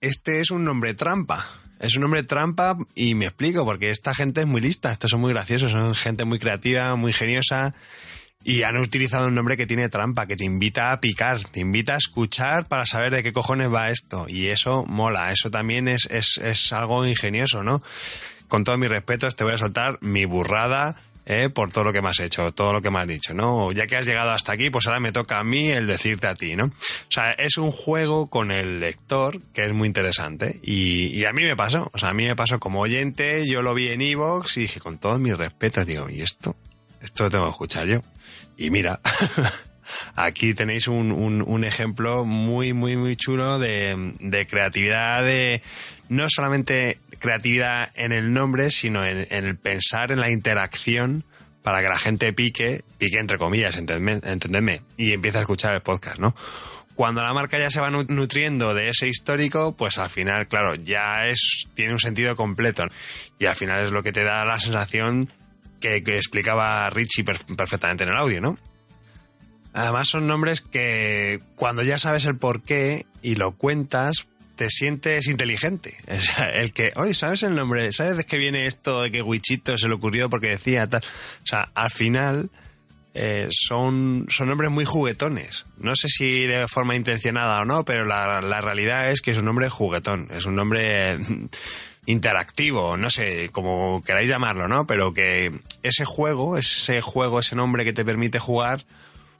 [0.00, 1.44] este es un nombre trampa.
[1.80, 5.20] Es un nombre trampa y me explico, porque esta gente es muy lista, estos son
[5.20, 7.74] muy graciosos, son gente muy creativa, muy ingeniosa
[8.44, 11.94] y han utilizado un nombre que tiene trampa, que te invita a picar, te invita
[11.94, 14.26] a escuchar para saber de qué cojones va esto.
[14.28, 17.82] Y eso mola, eso también es, es, es algo ingenioso, ¿no?
[18.48, 20.96] Con todos mis respetos te voy a soltar mi burrada
[21.26, 21.48] ¿eh?
[21.48, 23.72] por todo lo que me has hecho, todo lo que me has dicho, ¿no?
[23.72, 26.34] Ya que has llegado hasta aquí, pues ahora me toca a mí el decirte a
[26.34, 26.66] ti, ¿no?
[26.66, 31.32] O sea, es un juego con el lector que es muy interesante y, y a
[31.32, 34.00] mí me pasó, o sea, a mí me pasó como oyente, yo lo vi en
[34.00, 36.56] Evox y dije, con todos mis respetos, digo, ¿y esto?
[37.00, 38.00] Esto lo tengo que escuchar yo.
[38.56, 39.00] Y mira,
[40.16, 45.62] aquí tenéis un, un, ejemplo muy, muy, muy chulo de, de creatividad, de
[46.08, 51.24] no solamente creatividad en el nombre, sino en, el pensar en la interacción
[51.62, 56.18] para que la gente pique, pique entre comillas, entendedme, y empiece a escuchar el podcast,
[56.18, 56.34] ¿no?
[56.94, 61.26] Cuando la marca ya se va nutriendo de ese histórico, pues al final, claro, ya
[61.26, 62.84] es, tiene un sentido completo.
[63.38, 65.30] Y al final es lo que te da la sensación
[65.82, 68.58] que, explicaba Richie per, perfectamente en el audio, ¿no?
[69.74, 75.96] Además son nombres que cuando ya sabes el porqué y lo cuentas, te sientes inteligente.
[76.08, 77.92] O sea, el que, oye, ¿sabes el nombre?
[77.92, 81.02] ¿Sabes de qué viene esto de que Wichito se le ocurrió porque decía tal?
[81.02, 82.50] O sea, al final
[83.14, 85.64] eh, son, son nombres muy juguetones.
[85.78, 89.38] No sé si de forma intencionada o no, pero la, la realidad es que es
[89.38, 90.28] un nombre juguetón.
[90.32, 91.18] Es un nombre
[92.06, 94.86] interactivo, no sé, como queráis llamarlo, ¿no?
[94.86, 95.52] Pero que
[95.82, 98.84] ese juego, ese juego, ese nombre que te permite jugar,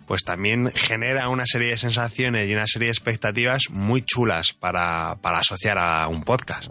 [0.07, 5.17] pues también genera una serie de sensaciones y una serie de expectativas muy chulas para,
[5.21, 6.69] para asociar a un podcast.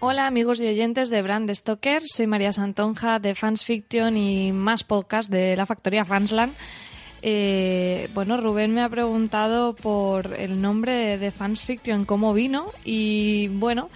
[0.00, 4.84] Hola amigos y oyentes de Brand Stoker, soy María Santonja de Fans Fiction y más
[4.84, 6.54] podcast de la factoría Fansland.
[7.26, 13.48] Eh, bueno, Rubén me ha preguntado por el nombre de Fans Fiction, cómo vino y
[13.48, 13.88] bueno,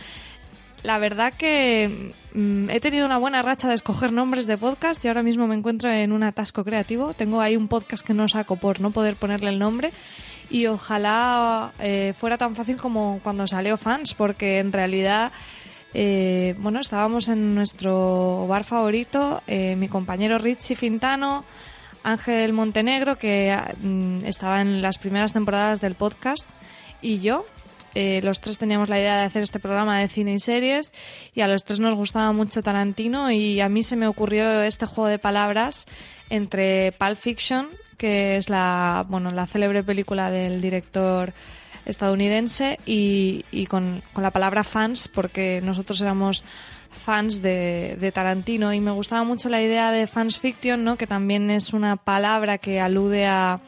[0.83, 5.09] la verdad que mm, he tenido una buena racha de escoger nombres de podcast y
[5.09, 7.13] ahora mismo me encuentro en un atasco creativo.
[7.13, 9.93] Tengo ahí un podcast que no saco por no poder ponerle el nombre
[10.49, 15.33] y ojalá eh, fuera tan fácil como cuando salió Fans, porque en realidad...
[15.95, 21.47] Eh, bueno, estábamos en nuestro bar favorito, eh, mi compañero Richie Fintano,
[22.11, 26.47] Ángel Montenegro, que mm, estaba en las primeras temporadas del podcast,
[27.03, 27.47] y yo.
[27.95, 30.93] Eh, los tres teníamos la idea de hacer este programa de cine y series
[31.35, 34.85] y a los tres nos gustaba mucho Tarantino y a mí se me ocurrió este
[34.85, 35.87] juego de palabras
[36.29, 41.33] entre Pulp Fiction, que es la, bueno, la célebre película del director
[41.87, 46.45] estadounidense, y, con, con la palabra fans, porque nosotros éramos
[46.91, 50.97] fans de, de, Tarantino y me gustaba mucho la idea de fans fiction, ¿no?
[50.97, 53.61] que también es una palabra que alude a,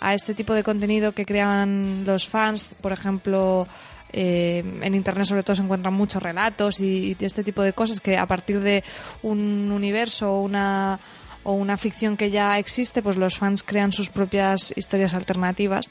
[0.00, 3.66] a este tipo de contenido que crean los fans, por ejemplo.
[4.14, 7.98] Eh, en internet sobre todo se encuentran muchos relatos y, y, este tipo de cosas
[7.98, 8.84] que a partir de
[9.22, 11.00] un universo o una
[11.44, 15.90] o una ficción que ya existe pues los fans crean sus propias historias alternativas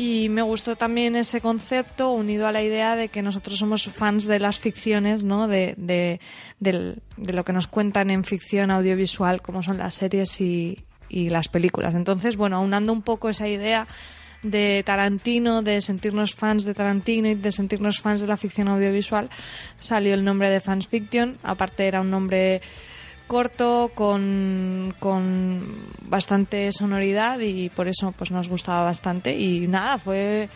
[0.00, 4.26] y me gustó también ese concepto unido a la idea de que nosotros somos fans
[4.26, 5.48] de las ficciones, ¿no?
[5.48, 6.20] De, de,
[6.60, 11.48] de, lo que nos cuentan en ficción audiovisual, como son las series y, y las
[11.48, 11.96] películas.
[11.96, 13.88] Entonces, bueno, aunando un poco esa idea
[14.44, 19.28] de Tarantino, de sentirnos fans de Tarantino y de sentirnos fans de la ficción audiovisual,
[19.80, 21.38] salió el nombre de Fans Fiction.
[21.42, 22.62] Aparte era un nombre
[23.28, 29.38] corto, con, con bastante sonoridad y por eso pues nos gustaba bastante.
[29.38, 30.48] Y nada, fue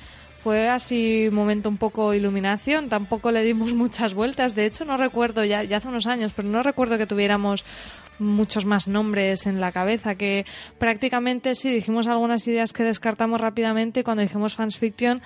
[0.42, 4.96] fue así un momento un poco iluminación, tampoco le dimos muchas vueltas, de hecho no
[4.96, 7.64] recuerdo, ya, hace unos años, pero no recuerdo que tuviéramos
[8.18, 10.44] muchos más nombres en la cabeza, que
[10.78, 15.22] prácticamente sí dijimos algunas ideas que descartamos rápidamente cuando dijimos fans fiction,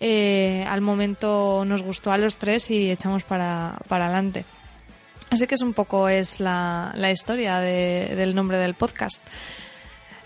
[0.00, 4.44] eh, al momento nos gustó a los tres y echamos para, para adelante.
[5.30, 9.20] Así que es un poco es la, la historia de, del nombre del podcast.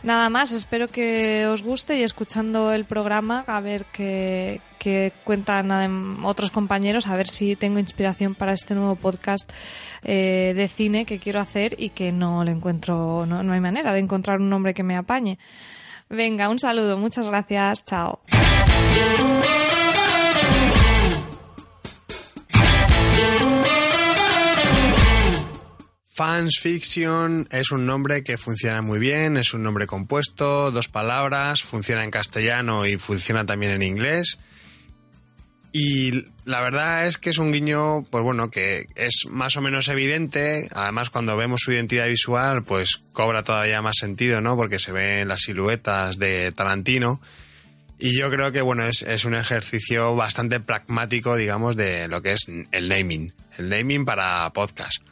[0.03, 6.25] Nada más, espero que os guste y escuchando el programa a ver qué, qué cuentan
[6.25, 9.49] otros compañeros, a ver si tengo inspiración para este nuevo podcast
[10.03, 13.93] eh, de cine que quiero hacer y que no le encuentro, no, no hay manera
[13.93, 15.39] de encontrar un nombre que me apañe.
[16.09, 18.21] Venga, un saludo, muchas gracias, chao.
[26.15, 31.63] Fans Fiction es un nombre que funciona muy bien, es un nombre compuesto, dos palabras,
[31.63, 34.37] funciona en castellano y funciona también en inglés.
[35.73, 39.89] Y la verdad es que es un guiño, pues bueno, que es más o menos
[39.89, 40.69] evidente.
[40.75, 44.55] Además, cuando vemos su identidad visual, pues cobra todavía más sentido, ¿no?
[44.55, 47.23] Porque se ven las siluetas de Tarantino.
[47.99, 52.35] Y yo creo que, bueno, es, es un ejercicio bastante pragmático, digamos, de lo que
[52.35, 53.33] es el naming.
[53.57, 55.03] El naming para podcast.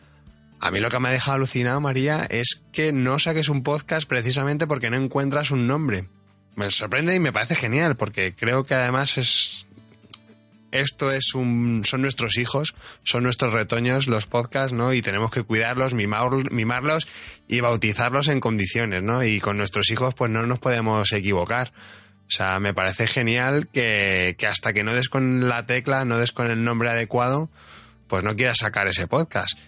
[0.60, 4.06] A mí lo que me ha dejado alucinado, María, es que no saques un podcast
[4.06, 6.08] precisamente porque no encuentras un nombre.
[6.56, 9.66] Me sorprende y me parece genial, porque creo que además es.
[10.72, 11.82] Esto es un.
[11.84, 14.92] son nuestros hijos, son nuestros retoños, los podcasts, ¿no?
[14.92, 17.08] Y tenemos que cuidarlos, mimar- mimarlos
[17.48, 19.24] y bautizarlos en condiciones, ¿no?
[19.24, 21.72] Y con nuestros hijos, pues no nos podemos equivocar.
[22.28, 26.18] O sea, me parece genial que, que hasta que no des con la tecla, no
[26.18, 27.50] des con el nombre adecuado,
[28.06, 29.58] pues no quieras sacar ese podcast.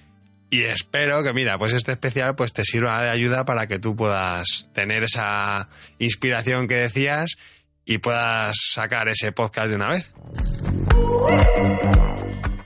[0.52, 3.96] Y espero que, mira, pues este especial pues te sirva de ayuda para que tú
[3.96, 7.38] puedas tener esa inspiración que decías
[7.86, 10.14] y puedas sacar ese podcast de una vez.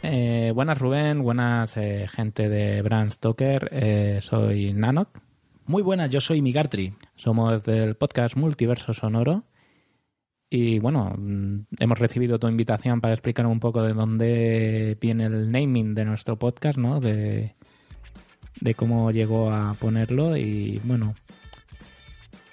[0.02, 5.20] Eh, buenas Rubén, buenas eh, gente de Brand Stoker, eh, soy Nanok.
[5.66, 6.92] Muy buenas, yo soy Migartri.
[7.14, 9.44] Somos del podcast Multiverso Sonoro
[10.50, 15.50] y bueno, mm, hemos recibido tu invitación para explicar un poco de dónde viene el
[15.50, 17.00] naming de nuestro podcast, ¿no?
[17.00, 17.54] De,
[18.60, 21.14] de cómo llegó a ponerlo y bueno,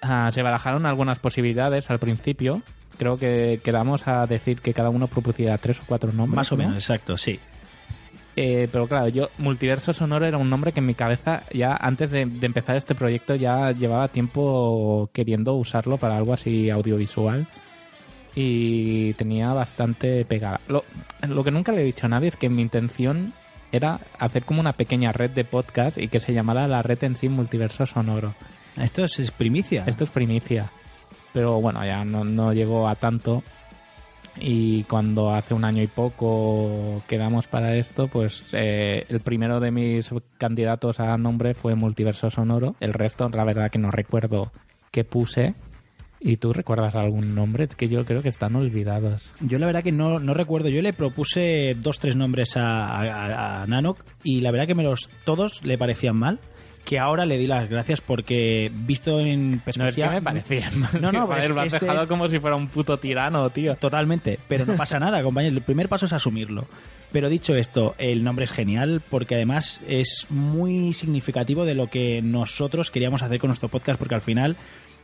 [0.02, 2.62] ah, se barajaron algunas posibilidades al principio.
[2.98, 6.36] Creo que quedamos a decir que cada uno propusiera tres o cuatro nombres.
[6.36, 6.64] Más o ¿no?
[6.64, 7.40] menos, exacto, sí.
[8.36, 12.10] Eh, pero claro, yo, Multiverso Sonoro era un nombre que en mi cabeza, ya antes
[12.12, 17.48] de, de empezar este proyecto, ya llevaba tiempo queriendo usarlo para algo así audiovisual.
[18.36, 20.60] Y tenía bastante pegada.
[20.68, 20.84] Lo,
[21.28, 23.32] lo que nunca le he dicho a nadie es que mi intención
[23.74, 27.16] era hacer como una pequeña red de podcast y que se llamara la red en
[27.16, 28.36] sí Multiverso Sonoro.
[28.82, 29.84] Esto es primicia.
[29.88, 30.72] Esto es primicia.
[31.34, 33.44] Pero bueno, ya no, no llegó a tanto.
[34.40, 39.72] Y cuando hace un año y poco quedamos para esto, pues eh, el primero de
[39.72, 42.76] mis candidatos a nombre fue Multiverso Sonoro.
[42.80, 44.52] El resto, la verdad que no recuerdo
[44.92, 45.56] qué puse.
[46.26, 47.68] ¿Y tú recuerdas algún nombre?
[47.68, 49.30] Que yo creo que están olvidados.
[49.42, 50.70] Yo la verdad que no, no recuerdo.
[50.70, 54.84] Yo le propuse dos, tres nombres a, a, a Nanok y la verdad que me
[54.84, 56.40] los todos le parecían mal.
[56.86, 60.12] Que ahora le di las gracias porque visto en No es que perspectiva...
[60.12, 61.02] me parecían mal.
[61.02, 62.98] No, no, Joder, pero es lo has este dejado es- como si fuera un puto
[62.98, 63.76] tirano, tío.
[63.76, 65.56] Totalmente, pero no pasa nada, compañero.
[65.56, 66.68] El primer paso es asumirlo.
[67.14, 72.22] Pero dicho esto, el nombre es genial porque además es muy significativo de lo que
[72.22, 74.58] nosotros queríamos hacer con nuestro podcast porque al final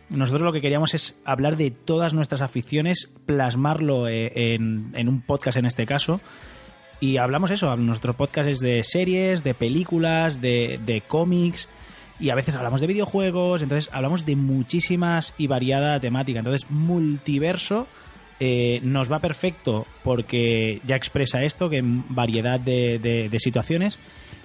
[0.10, 5.22] nosotros lo que queríamos es hablar de todas nuestras aficiones, plasmarlo eh, en, en un
[5.22, 6.20] podcast en este caso.
[7.00, 11.70] Y hablamos eso, nuestro podcast es de series, de películas, de, de cómics
[12.20, 16.40] y a veces hablamos de videojuegos, entonces hablamos de muchísimas y variada temática.
[16.40, 17.88] Entonces, multiverso
[18.42, 23.98] eh, nos va perfecto porque ya expresa esto, que en variedad de, de- de situaciones.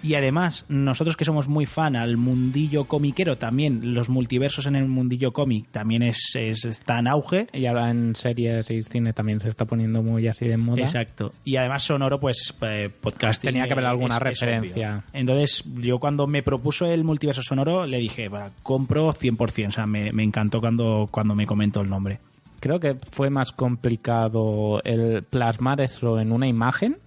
[0.04, 4.86] Y además, nosotros que somos muy fan al mundillo comiquero, también los multiversos en el
[4.86, 7.46] mundillo cómic también es, es- está en auge.
[7.54, 10.82] Y ahora en series y cine también se está poniendo muy así de moda.
[10.82, 11.32] Exacto.
[11.44, 13.48] Y además sonoro, pues eh, podcasting.
[13.48, 15.04] Tenía que haber alguna es- referencia.
[15.14, 19.68] Entonces, yo cuando me propuso el multiverso sonoro, le dije, "Va, compro 100%.
[19.68, 22.18] O sea, me, me encantó cuando, cuando me comentó el nombre.
[22.60, 26.98] Creo que fue más complicado el plasmar eso en una imagen.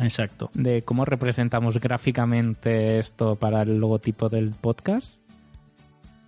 [0.00, 0.50] Exacto.
[0.54, 5.14] De cómo representamos gráficamente esto para el logotipo del podcast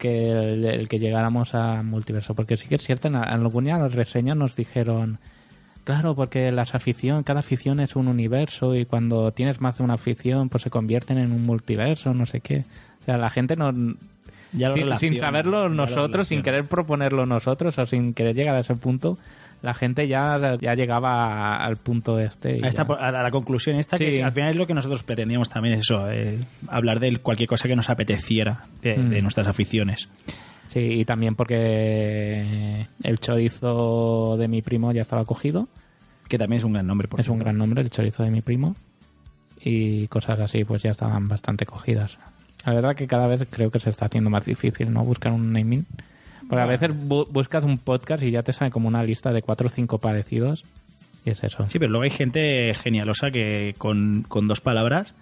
[0.03, 2.35] que el, el que llegáramos a multiverso.
[2.35, 5.19] Porque sí que es cierto, en, alguna de las reseñas nos dijeron,
[5.85, 9.95] claro, porque las afición, cada afición es un universo y cuando tienes más de una
[9.95, 12.65] afición, pues se convierten en un multiverso, no sé qué.
[13.01, 13.73] O sea, la gente no...
[14.55, 19.17] Ya sin, saberlo nosotros, sin querer proponerlo nosotros o sin querer llegar a ese punto,
[19.63, 22.59] la gente ya, ya llegaba al punto este.
[22.59, 22.95] y A, esta- ya.
[23.09, 25.81] a la, conclusión esta, que es- al final es lo que nosotros pretendíamos también, es
[25.83, 29.11] eso, eh, hablar de cualquier cosa que nos apeteciera de, Mm.
[29.11, 30.09] de nuestras aficiones.
[30.69, 35.69] Sí, y también porque el chorizo de mi primo ya estaba cogido.
[36.29, 37.09] Que también es un gran nombre.
[37.09, 38.75] Por es un gran nombre, el chorizo de mi primo.
[39.61, 42.17] Y cosas así, pues ya estaban bastante cogidas.
[42.65, 45.05] La verdad que cada vez creo que se está haciendo más difícil, ¿no?
[45.05, 45.85] Buscar un naming.
[46.53, 49.43] Porque a veces bu- buscas un podcast y ya te sale como una lista de
[49.43, 50.65] cuatro o cinco parecidos.
[51.25, 51.67] Y es eso.
[51.69, 55.15] Sí, pero luego hay gente genialosa que con, con dos palabras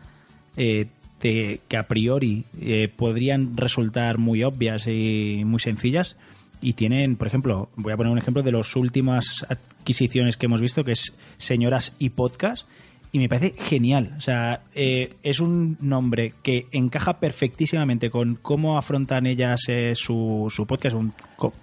[0.57, 0.86] eh,
[1.19, 6.16] te- que a priori eh, podrían resultar muy obvias y muy sencillas
[6.62, 10.61] y tienen, por ejemplo, voy a poner un ejemplo de las últimas adquisiciones que hemos
[10.61, 12.66] visto, que es Señoras y Podcast,
[13.12, 14.15] y me parece genial.
[14.16, 20.47] O sea, eh, es un nombre que encaja perfectísimamente con cómo afrontan ellas eh, su,
[20.51, 21.12] su podcast, un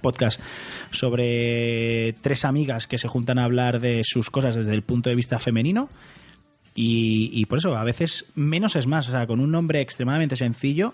[0.01, 0.39] podcast
[0.91, 5.15] sobre tres amigas que se juntan a hablar de sus cosas desde el punto de
[5.15, 5.89] vista femenino.
[6.75, 9.07] Y, y por eso, a veces menos es más.
[9.07, 10.93] O sea, con un nombre extremadamente sencillo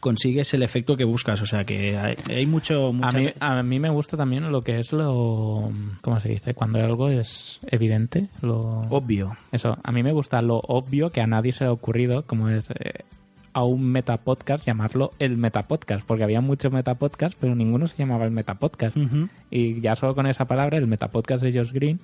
[0.00, 1.40] consigues el efecto que buscas.
[1.42, 2.88] O sea, que hay, hay mucho...
[3.02, 5.70] A mí, a mí me gusta también lo que es lo...
[6.00, 6.54] ¿Cómo se dice?
[6.54, 8.28] Cuando algo es evidente.
[8.42, 8.80] Lo...
[8.90, 9.36] Obvio.
[9.52, 12.48] Eso, a mí me gusta lo obvio que a nadie se le ha ocurrido, como
[12.48, 13.04] es eh,
[13.52, 18.30] a un metapodcast llamarlo el metapodcast, porque había muchos metapodcasts, pero ninguno se llamaba el
[18.30, 18.96] metapodcast.
[19.50, 22.00] Y ya solo con esa palabra, el metapodcast de Josh Green,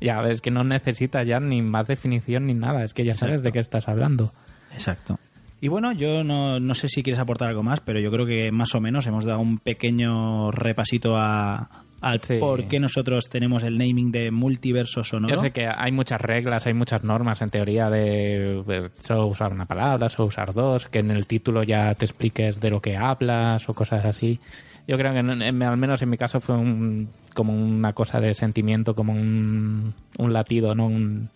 [0.00, 3.42] ya ves que no necesita ya ni más definición ni nada, es que ya sabes
[3.42, 4.32] de qué estás hablando.
[4.72, 5.18] Exacto.
[5.64, 8.52] Y bueno, yo no, no sé si quieres aportar algo más, pero yo creo que
[8.52, 11.70] más o menos hemos dado un pequeño repasito a,
[12.02, 15.34] al por qué nosotros tenemos el naming de multiverso sonoro.
[15.36, 19.54] Yo sé que hay muchas reglas, hay muchas normas en teoría de, de solo usar
[19.54, 22.98] una palabra, solo usar dos, que en el título ya te expliques de lo que
[22.98, 24.40] hablas o cosas así.
[24.86, 28.20] Yo creo que en- en- al menos en mi caso fue un, como una cosa
[28.20, 31.30] de sentimiento, como un, un latido, no un...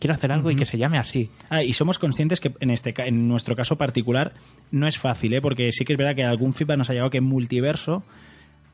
[0.00, 1.30] Quiero hacer algo y que se llame así.
[1.50, 4.32] Ah, y somos conscientes que en este en nuestro caso particular
[4.72, 5.40] no es fácil, ¿eh?
[5.40, 8.02] porque sí que es verdad que algún feedback nos ha llegado que multiverso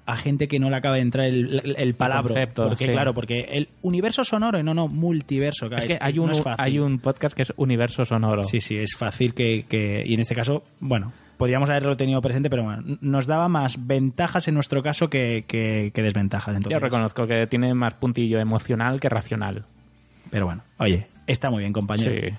[0.07, 2.29] a gente que no le acaba de entrar el, el, el palabra.
[2.33, 2.93] concepto, porque sí.
[2.93, 5.67] claro, porque el universo sonoro y no, no, multiverso.
[5.67, 6.65] Es que hay un, no es fácil.
[6.65, 8.45] hay un podcast que es Universo Sonoro.
[8.45, 12.49] Sí, sí, es fácil que, que- Y en este caso, bueno, podríamos haberlo tenido presente,
[12.49, 16.55] pero bueno, nos daba más ventajas en nuestro caso que, que- que desventajas.
[16.55, 19.65] Entonces, Yo reconozco que tiene más puntillo emocional que racional.
[20.31, 22.13] Pero bueno, oye, está muy bien, compañero.
[22.13, 22.35] Sí.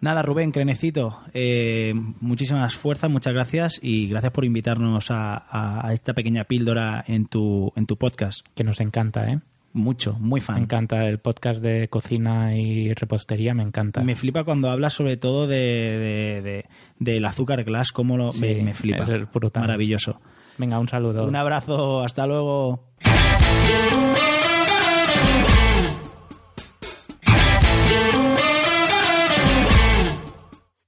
[0.00, 5.92] Nada, Rubén, Crenecito, eh, muchísimas fuerzas, muchas gracias y gracias por invitarnos a, a- a
[5.92, 8.44] esta pequeña píldora en tu, en tu podcast.
[8.56, 9.38] Que nos encanta, ¿eh?
[9.74, 10.56] Mucho, muy fan.
[10.56, 14.02] Me encanta el podcast de cocina y repostería, me encanta.
[14.02, 16.64] Me flipa cuando hablas sobre todo de, de- de-
[16.98, 19.04] del azúcar glass, cómo lo, me, Sí, me flipa.
[19.04, 19.62] es brutal.
[19.62, 20.20] Maravilloso.
[20.58, 21.24] Venga, un saludo.
[21.26, 22.84] Un abrazo, hasta luego.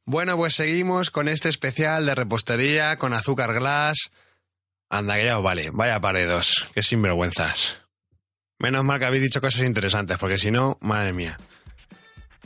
[0.06, 4.10] Bueno, pues seguimos con este especial de repostería con azúcar glass.
[4.90, 5.70] Anda, que ya os vale.
[5.70, 6.70] Vaya paredos.
[6.74, 7.80] Qué sinvergüenzas.
[8.58, 11.38] Menos mal que habéis dicho cosas interesantes, porque si no, madre mía.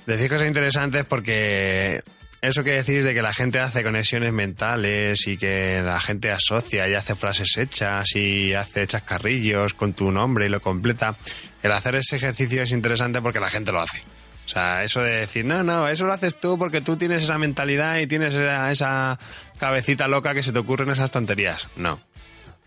[0.06, 2.02] Decís cosas interesantes porque
[2.40, 6.88] eso que decís de que la gente hace conexiones mentales y que la gente asocia
[6.88, 11.16] y hace frases hechas y hace chascarrillos con tu nombre y lo completa,
[11.62, 14.02] el hacer ese ejercicio es interesante porque la gente lo hace.
[14.48, 17.36] O sea, eso de decir, no, no, eso lo haces tú porque tú tienes esa
[17.36, 19.18] mentalidad y tienes esa,
[19.58, 21.68] cabecita loca que se te ocurren esas tonterías.
[21.76, 22.00] No.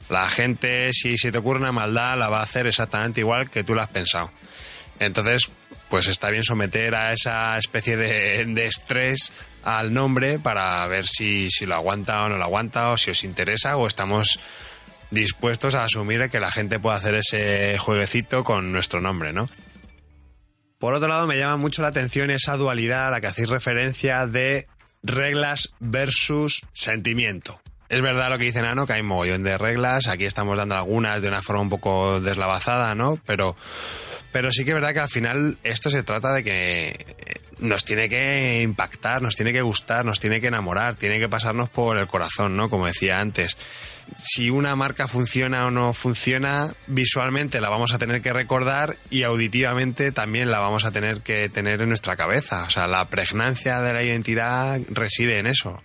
[0.07, 3.63] La gente, si se te ocurre una maldad, la va a hacer exactamente igual que
[3.63, 4.29] tú la has pensado.
[4.99, 5.49] Entonces,
[5.89, 9.33] pues está bien someter a esa especie de, de estrés
[9.63, 13.23] al nombre para ver si, si lo aguanta o no lo aguanta, o si os
[13.23, 14.39] interesa, o estamos
[15.09, 19.49] dispuestos a asumir que la gente pueda hacer ese jueguecito con nuestro nombre, ¿no?
[20.81, 24.25] Por otro lado, me llama mucho la atención esa dualidad a la que hacéis referencia
[24.25, 24.65] de
[25.03, 27.61] reglas versus sentimiento.
[27.87, 30.07] Es verdad lo que dice Nano, que hay mogollón de reglas.
[30.07, 33.19] Aquí estamos dando algunas de una forma un poco deslavazada, ¿no?
[33.27, 33.55] Pero,
[34.31, 38.09] pero sí que es verdad que al final esto se trata de que nos tiene
[38.09, 42.07] que impactar, nos tiene que gustar, nos tiene que enamorar, tiene que pasarnos por el
[42.07, 42.71] corazón, ¿no?
[42.71, 43.55] Como decía antes.
[44.17, 49.23] Si una marca funciona o no funciona, visualmente la vamos a tener que recordar y
[49.23, 52.63] auditivamente también la vamos a tener que tener en nuestra cabeza.
[52.63, 55.81] O sea, la pregnancia de la identidad reside en eso.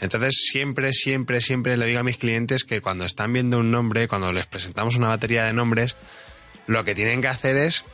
[0.00, 4.08] Entonces, siempre, siempre, siempre le digo a mis clientes que cuando están viendo un nombre,
[4.08, 5.96] cuando les presentamos una batería de nombres,
[6.66, 7.84] lo que tienen que hacer es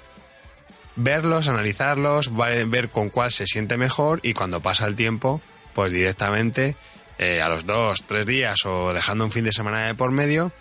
[0.96, 5.40] verlos, analizarlos, ver con cuál se siente mejor y cuando pasa el tiempo,
[5.74, 6.76] pues directamente
[7.18, 10.52] eh, a los dos, tres días o dejando un fin de semana de por medio,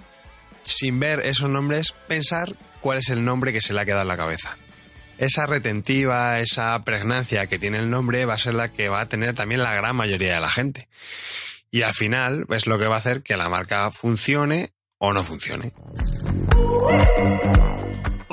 [0.64, 4.08] sin ver esos nombres, pensar cuál es el nombre que se le ha quedado en
[4.08, 4.58] la cabeza.
[5.18, 9.10] Esa retentiva, esa pregnancia que tiene el nombre va a ser la que va a
[9.10, 10.90] tener también la gran mayoría de la gente.
[11.72, 15.24] Y al final es lo que va a hacer que la marca funcione o no
[15.24, 15.74] funcione.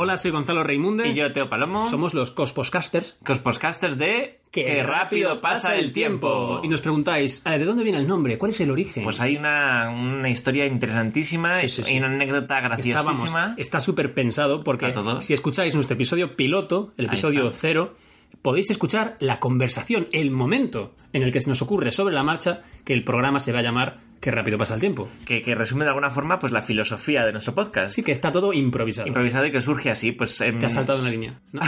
[0.02, 1.09] Hola, soy Gonzalo Reimunde.
[1.09, 1.86] Y yo, Teo Palomo.
[1.86, 3.18] Somos los Cosposcasters.
[3.22, 6.62] Cosposcasters de ¡Qué rápido pasa el tiempo!
[6.64, 8.39] Y nos preguntáis, eh, ¿de dónde viene el nombre?
[8.39, 9.02] ¿Cuál es el origen?
[9.02, 11.93] Pues hay una, una historia interesantísima Sí, sí, sí.
[11.94, 13.55] y una anécdota graciosísima.
[13.59, 17.94] está súper pensado porque si escucháis nuestro episodio piloto, el episodio cero,
[18.43, 22.61] podéis escuchar la conversación, el momento en el que se nos ocurre sobre la marcha
[22.85, 25.09] que el programa se va a llamar Qué rápido pasa el tiempo.
[25.24, 27.94] Que, que resume de alguna forma pues la filosofía de nuestro podcast.
[27.94, 29.09] Sí, que está todo improvisado.
[29.09, 30.39] Improvisado y que surge así, pues...
[30.43, 31.40] em, Te has saltado una línea.
[31.52, 31.62] ¿no?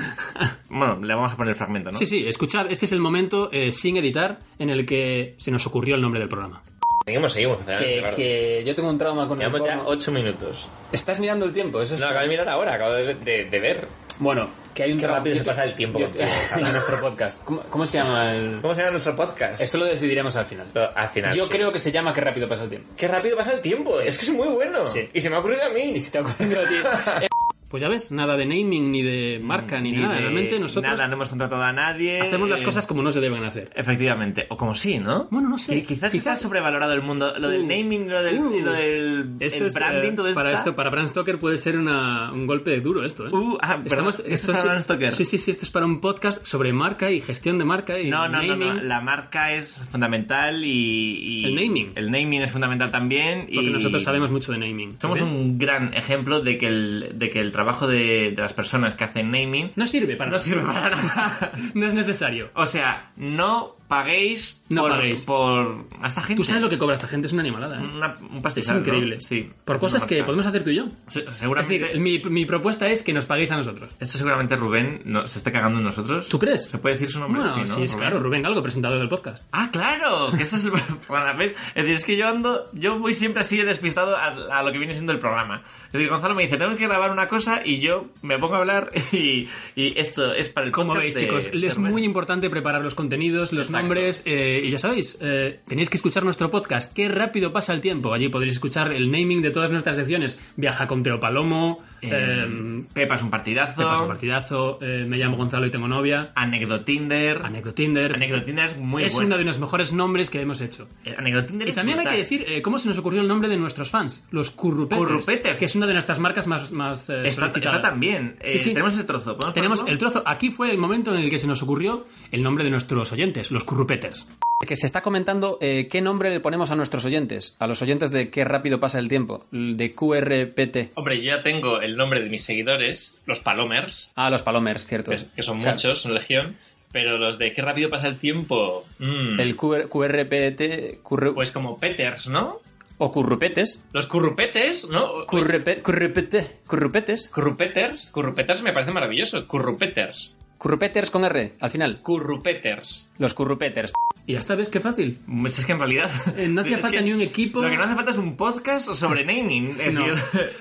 [0.68, 1.98] bueno, le vamos a poner el fragmento, ¿no?
[1.98, 5.66] Sí, sí, escuchad, este es el momento eh, sin editar en el que se nos
[5.66, 6.62] ocurrió el nombre del programa.
[7.08, 7.58] Seguimos, seguimos.
[7.64, 9.90] Que, que yo tengo un trauma con el Llevamos ya porno.
[9.90, 10.68] ocho minutos.
[10.92, 12.00] Estás mirando el tiempo, eso es...
[12.00, 13.88] No, acabo de mirar ahora, acabo de, de- de ver.
[14.18, 16.24] Bueno, que hay un Qué trauma- rápido se pasa el tiempo yo contigo,
[16.56, 17.44] en nuestro podcast.
[17.44, 18.58] ¿Cómo, cómo se llama el...?
[18.60, 19.60] ¿Cómo se llama nuestro podcast?
[19.60, 20.66] Eso lo decidiremos al final.
[20.94, 21.50] Al final, Yo sí.
[21.50, 22.92] creo que se llama Qué rápido pasa el tiempo.
[22.96, 24.84] Qué rápido pasa el tiempo, es que es muy bueno.
[24.86, 25.08] Sí.
[25.14, 25.80] Y se me ha ocurrido a mí.
[25.94, 26.74] Y si te ha ocurrido a ti...
[27.68, 30.14] Pues ya ves, nada de naming, ni de marca, ni, Ni nada.
[30.14, 32.18] de Realmente nosotros Nada, no hemos contratado a nadie.
[32.20, 33.70] hacemos las eh, cosas como no se deben hacer.
[33.74, 35.28] Efectivamente, o como sí, ¿no?
[35.30, 35.74] Bueno, no sé.
[35.74, 37.66] Que quizás, está sobrevalorado el mundo, lo del Uh.
[37.66, 38.60] naming, lo del, Uh.
[38.60, 41.58] lo del Esto el es, branding, eh, todo para está- esto para Bram Stoker puede
[41.58, 43.30] ser una- un golpe duro esto ¿eh?
[43.32, 45.12] Uh, ah, ¿esto es para Bram Stoker?
[45.12, 48.08] sí sí sí esto es para un podcast sobre marca y gestión de marca y
[48.08, 51.90] No, no, naming no, la marca es fundamental y, y- El naming.
[51.96, 53.40] El naming es fundamental también.
[53.52, 57.28] porque y nosotros sabemos mucho de naming Somos un gran ejemplo de que el, de
[57.28, 60.44] que el trabajo de, de las personas que hacen naming no sirve para no nada.
[60.44, 61.52] sirve para nada.
[61.74, 65.24] no es necesario O sea, no paguéis No por, paguéis.
[65.24, 66.36] por a esta gente.
[66.36, 67.88] tú sabes lo que cobra esta gente es una animalada ¿eh?
[67.94, 68.80] Una- un es pastizal, ¿no?
[68.82, 69.50] increíble Sí.
[69.64, 71.78] por cosas que podemos hacer tú y yo Se- es Seguramente.
[71.86, 75.38] decir mi, mi propuesta es que nos paguéis a nosotros Esto seguramente Rubén no, se
[75.38, 76.28] esté cagando en nosotros.
[76.28, 76.66] ¿Tú crees?
[76.66, 77.40] ¿Se puede decir su nombre?
[77.40, 77.66] bueno sí, ¿no?
[77.66, 78.08] sí es Rubén?
[78.08, 80.68] claro Rubén Galgo presentador del podcast Ah, claro, que eso es
[81.08, 81.52] bueno, ¿ves?
[81.68, 84.26] Es decir, es que yo ando, yo voy siempre así de despistado a,
[84.58, 85.62] a lo que viene siendo el programa.
[85.88, 88.58] Es decir, Gonzalo me dice, tenemos que grabar una cosa y yo me pongo a
[88.58, 92.50] hablar y, y esto es para el Como veis, de- chicos, de es muy importante
[92.50, 93.82] preparar los contenidos, los Exacto.
[93.84, 96.92] nombres, eh, y ya sabéis, eh, tenéis que escuchar nuestro podcast.
[96.94, 98.12] Qué rápido pasa el tiempo.
[98.12, 100.38] Allí podréis escuchar el naming de todas nuestras secciones.
[100.56, 103.76] Viaja con Teo Palomo, Eh, eh, Pepa es un partidazo.
[103.82, 107.42] Pepa es un partidazo, eh, me llamo Gonzalo y tengo novia, Anecdotinder.
[107.42, 108.14] Anecdotinder.
[108.14, 109.28] Anecdotinder es muy es bueno.
[109.28, 110.88] uno de los mejores nombres que hemos hecho.
[111.04, 113.48] Eh, Anecdotinder Y es también hay que decir eh, cómo se nos ocurrió el nombre
[113.48, 115.00] de nuestros fans, los Currupeters.
[115.00, 115.58] Currupeters.
[115.58, 118.36] Que es una de nuestras marcas más, más eh, Está, está también.
[118.40, 118.70] Eh, Sí, sí.
[118.70, 119.36] Tenemos ese trozo.
[119.36, 120.22] ¿podemos Tenemos el trozo.
[120.26, 123.50] Aquí fue el momento en el que se nos ocurrió el nombre de nuestros oyentes,
[123.50, 124.26] los currupeters.
[124.66, 128.10] Que se está comentando eh, qué nombre le ponemos a nuestros oyentes, a los oyentes
[128.10, 130.96] de qué rápido pasa el tiempo, de QRPT.
[130.96, 135.10] Hombre, yo ya tengo el nombre de mis seguidores, los Palomers, Ah, los Palomers, cierto.
[135.12, 135.72] que, que son Claro.
[135.72, 136.56] muchos, son legión.
[136.90, 138.86] Pero los de qué rápido pasa el tiempo.
[138.98, 142.60] mm, El QR QRPT curru- Pues como Peters, ¿no?
[142.96, 143.84] o currupetes.
[143.92, 145.26] Los currupetes, ¿no?
[145.26, 147.28] Currupe- currupete- currupetes.
[147.28, 148.10] Currupeters.
[148.10, 149.46] Currupeters me parece maravilloso.
[149.46, 150.34] Currupeters.
[150.58, 152.02] Currupeters con R, al final.
[152.02, 153.08] Currupeters.
[153.18, 153.92] Los currupeters.
[154.26, 155.18] Y ya está, ¿ves qué fácil?
[155.40, 156.10] Pues es que en realidad.
[156.36, 157.62] Eh, no hacía falta ni un equipo.
[157.62, 159.78] Lo que no hace falta es un podcast sobre naming.
[159.94, 160.04] No.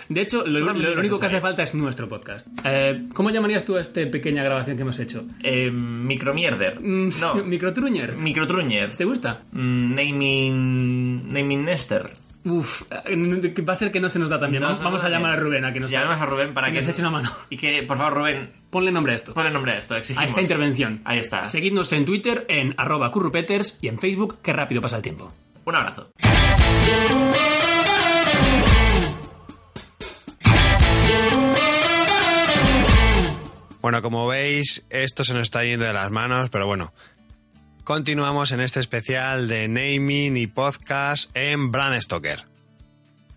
[0.07, 2.47] De hecho, lo, Solamente lo- lo único que hace falta es nuestro podcast.
[2.63, 5.25] Eh, ¿Cómo llamarías tú a esta pequeña grabación que hemos hecho?
[5.43, 6.79] eh, micromierder.
[6.79, 7.35] Mm, No.
[7.43, 8.13] Microtruñer.
[8.15, 8.95] Microtruñer.
[8.95, 9.41] ¿Te gusta?
[9.51, 11.33] Mm, naming.
[11.33, 12.11] Naming Nester.
[12.49, 14.63] Uf, va a ser que no se nos da también.
[14.63, 15.39] No vamos a llamar bien.
[15.39, 17.31] a Rubén a que nos, Llamemos a Rubén para que, nos eche una mano.
[17.49, 19.33] Y que, por favor, Rubén, Ponle nombre a esto.
[19.33, 19.95] ponle nombre a esto.
[19.95, 20.23] Exigimos.
[20.23, 21.01] A esta intervención.
[21.05, 21.45] Ahí está.
[21.45, 25.31] Seguidnos en Twitter en arroba currupeters y en Facebook, qué rápido pasa el tiempo.
[25.65, 26.11] Un abrazo.
[33.81, 36.93] Bueno, como veis, esto se nos está yendo de las manos, pero bueno.
[37.87, 42.43] Continuamos en este especial de naming y podcast en Bram Stoker.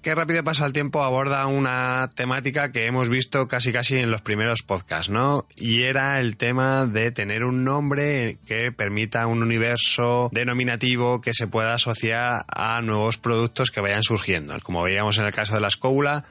[0.03, 4.23] Qué rápido pasa el tiempo aborda una temática que hemos visto casi casi en los
[4.23, 5.47] primeros podcasts, ¿no?
[5.55, 11.47] Y era el tema de tener un nombre que permita un universo denominativo que se
[11.47, 14.59] pueda asociar a nuevos productos que vayan surgiendo.
[14.65, 16.25] Como veíamos en el caso de la escóbula,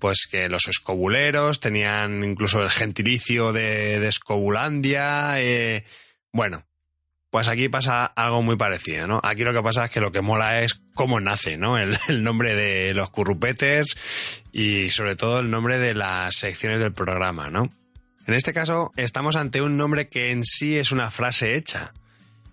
[0.00, 5.40] pues que los escobuleros tenían incluso el gentilicio de, de Escobulandia.
[5.40, 5.84] eh,
[6.32, 6.64] bueno,
[7.32, 9.18] pues aquí pasa algo muy parecido, ¿no?
[9.24, 11.78] Aquí lo que pasa es que lo que mola es cómo nace, ¿no?
[11.78, 13.96] El, nombre de los currupeters
[14.52, 17.72] y sobre todo el nombre de las secciones del programa, ¿no?
[18.26, 21.94] En este caso estamos ante un nombre que en sí es una frase hecha.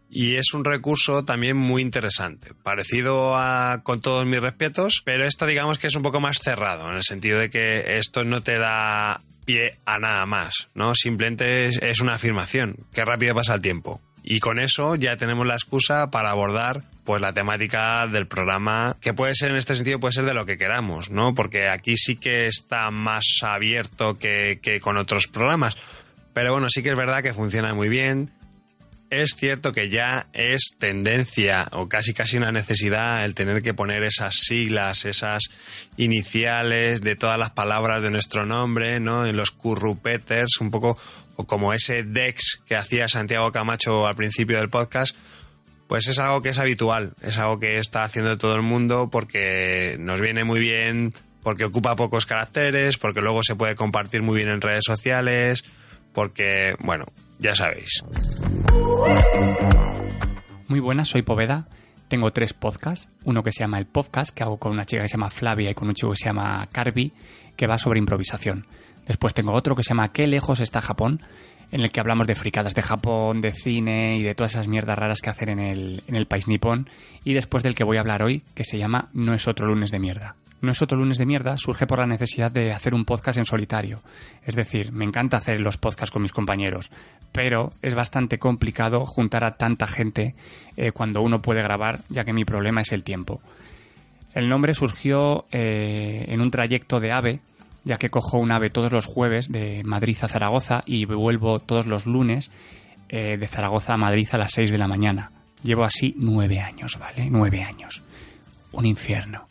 [0.09, 5.45] Y es un recurso también muy interesante, parecido a con todos mis respetos, pero esto
[5.45, 8.57] digamos que es un poco más cerrado, en el sentido de que esto no te
[8.57, 10.95] da pie a nada más, ¿no?
[10.95, 14.01] Simplemente es, es una afirmación, qué rápido pasa el tiempo.
[14.23, 19.13] Y con eso ya tenemos la excusa para abordar pues la temática del programa, que
[19.13, 21.33] puede ser en este sentido, puede ser de lo que queramos, ¿no?
[21.33, 25.75] Porque aquí sí que está más abierto que, que con otros programas.
[26.33, 28.29] Pero bueno, sí que es verdad que funciona muy bien.
[29.09, 34.03] es cierto que ya es tendencia o casi casi una necesidad el tener que poner
[34.03, 35.49] esas siglas, esas
[35.97, 39.25] iniciales de todas las palabras de nuestro nombre, ¿no?
[39.25, 40.97] En los currupeters, un poco
[41.39, 45.15] o como ese Dex que hacía Santiago Camacho al principio del podcast,
[45.87, 49.95] pues es algo que es habitual, es algo que está haciendo todo el mundo porque
[49.99, 54.49] nos viene muy bien, porque ocupa pocos caracteres, porque luego se puede compartir muy bien
[54.49, 55.63] en redes sociales,
[56.11, 57.05] porque, bueno,
[57.39, 58.03] ya sabéis.
[60.67, 61.69] Muy buenas, soy Poveda.
[62.09, 63.07] Tengo tres podcasts.
[63.23, 65.71] Uno que se llama El Podcast, que hago con una chica que se llama Flavia
[65.71, 67.13] y con un chico que se llama Carby,
[67.55, 68.65] que va sobre improvisación.
[69.09, 71.19] Después tengo otro que se llama Qué lejos está Japón,
[71.71, 74.99] en el que hablamos de fricadas de Japón, de cine y de todas esas mierdas
[74.99, 76.87] raras que hacen en el, en el país nipón.
[77.23, 79.89] Y después del que voy a hablar hoy, que se llama No es otro lunes
[79.89, 80.35] de mierda.
[80.61, 83.45] No es otro lunes de mierda surge por la necesidad de hacer un podcast en
[83.45, 83.99] solitario.
[84.45, 86.91] Es decir, me encanta hacer los podcasts con mis compañeros,
[87.31, 90.35] pero es bastante complicado juntar a tanta gente
[90.77, 93.41] eh, cuando uno puede grabar, ya que mi problema es el tiempo.
[94.35, 97.39] El nombre surgió eh, en un trayecto de AVE,
[97.83, 101.85] ya que cojo un AVE todos los jueves de Madrid a Zaragoza y vuelvo todos
[101.85, 102.51] los lunes
[103.09, 105.31] eh, de Zaragoza a Madrid a las 6 de la mañana.
[105.63, 107.27] Llevo así nueve años, ¿vale?
[107.29, 108.03] Nueve años.
[108.71, 109.47] Un infierno.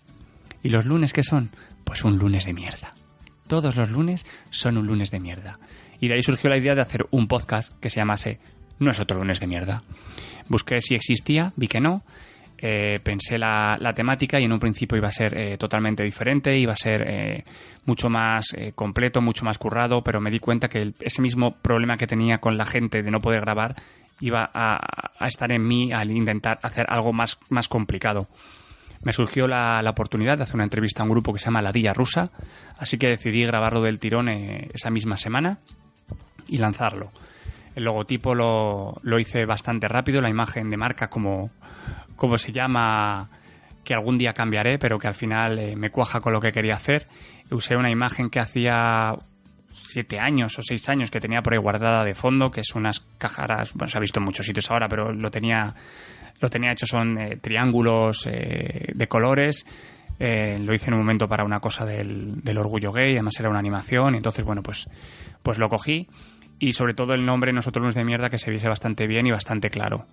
[0.62, 1.50] ¿Y los lunes qué son?
[1.84, 2.94] Pues un lunes de mierda.
[3.46, 5.58] Todos los lunes son un lunes de mierda.
[6.00, 8.38] Y de ahí surgió la idea de hacer un podcast que se llamase
[8.78, 9.82] No es otro lunes de mierda.
[10.48, 12.02] Busqué si existía, vi que no.
[12.60, 16.72] Eh, pensé la, temática y en un principio iba a ser eh, totalmente diferente, iba
[16.72, 17.44] a ser eh,
[17.84, 22.08] mucho más completo, mucho más currado, pero me di cuenta que ese mismo problema que
[22.08, 23.76] tenía con la gente de no poder grabar
[24.20, 28.28] iba a, estar en mí al intentar hacer algo más, más complicado
[29.04, 31.62] me surgió la, la, oportunidad de hacer una entrevista a un grupo que se llama
[31.62, 32.32] La Dilla Rusa,
[32.78, 35.60] así que decidí grabarlo del tirón esa misma semana
[36.48, 37.12] y lanzarlo.
[37.78, 41.50] El logotipo lo, lo, hice bastante rápido, la imagen de marca como,
[42.16, 43.28] como se llama,
[43.84, 46.74] que algún día cambiaré, pero que al final eh, me cuaja con lo que quería
[46.74, 47.06] hacer.
[47.52, 49.14] Usé una imagen que hacía
[49.72, 52.98] siete años o seis años que tenía por ahí guardada de fondo, que es unas
[53.16, 55.72] cajaras, bueno, se ha visto en muchos sitios ahora, pero lo tenía
[56.40, 59.64] lo tenía hecho son eh, triángulos eh, de colores.
[60.18, 63.60] Lo hice en un momento para una cosa del, del, orgullo gay, además era una
[63.60, 64.88] animación, y entonces, bueno, pues,
[65.44, 66.08] pues lo cogí.
[66.58, 69.70] Y sobre todo el nombre Nosotros de mierda que se viese bastante bien y bastante
[69.70, 70.06] claro.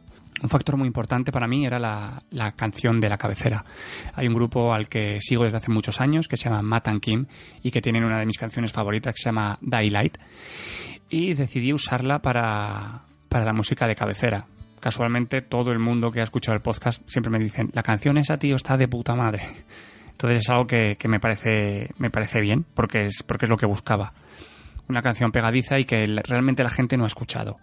[0.44, 3.64] Un factor muy importante para mí era la, la, canción de la cabecera.
[4.16, 7.00] Hay un grupo al que sigo desde hace muchos años que se llama Matt and
[7.00, 7.26] Kim
[7.64, 10.18] y que tienen una de mis canciones favoritas que se llama Daylight.
[11.10, 14.46] Y decidí usarla para, para la música de cabecera
[14.86, 18.38] casualmente todo el mundo que ha escuchado el podcast siempre me dicen, la canción esa,
[18.38, 19.42] tío, está de puta madre.
[20.12, 23.58] Entonces es algo que, que me parece me parece bien, porque es, porque es lo
[23.58, 24.14] que buscaba.
[24.88, 27.58] Una canción pegadiza y que realmente la gente no ha escuchado.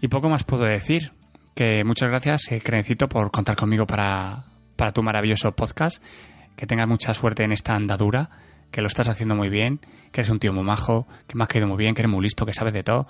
[0.00, 1.12] Y poco más puedo decir.
[1.54, 2.60] Que muchas gracias, eh,
[3.08, 4.44] por contar conmigo para,
[4.74, 6.02] para tu maravilloso podcast.
[6.56, 8.28] Que tengas mucha suerte en esta andadura,
[8.72, 9.78] que lo estás haciendo muy bien,
[10.10, 12.22] que eres un tío muy majo, que me has caído muy bien, que eres muy
[12.22, 13.06] listo, que sabes de todo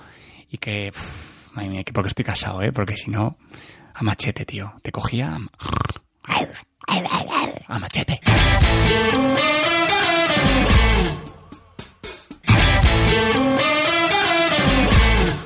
[0.51, 0.91] y que...
[0.91, 2.73] Uff, Madre mía, que porque estoy casado, ¿eh?
[2.73, 3.37] Porque si no,
[3.95, 4.73] a machete, tío.
[4.83, 5.39] Te cogía
[6.27, 6.47] a,
[7.69, 8.21] a machete.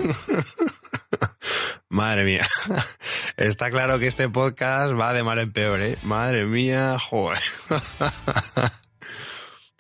[1.89, 2.47] Madre mía.
[3.37, 5.99] Está claro que este podcast va de mal en peor, ¿eh?
[6.03, 7.39] Madre mía, joder.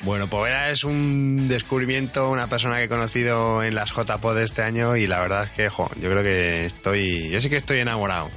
[0.05, 4.63] Bueno, Poveda es un descubrimiento, una persona que he conocido en las JPod de este
[4.63, 7.81] año y la verdad es que, jo, yo creo que estoy, yo sí que estoy
[7.81, 8.31] enamorado.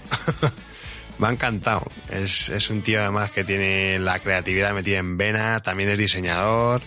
[1.19, 1.85] Me ha encantado.
[2.09, 6.81] Es, es un tío además que tiene la creatividad metida en vena, también es diseñador,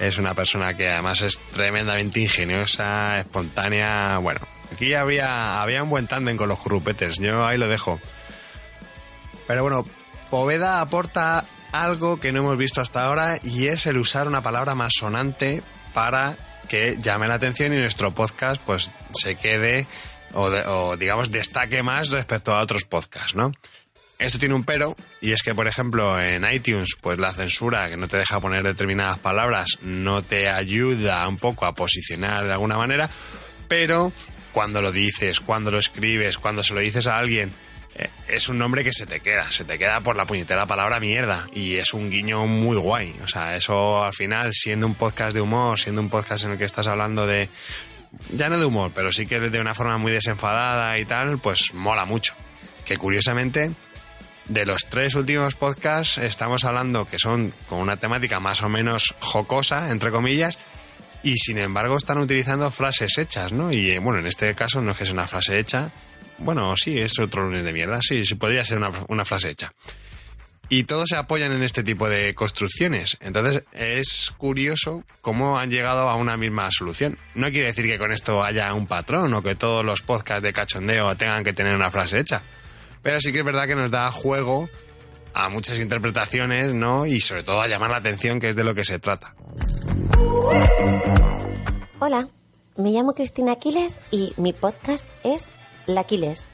[0.00, 4.40] es una persona que además es tremendamente ingeniosa, espontánea, bueno,
[4.72, 8.00] aquí había, había un buen tándem con los grupetes, yo ahí lo dejo.
[9.46, 9.84] Pero bueno,
[10.30, 14.74] Poveda aporta algo que no hemos visto hasta ahora y es el usar una palabra
[14.74, 15.62] más sonante
[15.92, 16.34] para
[16.68, 19.86] que llame la atención y nuestro podcast pues se quede
[20.32, 23.52] o, de, o digamos destaque más respecto a otros podcasts, ¿no?
[24.20, 27.96] Esto tiene un pero, y es que, por ejemplo, en iTunes, pues la censura que
[27.96, 32.76] no te deja poner determinadas palabras no te ayuda un poco a posicionar de alguna
[32.76, 33.08] manera,
[33.66, 34.12] pero
[34.52, 37.50] cuando lo dices, cuando lo escribes, cuando se lo dices a alguien,
[38.28, 41.48] es un nombre que se te queda, se te queda por la puñetera palabra mierda
[41.52, 43.16] y es un guiño muy guay.
[43.24, 46.58] O sea, eso al final, siendo un podcast de humor, siendo un podcast en el
[46.58, 47.48] que estás hablando de,
[48.32, 51.74] ya no de humor, pero sí que de una forma muy desenfadada y tal, pues
[51.74, 52.34] mola mucho.
[52.84, 53.70] Que curiosamente,
[54.50, 59.14] de los tres últimos podcasts estamos hablando que son con una temática más o menos
[59.20, 60.58] jocosa, entre comillas,
[61.22, 63.72] y sin embargo están utilizando frases hechas, ¿no?
[63.72, 65.92] Y eh, bueno, en este caso no es que sea una frase hecha,
[66.38, 69.72] bueno, sí, es otro lunes de mierda, sí, sí podría ser una, una frase hecha.
[70.68, 73.18] Y todos se apoyan en este tipo de construcciones.
[73.20, 77.18] Entonces es curioso cómo han llegado a una misma solución.
[77.34, 80.52] No quiere decir que con esto haya un patrón o que todos los podcasts de
[80.52, 82.42] cachondeo tengan que tener una frase hecha.
[83.02, 84.68] Pero sí que es verdad que nos da juego
[85.32, 87.06] a muchas interpretaciones, ¿no?
[87.06, 89.34] Y sobre todo a llamar la atención, que es de lo que se trata.
[91.98, 92.28] Hola,
[92.76, 95.46] me llamo Cristina Aquiles y mi podcast es
[95.86, 96.44] La Aquiles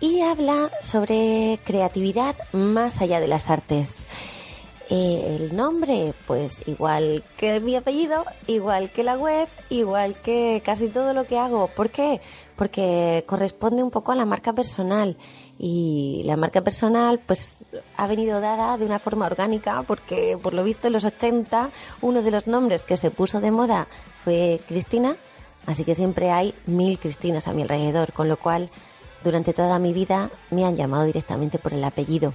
[0.00, 4.06] y habla sobre creatividad más allá de las artes.
[4.92, 10.88] Eh, el nombre, pues igual que mi apellido, igual que la web, igual que casi
[10.88, 11.68] todo lo que hago.
[11.68, 12.20] ¿Por qué?
[12.56, 15.16] Porque corresponde un poco a la marca personal
[15.60, 17.58] y la marca personal pues
[17.96, 22.22] ha venido dada de una forma orgánica porque por lo visto en los 80 uno
[22.22, 23.86] de los nombres que se puso de moda
[24.24, 25.14] fue Cristina,
[25.66, 28.70] así que siempre hay mil Cristinas a mi alrededor, con lo cual
[29.22, 32.34] durante toda mi vida me han llamado directamente por el apellido.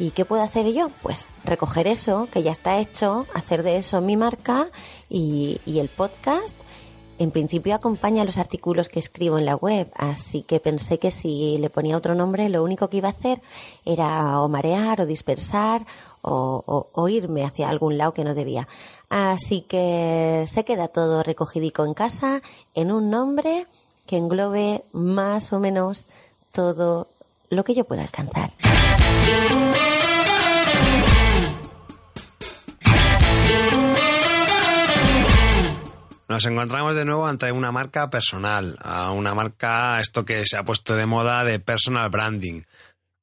[0.00, 0.90] ¿Y qué puedo hacer yo?
[1.02, 4.68] Pues recoger eso que ya está hecho, hacer de eso mi marca
[5.10, 6.54] y, el podcast
[7.18, 11.58] en principio acompaña los artículos que escribo en la web, así que pensé que si
[11.58, 13.40] le ponía otro nombre lo único que iba a hacer
[13.84, 15.84] era o marear o dispersar
[16.22, 18.68] o, o- o irme hacia algún lado que no debía.
[19.08, 22.40] Así que se queda todo recogidico en casa
[22.76, 23.66] en un nombre
[24.06, 26.04] que englobe más o menos
[26.52, 27.08] todo
[27.50, 28.52] lo que yo pueda alcanzar.
[36.28, 40.62] Nos encontramos de nuevo ante una marca personal, a una marca, esto que se ha
[40.62, 42.64] puesto de moda de personal branding.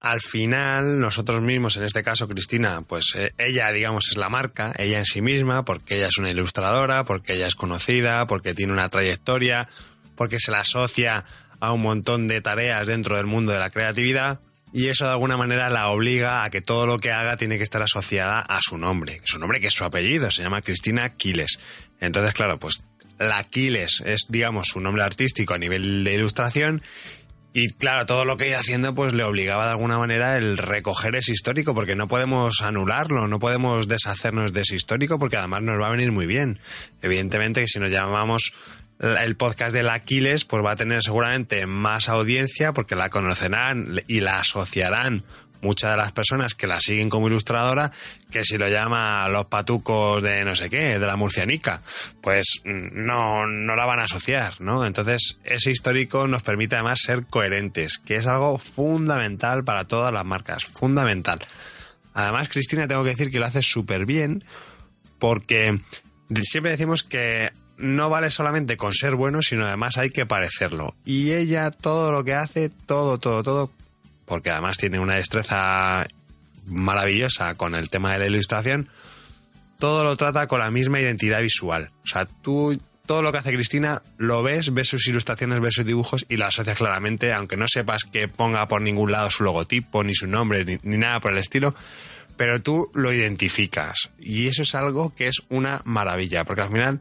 [0.01, 4.73] Al final, nosotros mismos, en este caso Cristina, pues eh, ella, digamos, es la marca,
[4.77, 8.73] ella en sí misma, porque ella es una ilustradora, porque ella es conocida, porque tiene
[8.73, 9.69] una trayectoria,
[10.15, 11.25] porque se la asocia
[11.59, 14.39] a un montón de tareas dentro del mundo de la creatividad
[14.73, 17.63] y eso de alguna manera la obliga a que todo lo que haga tiene que
[17.63, 19.21] estar asociada a su nombre.
[19.23, 21.59] Su nombre que es su apellido, se llama Cristina Quiles.
[22.01, 22.81] Entonces, claro, pues
[23.17, 26.81] la Quiles es, digamos, su nombre artístico a nivel de ilustración
[27.57, 31.15] y claro, todo lo que iba haciendo pues le obligaba de alguna manera el recoger
[31.15, 35.81] ese histórico porque no podemos anularlo, no podemos deshacernos de ese histórico porque además nos
[35.81, 36.59] va a venir muy bien.
[37.01, 38.51] Evidentemente que si nos llamamos
[38.99, 44.19] el podcast del Aquiles pues va a tener seguramente más audiencia porque la conocerán y
[44.19, 45.23] la asociarán
[45.65, 47.91] muchas de las personas que la siguen como ilustradora
[48.31, 51.81] que si lo llama los patucos de no sé qué, de la murcianica,
[52.21, 54.85] pues mm, no, no la van a asociar, ¿no?
[54.85, 60.25] Entonces ese histórico nos permite además ser coherentes, que es algo fundamental para todas las
[60.25, 61.39] marcas, fundamental.
[62.13, 64.43] Además, Cristina, tengo que decir que lo hace súper bien
[65.19, 65.79] porque
[66.43, 70.95] siempre decimos que no vale solamente con ser bueno, sino además hay que parecerlo.
[71.05, 73.71] Y ella todo lo que hace, todo, todo, todo,
[74.25, 76.07] porque además tiene una destreza
[76.65, 78.89] maravillosa con el tema de la ilustración,
[79.79, 81.91] todo lo trata con la misma identidad visual.
[82.03, 85.85] O sea, tú todo lo que hace Cristina lo ves, ves sus ilustraciones, ves sus
[85.85, 90.03] dibujos y lo asocias claramente, aunque no sepas que ponga por ningún lado su logotipo,
[90.03, 91.75] ni su nombre, ni, ni nada por el estilo,
[92.35, 94.09] pero tú lo identificas.
[94.17, 96.99] Y eso es algo que es una maravilla, porque al final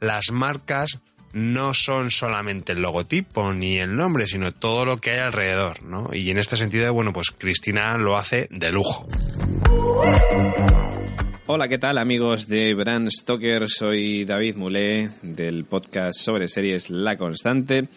[0.00, 1.00] las marcas
[1.36, 6.08] no son solamente el logotipo ni el nombre, sino todo lo que hay alrededor, ¿no?
[6.14, 9.06] Y en este sentido, bueno, pues Cristina lo hace de lujo.
[11.44, 13.68] Hola, ¿qué tal amigos de Brand Stoker?
[13.68, 17.88] Soy David Mulé del podcast sobre series La Constante.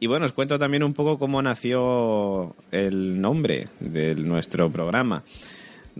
[0.00, 5.22] Y bueno, os cuento también un poco cómo nació el nombre de nuestro programa.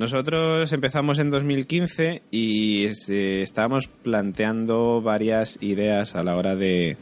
[0.00, 6.96] Nosotros empezamos en 2015 y eh, estábamos planteando varias ideas a la hora de,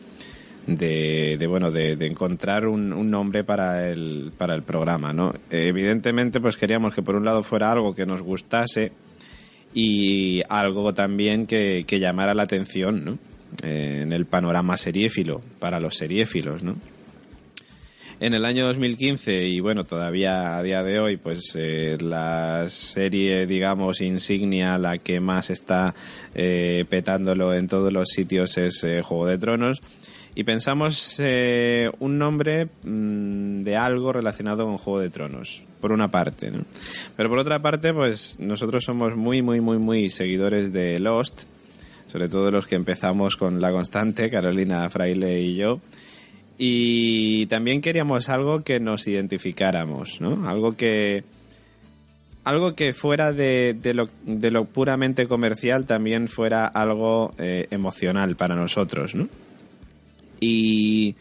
[0.66, 5.32] de, bueno de, encontrar un, nombre para el, para el programa, ¿no?
[5.48, 8.90] Evidentemente, pues queríamos que por un lado fuera algo que nos gustase
[9.72, 13.18] y algo también que, que llamara la atención, ¿no?
[13.62, 16.74] Eh, en el panorama seriéfilo, para los seriéfilos, ¿no?
[18.20, 23.46] En el año 2015 y bueno, todavía a día de hoy, pues eh, la serie,
[23.46, 25.94] digamos, insignia, la que más está
[26.34, 29.80] eh, petándolo en todos los sitios es eh, Juego de Tronos.
[30.34, 36.10] Y pensamos eh, un nombre mmm, de algo relacionado con Juego de Tronos, por una
[36.10, 36.64] parte, ¿no?
[37.16, 41.44] Pero por otra parte, pues nosotros somos muy, muy, muy, muy seguidores de Lost,
[42.08, 45.80] sobre todo los que empezamos con La Constante, Carolina Fraile y yo.
[46.58, 50.48] Y también queríamos algo que nos identificáramos, ¿no?
[50.48, 51.22] Algo que
[52.42, 58.36] algo que fuera de, de lo, de lo puramente comercial también fuera algo eh, emocional
[58.36, 59.28] para nosotros, ¿no?
[60.40, 61.14] Y,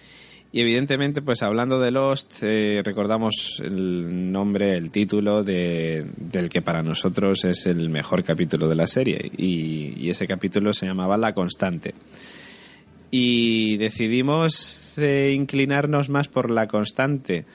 [0.54, 6.62] y evidentemente, pues hablando de Lost, eh, recordamos el nombre, el título de, del que
[6.62, 9.32] para nosotros es el mejor capítulo de la serie.
[9.38, 11.94] Y, y ese capítulo se llamaba La Constante.
[13.10, 17.46] Y decidimos eh, inclinarnos más por La Constante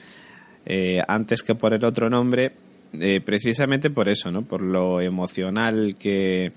[0.65, 2.53] eh, antes que por el otro nombre,
[2.99, 4.43] eh, precisamente por eso, ¿no?
[4.43, 6.53] Por lo emocional que,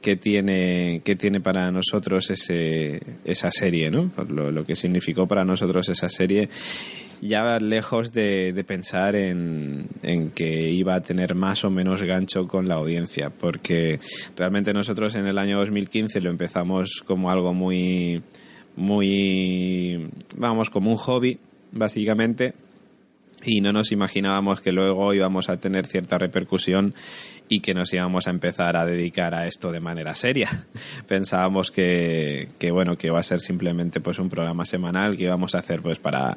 [0.00, 4.08] que tiene que tiene para nosotros ese, esa serie, ¿no?
[4.08, 6.48] Por lo, lo que significó para nosotros esa serie,
[7.22, 12.66] ya lejos de, pensar en, en que iba a tener más o menos gancho con
[12.66, 14.00] la audiencia, porque
[14.36, 18.22] realmente nosotros en el año 2015 lo empezamos como algo muy,
[18.74, 21.38] muy, vamos, como un hobby,
[21.70, 22.54] básicamente,
[23.44, 26.94] y no nos imaginábamos que luego íbamos a tener cierta repercusión
[27.48, 30.66] y que nos íbamos a empezar a dedicar a esto de manera seria.
[31.06, 35.54] Pensábamos que, que bueno, que iba a ser simplemente pues un programa semanal que íbamos
[35.54, 36.36] a hacer pues para,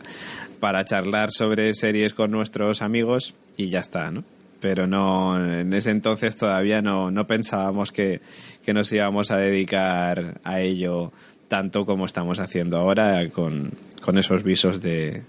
[0.59, 4.23] para charlar sobre series con nuestros amigos y ya está, ¿no?
[4.59, 8.21] Pero no, en ese entonces todavía no, no pensábamos que,
[8.63, 11.11] que nos íbamos a dedicar a ello
[11.47, 15.23] tanto como estamos haciendo ahora con, con esos visos de,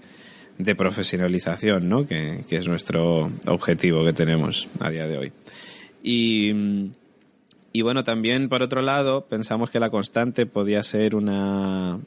[0.57, 2.05] de profesionalización, ¿no?
[2.07, 5.31] Que, que, es nuestro objetivo que tenemos a día de hoy.
[6.03, 6.91] Y,
[7.73, 11.99] y, bueno, también por otro lado, pensamos que la constante podía ser una,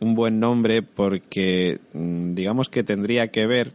[0.00, 3.72] un buen nombre porque digamos que tendría que ver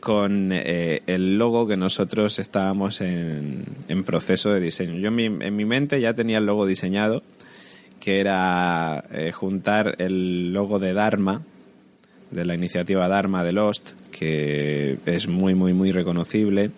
[0.00, 4.98] con eh, el logo que nosotros estábamos en, en proceso de diseño.
[4.98, 7.22] Yo en mi, en mi, mente ya tenía el logo diseñado,
[8.00, 11.42] que era eh, juntar el logo de Dharma,
[12.30, 16.70] de la iniciativa Dharma de Lost, que es muy, muy, muy reconocible,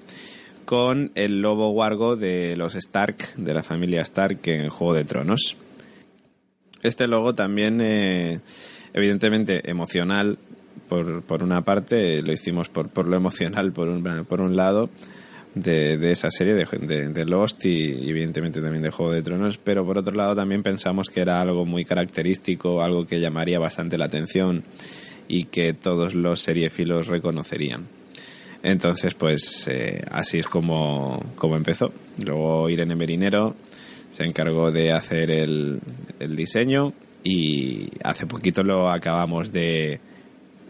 [0.65, 5.57] con el lobo wargo de los Stark, de la familia Stark en Juego de Tronos.
[6.83, 8.41] Este logo también, eh,
[8.93, 10.39] evidentemente, emocional,
[10.89, 14.91] por, por, una parte, lo hicimos por, por lo emocional, por un, por un lado,
[15.55, 19.85] de, de, esa serie de, de, Lost y, evidentemente también de Juego de Tronos, pero
[19.85, 24.07] por otro lado también pensamos que era algo muy característico, algo que llamaría bastante la
[24.07, 24.65] atención
[25.28, 27.86] y que todos los seriefilos reconocerían.
[28.62, 31.93] Entonces, pues eh, así es como, como, empezó.
[32.24, 33.57] Luego Irene Merinero
[34.09, 35.81] se encargó de hacer el,
[36.20, 36.93] el, diseño
[37.24, 40.01] y hace poquito lo acabamos de,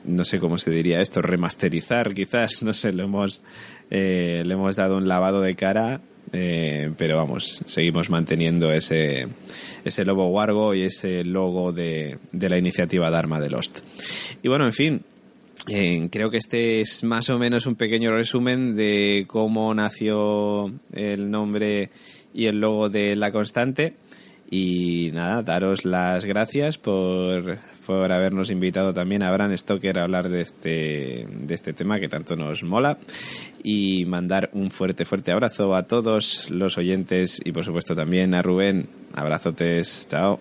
[0.05, 3.43] no sé cómo se diría esto, remasterizar quizás, no sé, lo hemos,
[3.91, 6.01] eh, le hemos dado un lavado de cara
[6.33, 9.29] eh, pero vamos, seguimos manteniendo ese,
[9.85, 13.81] ese logo Wargo y ese logo de, de la iniciativa Dharma de Lost.
[14.43, 15.03] Y bueno, en fin,
[15.69, 21.31] eh, creo que este es más o menos un pequeño resumen de cómo nació el
[21.31, 21.91] nombre
[22.35, 23.95] y el logo de La Constante.
[24.51, 30.29] Y nada, daros las gracias por, por habernos invitado también a Bran Stoker a hablar
[30.29, 32.99] de este, de este tema que tanto nos mola.
[33.63, 38.43] Y mandar un fuerte, fuerte abrazo a todos los oyentes y por supuesto también a
[38.43, 38.89] Rubén.
[39.15, 40.41] Abrazotes, chao.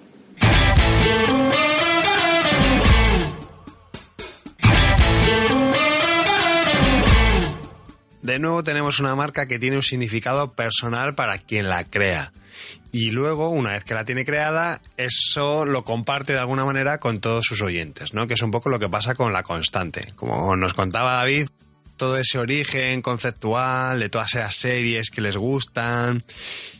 [8.21, 12.31] De nuevo tenemos una marca que tiene un significado personal para quien la crea.
[12.91, 17.19] Y luego, una vez que la tiene creada, eso lo comparte de alguna manera con
[17.19, 18.27] todos sus oyentes, ¿no?
[18.27, 20.11] Que es un poco lo que pasa con la constante.
[20.15, 21.47] Como nos contaba David,
[21.95, 26.21] todo ese origen conceptual de todas esas series que les gustan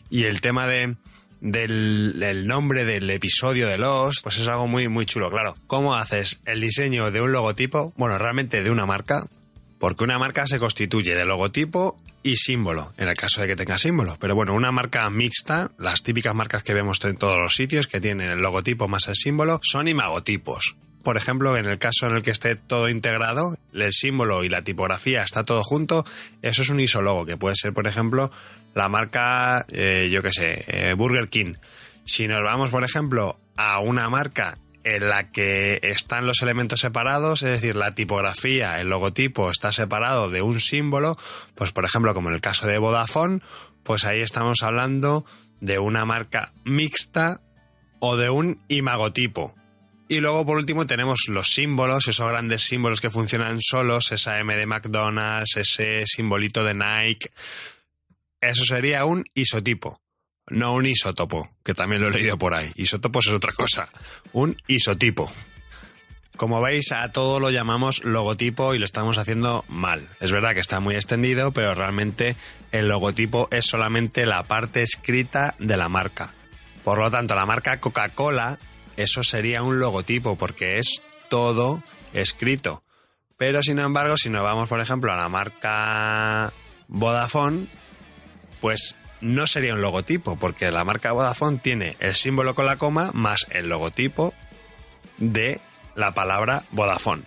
[0.10, 0.96] y el tema de
[1.42, 5.32] del, del, nombre del episodio de Lost, pues es algo muy, muy chulo.
[5.32, 7.94] Claro, ¿cómo haces el diseño de un logotipo?
[7.98, 9.28] Bueno, realmente de una marca,
[9.82, 13.80] porque una marca se constituye de logotipo y símbolo, en el caso de que tenga
[13.80, 14.16] símbolo.
[14.20, 18.00] Pero bueno, una marca mixta, las típicas marcas que vemos en todos los sitios, que
[18.00, 20.76] tienen el logotipo más el símbolo, son imagotipos.
[21.02, 24.62] Por ejemplo, en el caso en el que esté todo integrado, el símbolo y la
[24.62, 26.06] tipografía está todo junto,
[26.44, 28.30] eso es un isólogo, que puede ser, por ejemplo,
[28.76, 31.56] la marca, eh, yo qué sé, eh, Burger King.
[32.06, 37.44] Si nos vamos, por ejemplo, a una marca en la que están los elementos separados,
[37.44, 41.18] es decir, la tipografía, el logotipo está separado de un símbolo,
[41.56, 43.42] pues por ejemplo, como en el caso de Vodafone,
[43.84, 45.26] pues ahí estamos hablando
[45.60, 47.42] de una marca mixta
[48.00, 49.54] o de un imagotipo.
[50.08, 54.58] Y luego, por último, tenemos los símbolos, esos grandes símbolos que funcionan solos, esa M
[54.58, 57.30] de McDonald's, ese simbolito de Nike.
[58.42, 60.02] Eso sería un isotipo
[60.52, 62.72] no un isótopo, que también lo he leído por ahí.
[62.76, 63.90] Isótopos es otra cosa.
[64.34, 65.32] Un isotipo.
[66.36, 70.08] Como veis, a todo lo llamamos logotipo y lo estamos haciendo mal.
[70.20, 72.36] Es verdad que está muy extendido, pero realmente
[72.72, 76.34] el logotipo es solamente la parte escrita de la marca.
[76.84, 78.60] Por lo tanto, la marca Coca-Cola,
[78.98, 82.84] eso sería un logotipo, porque es todo escrito.
[83.38, 86.54] Pero sin embargo, si nos vamos, por ejemplo, a la marca
[86.88, 87.68] Vodafone,
[88.60, 93.12] pues no sería un logotipo, porque la marca Vodafone tiene el símbolo con la coma
[93.14, 94.34] más el logotipo
[95.18, 95.62] de
[95.96, 97.24] la palabra Vodafone.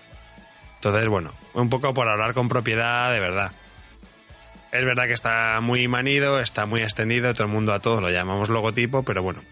[0.76, 3.52] Entonces, bueno, un poco por hablar con propiedad de verdad.
[4.72, 8.10] Es verdad que está muy manido, está muy extendido, todo el mundo a todos lo
[8.10, 9.42] llamamos logotipo, pero bueno.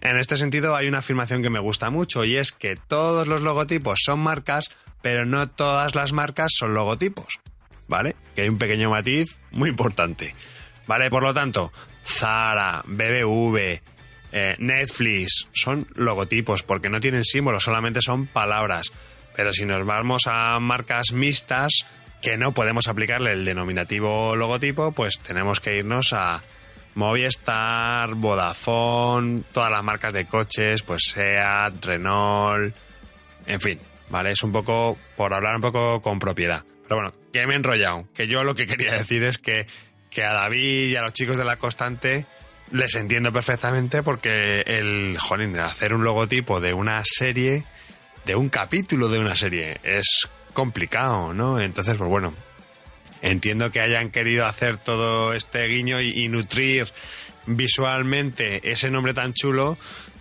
[0.00, 3.40] En este sentido hay una afirmación que me gusta mucho y es que todos los
[3.40, 4.70] logotipos son marcas,
[5.00, 7.40] pero no todas las marcas son logotipos.
[7.86, 8.16] ¿Vale?
[8.34, 10.34] Que hay un pequeño matiz muy importante.
[10.86, 11.10] ¿Vale?
[11.10, 11.72] Por lo tanto,
[12.04, 13.80] Zara, BBV,
[14.32, 18.92] eh, Netflix son logotipos porque no tienen símbolos, solamente son palabras.
[19.36, 21.86] Pero si nos vamos a marcas mixtas
[22.22, 26.42] que no podemos aplicarle el denominativo logotipo, pues tenemos que irnos a
[26.94, 32.74] Movistar, Vodafone, todas las marcas de coches, pues Seat, Renault,
[33.46, 33.80] en fin,
[34.10, 34.30] ¿vale?
[34.30, 36.64] Es un poco por hablar un poco con propiedad.
[36.84, 39.66] Pero bueno, que me he enrollado, que yo lo que quería decir es que,
[40.14, 42.24] que a David y a los chicos de la constante
[42.70, 47.64] les entiendo perfectamente porque el, jolín, hacer un logotipo de una serie,
[48.24, 51.60] de un capítulo de una serie, es complicado, ¿no?
[51.60, 52.32] Entonces, pues bueno,
[53.22, 56.88] entiendo que hayan querido hacer todo este guiño y, nutrir
[57.46, 59.76] visualmente ese nombre tan chulo,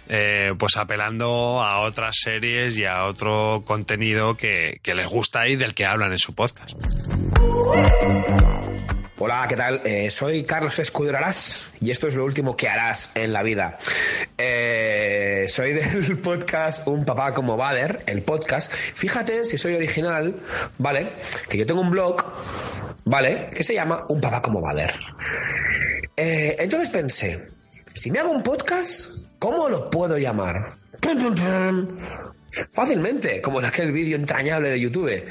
[0.09, 5.55] eh, pues apelando a otras series y a otro contenido que, que les gusta y
[5.55, 6.73] del que hablan en su podcast.
[9.19, 9.81] Hola, ¿qué tal?
[9.85, 13.77] Eh, soy Carlos Escudero Arás y esto es lo último que harás en la vida.
[14.39, 18.71] Eh, soy del podcast Un Papá como Bader, el podcast.
[18.73, 20.35] Fíjate si soy original,
[20.79, 21.13] ¿vale?
[21.47, 22.25] Que yo tengo un blog,
[23.05, 23.51] ¿vale?
[23.55, 24.91] Que se llama Un Papá como Bader.
[26.17, 27.49] Eh, entonces pensé,
[27.93, 30.73] si me hago un podcast, ¿cómo lo puedo llamar?
[32.71, 35.23] Fácilmente, como en aquel vídeo entrañable de YouTube.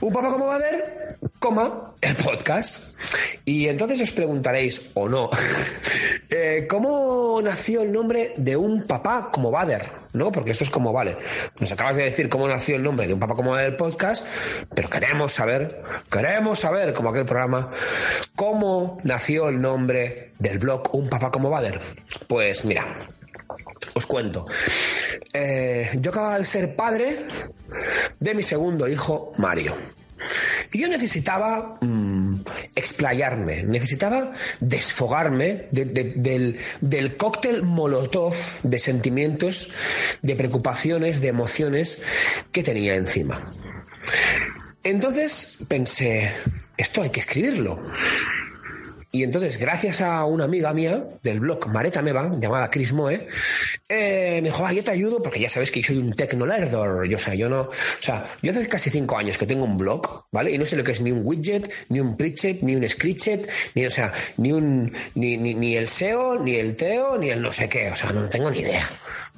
[0.00, 2.98] Un papá como Bader, coma, el podcast.
[3.44, 5.28] Y entonces os preguntaréis, o no,
[6.30, 10.04] eh, ¿cómo nació el nombre de un papá como Bader?
[10.14, 10.30] ¿No?
[10.32, 11.16] Porque esto es como, vale,
[11.58, 14.26] nos acabas de decir cómo nació el nombre de un papá como Bader el podcast,
[14.74, 17.68] pero queremos saber, queremos saber, como aquel programa,
[18.36, 21.80] cómo nació el nombre del blog Un papá como Bader.
[22.28, 22.86] Pues mira,
[23.94, 24.46] os cuento.
[25.32, 27.16] Eh, yo acababa de ser padre
[28.20, 29.74] de mi segundo hijo, Mario.
[30.72, 32.40] Y yo necesitaba mm,
[32.74, 39.70] explayarme, necesitaba desfogarme de- de- del, del cóctel molotov de sentimientos,
[40.22, 41.98] de preocupaciones, de emociones
[42.52, 43.50] que tenía encima.
[44.82, 46.30] Entonces pensé,
[46.76, 47.82] esto hay que escribirlo.
[49.14, 53.28] Y entonces, gracias a una amiga mía del blog Mareta Meva, llamada Chris Moe,
[53.88, 57.06] eh, me dijo, ah, yo te ayudo porque ya sabes que yo soy un tecnolerdor.
[57.06, 57.60] Yo, o sea, yo no.
[57.60, 57.70] O
[58.00, 60.50] sea, yo hace casi cinco años que tengo un blog, ¿vale?
[60.50, 63.48] Y no sé lo que es ni un widget, ni un pritchet, ni un scritchet,
[63.76, 64.92] ni, o sea, ni un.
[65.14, 67.92] Ni, ni, ni el SEO, ni el TEO, ni el no sé qué.
[67.92, 68.90] O sea, no tengo ni idea.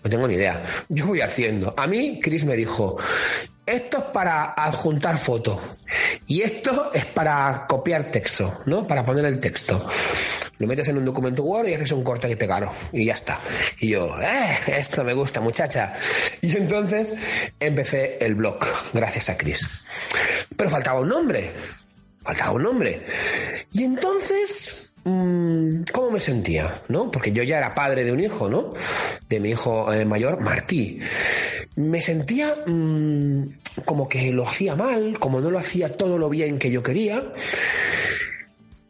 [0.03, 0.63] No tengo ni idea.
[0.89, 1.75] Yo voy haciendo.
[1.77, 2.97] A mí, Chris me dijo,
[3.67, 5.61] esto es para adjuntar foto
[6.27, 8.87] y esto es para copiar texto, ¿no?
[8.87, 9.85] Para poner el texto.
[10.59, 13.41] Lo metes en un documento Word y haces un corte y pegado y ya está.
[13.81, 15.93] Y yo, eh, esto me gusta, muchacha.
[16.41, 17.15] Y entonces
[17.61, 18.59] empecé el blog,
[18.93, 19.69] gracias a Chris.
[20.57, 21.53] Pero faltaba un nombre.
[22.25, 23.05] Faltaba un nombre.
[23.73, 24.86] Y entonces,
[25.93, 26.83] ¿cómo me sentía?
[26.89, 27.11] ¿No?
[27.11, 28.73] Porque yo ya era padre de un hijo, ¿no?
[29.29, 30.99] De mi hijo eh, mayor, Martí.
[31.77, 36.59] Me sentía mm, como que lo hacía mal, como no lo hacía todo lo bien
[36.59, 37.33] que yo quería.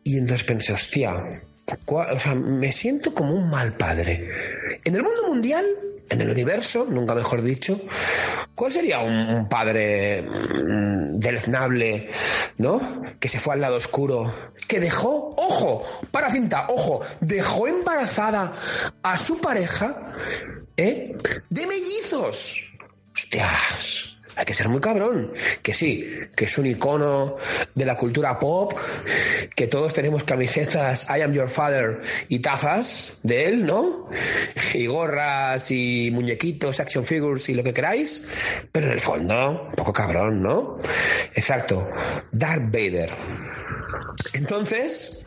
[0.04, 1.42] Y entonces pensé, hostia,
[1.86, 4.28] o sea, me siento como un mal padre.
[4.84, 5.66] En el mundo mundial,
[6.10, 7.80] en el universo, nunca mejor dicho,
[8.54, 12.08] ¿cuál sería un, padre mm, deleznable,
[12.58, 12.80] ¿no?
[13.20, 14.32] Que se fue al lado oscuro,
[14.68, 18.52] que dejó, ojo, para cinta, ojo, dejó embarazada
[19.02, 20.14] a su pareja,
[20.76, 21.16] ¿eh?
[21.50, 22.60] De mellizos.
[23.14, 24.15] Hostias.
[24.36, 25.32] Hay que ser muy cabrón.
[25.62, 27.36] Que sí, que es un icono
[27.74, 28.72] de la cultura pop,
[29.54, 34.08] que todos tenemos camisetas I am your father y tazas de él, ¿no?
[34.74, 38.24] Y gorras y muñequitos, action figures y lo que queráis.
[38.72, 40.78] Pero en el fondo, un poco cabrón, ¿no?
[41.34, 41.90] Exacto.
[42.32, 43.10] Darth Vader.
[44.32, 45.26] Entonces,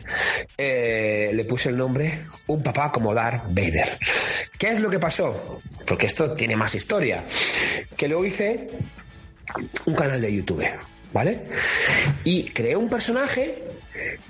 [0.57, 3.97] eh, le puse el nombre Un papá como Darth Vader.
[4.57, 5.61] ¿Qué es lo que pasó?
[5.85, 7.25] Porque esto tiene más historia.
[7.95, 8.69] Que luego hice
[9.85, 10.65] un canal de YouTube,
[11.13, 11.47] ¿vale?
[12.23, 13.63] Y creé un personaje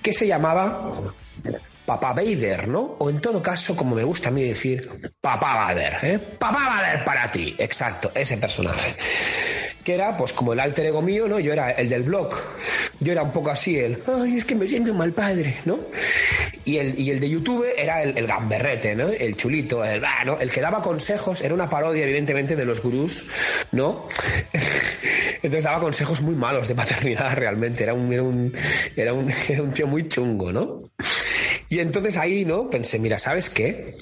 [0.02, 1.14] que se llamaba
[1.86, 2.98] Papá Vader, ¿no?
[3.00, 6.20] O en todo caso, como me gusta a mí decir, Papá Vader, ¿eh?
[6.20, 8.96] Papá Vader para ti, exacto, ese personaje.
[9.90, 11.40] Era, pues, como el alter ego mío, ¿no?
[11.40, 12.30] Yo era el del blog.
[13.00, 15.80] Yo era un poco así, el, ay, es que me siento mal padre, ¿no?
[16.66, 19.08] Y el, y el de YouTube era el, el gamberrete, ¿no?
[19.10, 20.40] El chulito, el, ah, ¿no?
[20.40, 23.26] El que daba consejos, era una parodia, evidentemente, de los gurús,
[23.72, 24.06] ¿no?
[25.42, 27.84] Entonces daba consejos muy malos de paternidad, realmente.
[27.84, 28.54] Era un, era un,
[28.96, 30.84] era un, era un tío muy chungo, ¿no?
[31.70, 32.68] Y entonces ahí, ¿no?
[32.70, 33.96] Pensé, mira, ¿sabes qué?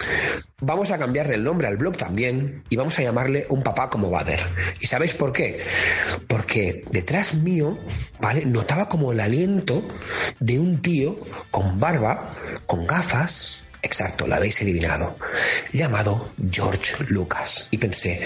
[0.61, 4.09] Vamos a cambiarle el nombre al blog también y vamos a llamarle Un papá como
[4.09, 4.39] Bader.
[4.79, 5.59] ¿Y sabéis por qué?
[6.27, 7.77] Porque detrás mío,
[8.19, 8.45] ¿vale?
[8.45, 9.83] Notaba como el aliento
[10.39, 11.19] de un tío
[11.51, 12.33] con barba,
[12.65, 15.17] con gafas, exacto, la habéis adivinado,
[15.73, 17.67] llamado George Lucas.
[17.71, 18.21] Y pensé,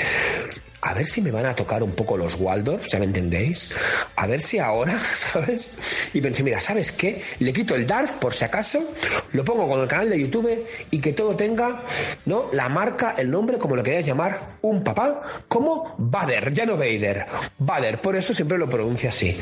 [0.81, 3.69] a ver si me van a tocar un poco los Waldorf, ¿ya me entendéis?
[4.15, 5.77] A ver si ahora, ¿sabes?
[6.13, 7.21] Y pensé, mira, ¿sabes qué?
[7.39, 8.93] Le quito el Darth por si acaso,
[9.33, 11.83] lo pongo con el canal de YouTube y que todo tenga,
[12.25, 12.49] ¿no?
[12.51, 17.25] La marca, el nombre, como lo queráis llamar, un papá, como Vader, ya no Vader,
[17.59, 19.37] Vader, por eso siempre lo pronuncio así.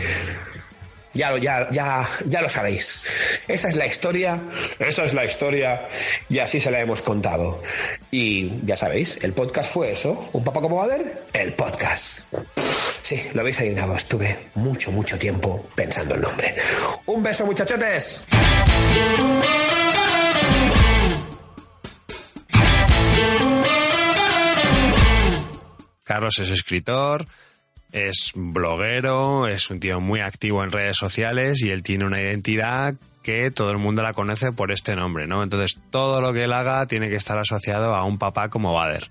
[1.13, 3.03] Ya ya, ya, ya lo sabéis.
[3.47, 4.41] Esa es la historia,
[4.77, 5.87] esa es la historia,
[6.29, 7.61] y así se la hemos contado.
[8.11, 10.29] Y ya sabéis, el podcast fue eso.
[10.33, 11.23] ¿Un papá como Bader?
[11.33, 12.21] El podcast.
[13.01, 13.95] Sí, lo habéis adivinado.
[13.95, 16.55] Estuve mucho, mucho tiempo pensando el nombre.
[17.07, 18.25] Un beso, muchachotes.
[26.03, 27.25] Carlos es escritor,
[27.91, 32.95] es bloguero, es un tío muy activo en redes sociales y él tiene una identidad
[33.23, 35.43] que todo el mundo la conoce por este nombre, ¿no?
[35.43, 39.09] Entonces todo lo que él haga tiene que estar asociado a un papá como Bader.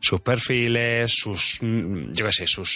[0.00, 2.70] Sus perfiles, sus, yo qué sé, sus,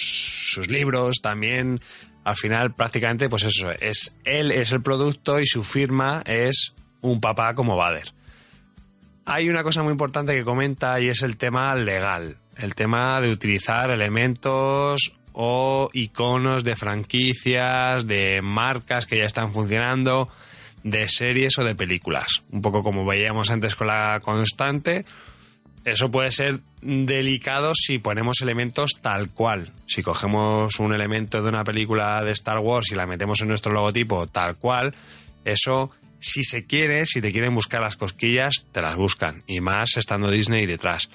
[0.52, 1.80] sus libros también.
[2.24, 7.20] Al final prácticamente pues eso, es él es el producto y su firma es un
[7.20, 8.12] papá como Bader.
[9.24, 13.30] Hay una cosa muy importante que comenta y es el tema legal, el tema de
[13.30, 20.28] utilizar elementos o iconos de franquicias, de marcas que ya están funcionando,
[20.82, 22.42] de series o de películas.
[22.50, 25.04] Un poco como veíamos antes con la constante.
[25.84, 29.72] Eso puede ser delicado si ponemos elementos tal cual.
[29.86, 33.72] Si cogemos un elemento de una película de Star Wars y la metemos en nuestro
[33.72, 34.94] logotipo tal cual,
[35.44, 39.42] eso, si se quiere, si te quieren buscar las cosquillas, te las buscan.
[39.46, 41.08] Y más estando Disney detrás.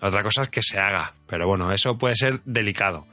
[0.00, 3.06] Otra cosa es que se haga, pero bueno, eso puede ser delicado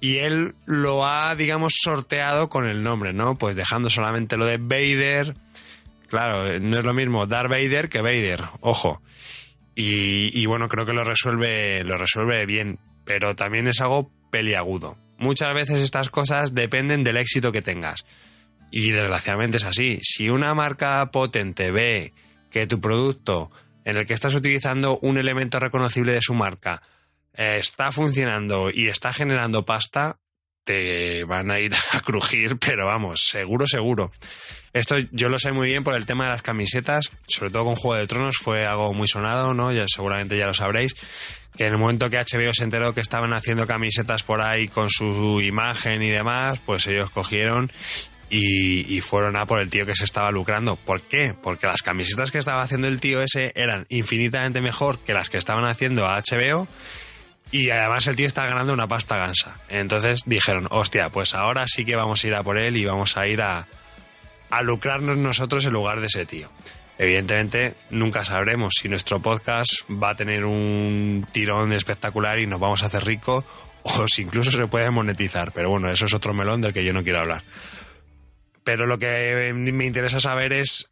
[0.00, 3.36] y él lo ha, digamos, sorteado con el nombre, ¿no?
[3.36, 5.34] Pues dejando solamente lo de Vader.
[6.08, 9.02] Claro, no es lo mismo Darth Vader que Vader, ojo.
[9.74, 14.96] Y, y bueno, creo que lo resuelve, lo resuelve bien, pero también es algo peliagudo.
[15.18, 18.06] Muchas veces estas cosas dependen del éxito que tengas.
[18.70, 19.98] Y desgraciadamente es así.
[20.02, 22.12] Si una marca potente ve
[22.50, 23.50] que tu producto
[23.84, 26.82] en el que estás utilizando un elemento reconocible de su marca
[27.38, 30.18] eh, está funcionando y está generando pasta,
[30.64, 34.12] te van a ir a crujir, pero vamos, seguro, seguro.
[34.72, 37.76] Esto yo lo sé muy bien por el tema de las camisetas, sobre todo con
[37.76, 39.72] Juego de Tronos fue algo muy sonado, ¿no?
[39.72, 40.96] Ya seguramente ya lo sabréis,
[41.56, 44.90] que en el momento que HBO se enteró que estaban haciendo camisetas por ahí con
[44.90, 47.70] su imagen y demás, pues ellos cogieron
[48.30, 50.76] y, y, fueron a por el tío que se estaba lucrando.
[50.76, 51.34] ¿Por qué?
[51.40, 55.38] Porque las camisetas que estaba haciendo el tío ese eran infinitamente mejor que las que
[55.38, 56.68] estaban haciendo a HBO
[57.50, 59.56] y además el tío está ganando una pasta gansa.
[59.68, 63.16] Entonces dijeron, hostia, pues ahora sí que vamos a ir a por él y vamos
[63.16, 63.66] a ir a,
[64.50, 66.50] a lucrarnos nosotros en lugar de ese tío.
[66.98, 72.82] Evidentemente, nunca sabremos si nuestro podcast va a tener un tirón espectacular y nos vamos
[72.82, 73.44] a hacer ricos
[73.84, 75.52] o si incluso se puede monetizar.
[75.52, 77.44] Pero bueno, eso es otro melón del que yo no quiero hablar.
[78.64, 80.90] Pero lo que me interesa saber es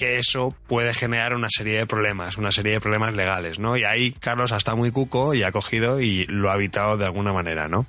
[0.00, 3.76] que eso puede generar una serie de problemas, una serie de problemas legales, ¿no?
[3.76, 7.34] Y ahí Carlos está muy cuco y ha cogido y lo ha evitado de alguna
[7.34, 7.86] manera, ¿no?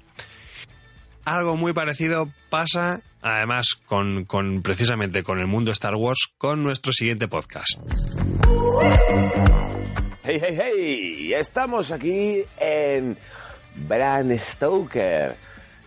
[1.23, 6.91] Algo muy parecido pasa, además, con, con precisamente con el mundo Star Wars, con nuestro
[6.91, 7.79] siguiente podcast.
[10.23, 13.17] Hey, hey, hey, estamos aquí en
[13.88, 15.38] Bran Stoker,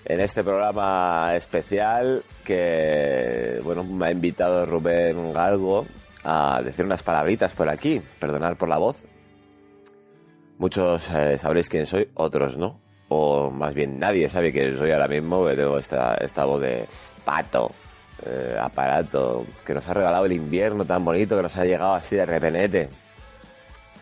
[0.06, 5.86] en este programa especial que, bueno, me ha invitado Rubén Galgo,
[6.24, 8.96] a decir unas palabritas por aquí, perdonar por la voz.
[10.58, 12.80] Muchos eh, sabréis quién soy, otros no.
[13.08, 16.86] O más bien nadie sabe quién soy ahora mismo, que tengo esta, esta voz de
[17.24, 17.70] pato,
[18.24, 22.16] eh, aparato que nos ha regalado el invierno tan bonito que nos ha llegado así
[22.16, 22.88] de repenete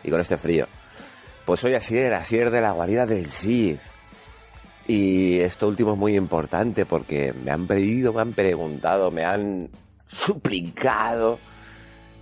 [0.03, 0.67] y con este frío.
[1.45, 3.81] Pues soy Asier, Asier de la guarida del Sith.
[4.87, 9.69] Y esto último es muy importante porque me han pedido, me han preguntado, me han
[10.07, 11.39] suplicado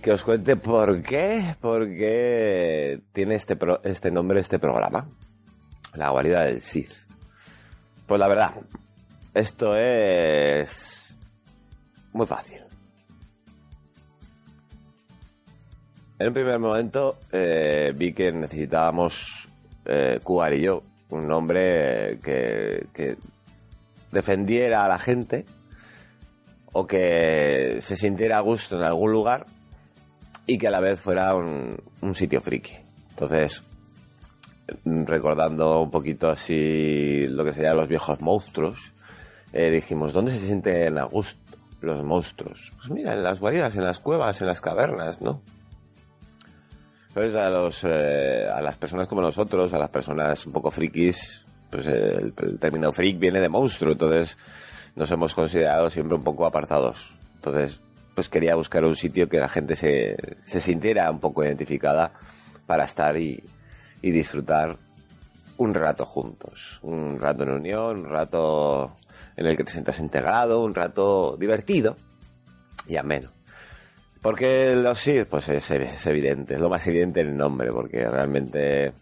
[0.02, 5.08] que os cuente por qué, por qué tiene este, este nombre este programa.
[5.94, 6.90] La guarida del Sith.
[8.06, 8.54] Pues la verdad,
[9.32, 11.16] esto es
[12.12, 12.58] muy fácil.
[16.18, 19.48] En un primer momento eh, vi que necesitábamos,
[19.84, 20.20] eh,
[20.52, 23.16] y yo, un nombre que, que
[24.10, 25.44] defendiera a la gente
[26.72, 29.46] o que se sintiera a gusto en algún lugar
[30.46, 31.78] y que a la vez fuera un,
[32.14, 32.72] sitio friki.
[33.10, 33.62] Entonces,
[34.84, 38.92] recordando un poquito así lo que serían los viejos monstruos,
[39.52, 42.72] eh, dijimos, ¿dónde se sienten a gusto los monstruos?
[42.76, 45.42] Pues mira, en las guaridas, en las cuevas, en las cavernas, ¿no?
[47.08, 51.44] Entonces a, los, eh, a las personas como nosotros, a las personas un poco frikis,
[51.68, 54.38] pues el, el término freak viene de monstruo, entonces
[54.94, 57.14] nos hemos considerado siempre un poco apartados.
[57.34, 57.80] Entonces,
[58.14, 62.12] pues quería buscar un sitio que la gente se, se sintiera un poco identificada
[62.66, 63.42] para estar y,
[64.02, 64.76] y disfrutar
[65.56, 66.80] un rato juntos.
[66.82, 68.96] Un rato en unión, un rato
[69.36, 71.96] en el que te sientas integrado, un rato divertido
[72.86, 73.30] y ameno.
[74.20, 78.92] Porque los Sith, pues es, es evidente, es lo más evidente el nombre, porque realmente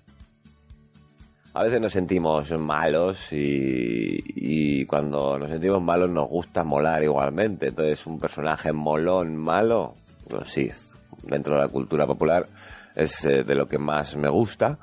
[1.53, 7.69] a veces nos sentimos malos y, y cuando nos sentimos malos nos gusta molar igualmente.
[7.69, 9.95] Entonces un personaje molón, malo,
[10.31, 10.77] los Sith,
[11.23, 12.47] dentro de la cultura popular,
[12.95, 14.79] es eh, de lo que más me gusta.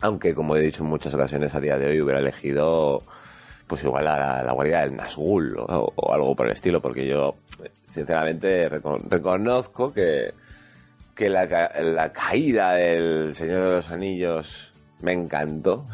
[0.00, 3.02] Aunque, como he dicho en muchas ocasiones a día de hoy, hubiera elegido
[3.66, 7.36] pues igual a la, guardia del Nazgûl o, algo por el estilo, porque yo
[7.92, 10.32] sinceramente reco- reconozco que,
[11.14, 11.44] que la,
[11.80, 14.69] la caída del Señor de los Anillos
[15.02, 15.86] me encantó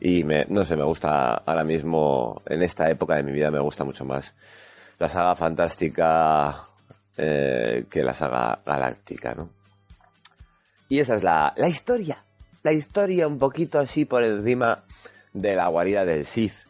[0.00, 3.60] y me, no sé, me gusta ahora mismo, en esta época de mi vida me
[3.60, 4.34] gusta mucho más
[4.98, 6.64] la saga fantástica
[7.16, 9.48] eh, que la saga galáctica, ¿no?
[10.88, 12.24] Y esa es la, la historia,
[12.62, 14.84] la historia un poquito así por encima
[15.32, 16.66] de la guarida del Sith.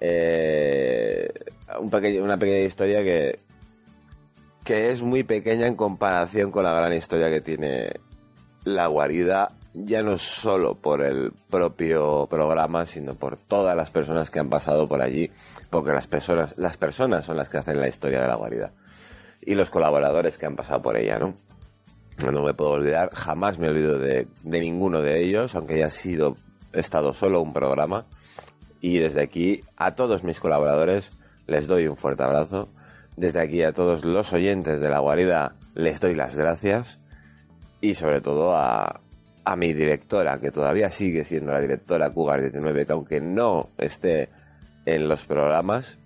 [0.00, 1.32] Eh,
[1.78, 3.38] un una pequeña historia que,
[4.64, 7.92] que es muy pequeña en comparación con la gran historia que tiene
[8.64, 14.38] la guarida, ya no solo por el propio programa, sino por todas las personas que
[14.38, 15.30] han pasado por allí,
[15.70, 18.72] porque las personas, las personas son las que hacen la historia de la guarida
[19.40, 21.34] y los colaboradores que han pasado por ella, ¿no?
[22.30, 26.36] No me puedo olvidar, jamás me olvido de, de ninguno de ellos, aunque haya sido
[26.72, 28.06] he estado solo un programa.
[28.80, 31.10] Y desde aquí a todos mis colaboradores
[31.46, 32.68] les doy un fuerte abrazo.
[33.16, 36.98] Desde aquí a todos los oyentes de la guarida les doy las gracias.
[37.80, 39.00] Y sobre todo a,
[39.44, 44.28] a mi directora, que todavía sigue siendo la directora Cougar 19, que aunque no esté
[44.86, 45.98] en los programas,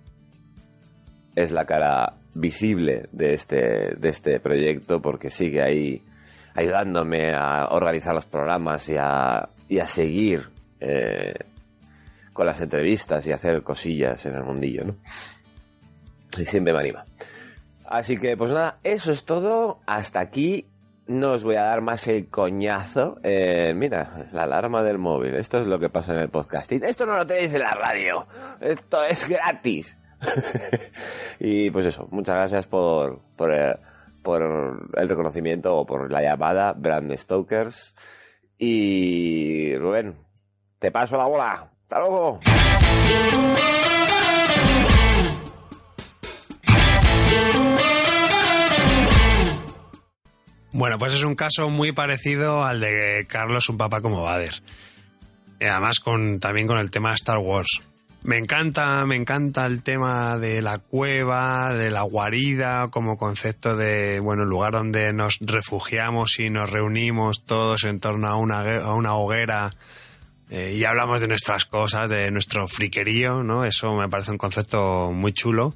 [1.35, 6.03] es la cara visible de este, de este proyecto porque sigue ahí
[6.53, 11.35] ayudándome a organizar los programas y a, y a seguir eh,
[12.33, 14.95] con las entrevistas y hacer cosillas en el mundillo, ¿no?
[16.37, 17.05] Y siempre me anima.
[17.85, 19.79] Así que, pues nada, eso es todo.
[19.85, 20.67] Hasta aquí.
[21.07, 23.17] No os voy a dar más el coñazo.
[23.23, 25.35] Eh, mira, la alarma del móvil.
[25.35, 26.83] Esto es lo que pasa en el podcasting.
[26.83, 28.27] Esto no lo tenéis en la radio.
[28.59, 29.97] Esto es gratis.
[31.39, 33.77] y pues eso, muchas gracias por, el,
[34.21, 37.95] por el reconocimiento o por la llamada, Brand Stokers.
[38.57, 40.17] Y Rubén,
[40.79, 41.71] te paso la bola.
[41.83, 42.39] ¡Hasta luego!
[50.77, 54.61] Bueno, pues es un caso muy parecido al de Carlos, un papá como Vader.
[55.59, 57.81] Y además con, también con el tema de Star Wars.
[58.21, 64.19] Me encanta, me encanta el tema de la cueva, de la guarida, como concepto de,
[64.19, 69.15] bueno, lugar donde nos refugiamos y nos reunimos todos en torno a una, a una
[69.15, 69.73] hoguera
[70.51, 73.65] eh, y hablamos de nuestras cosas, de nuestro friquerío, ¿no?
[73.65, 75.75] Eso me parece un concepto muy chulo.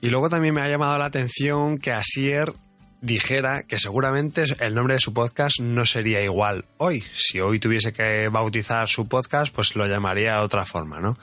[0.00, 2.52] Y luego también me ha llamado la atención que Asier
[3.00, 7.02] dijera que seguramente el nombre de su podcast no sería igual hoy.
[7.14, 11.18] Si hoy tuviese que bautizar su podcast, pues lo llamaría de otra forma, ¿no?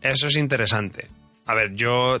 [0.00, 1.08] Eso es interesante.
[1.46, 2.18] A ver, yo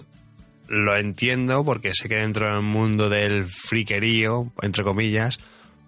[0.68, 5.38] lo entiendo porque sé que dentro del mundo del friquerío, entre comillas,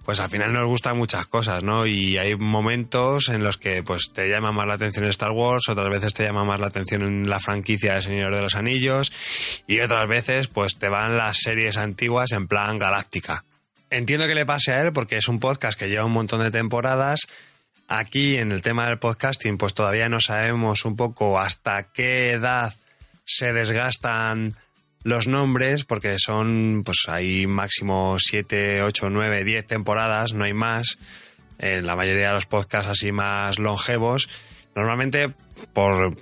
[0.07, 1.85] pues al final nos gustan muchas cosas, ¿no?
[1.85, 5.91] Y hay momentos en los que pues te llama más la atención Star Wars, otras
[5.91, 9.13] veces te llama más la atención la franquicia de Señor de los Anillos
[9.67, 13.45] y otras veces pues te van las series antiguas en plan galáctica.
[13.91, 16.53] Entiendo que le pase a él porque es un podcast que lleva un montón de
[16.53, 17.27] temporadas.
[17.89, 22.73] Aquí en el tema del podcasting pues todavía no sabemos un poco hasta qué edad
[23.25, 24.55] se desgastan
[25.07, 30.99] los nombres, porque son, pues hay máximo 7, 8, 9, 10 temporadas, no hay más.
[31.61, 34.29] En la mayoría de los podcasts así más longevos.
[34.75, 35.33] Normalmente,
[35.73, 36.17] por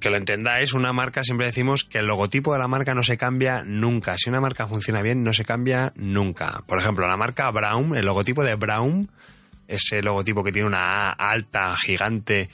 [0.00, 3.18] que lo entendáis, una marca siempre decimos que el logotipo de la marca no se
[3.18, 4.16] cambia nunca.
[4.16, 6.64] Si una marca funciona bien, no se cambia nunca.
[6.66, 9.10] Por ejemplo, la marca Brown, el logotipo de Brown,
[9.66, 12.48] ese logotipo que tiene una A alta, gigante,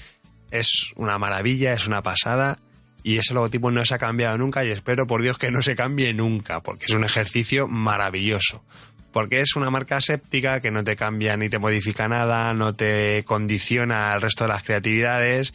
[0.50, 2.58] es una maravilla, es una pasada
[3.04, 5.76] y ese logotipo no se ha cambiado nunca y espero por Dios que no se
[5.76, 8.64] cambie nunca, porque es un ejercicio maravilloso.
[9.12, 13.22] Porque es una marca séptica que no te cambia ni te modifica nada, no te
[13.24, 15.52] condiciona al resto de las creatividades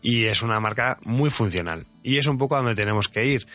[0.00, 1.84] y es una marca muy funcional.
[2.04, 3.48] Y es un poco a donde tenemos que ir.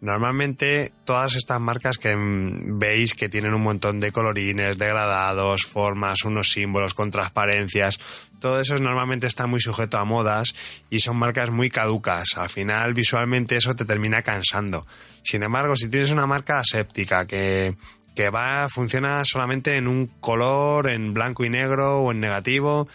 [0.00, 6.24] Normalmente todas estas marcas que mm, veis que tienen un montón de colorines, degradados, formas,
[6.24, 7.98] unos símbolos con transparencias,
[8.38, 10.54] todo eso normalmente está muy sujeto a modas
[10.88, 12.36] y son marcas muy caducas.
[12.36, 14.86] Al final visualmente eso te termina cansando.
[15.24, 17.74] Sin embargo, si tienes una marca aséptica que,
[18.14, 22.86] que va, funciona solamente en un color, en blanco y negro o en negativo,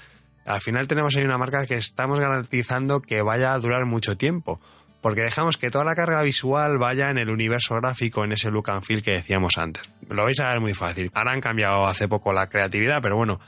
[0.46, 4.62] al final tenemos ahí una marca que estamos garantizando que vaya a durar mucho tiempo
[5.04, 8.70] porque dejamos que toda la carga visual vaya en el universo gráfico, en ese look
[8.70, 9.84] and feel que decíamos antes.
[10.10, 11.12] Lo vais a ver muy fácil.
[11.14, 13.42] Ahora han cambiado hace poco la creatividad, pero bueno,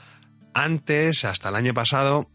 [0.52, 2.28] antes, hasta el año pasado,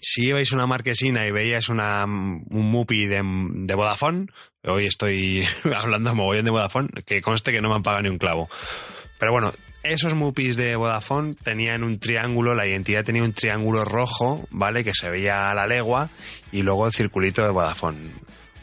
[0.00, 4.28] si ibais una marquesina y veíais una, un Mupi de, de Vodafone,
[4.62, 5.44] hoy estoy
[5.76, 8.48] hablando mogollón de Vodafone, que conste que no me han pagado ni un clavo.
[9.18, 9.52] Pero bueno,
[9.82, 14.84] esos Mupis de Vodafone tenían un triángulo, la identidad tenía un triángulo rojo, ¿vale?
[14.84, 16.10] Que se veía a la legua
[16.52, 18.12] y luego el circulito de Vodafone.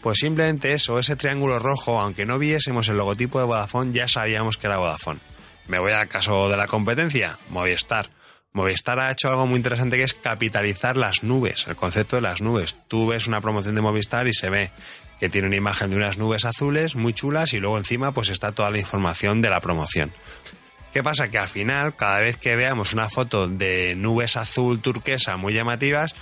[0.02, 4.58] Pues simplemente eso, ese triángulo rojo, aunque no viésemos el logotipo de Vodafone, ya sabíamos
[4.58, 5.20] que era Vodafone.
[5.68, 8.10] Me voy al caso de la competencia, Movistar.
[8.54, 12.42] Movistar ha hecho algo muy interesante que es capitalizar las nubes, el concepto de las
[12.42, 12.76] nubes.
[12.88, 14.72] Tú ves una promoción de Movistar y se ve
[15.20, 18.52] que tiene una imagen de unas nubes azules muy chulas y luego encima pues está
[18.52, 20.12] toda la información de la promoción.
[20.92, 21.30] ¿Qué pasa?
[21.30, 26.16] Que al final, cada vez que veamos una foto de nubes azul turquesa muy llamativas,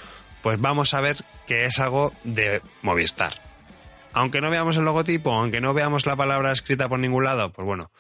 [0.43, 1.17] pues vamos a ver
[1.47, 3.48] que es algo de Movistar.
[4.13, 7.65] Aunque no veamos el logotipo, aunque no veamos la palabra escrita por ningún lado, pues
[7.65, 7.91] bueno,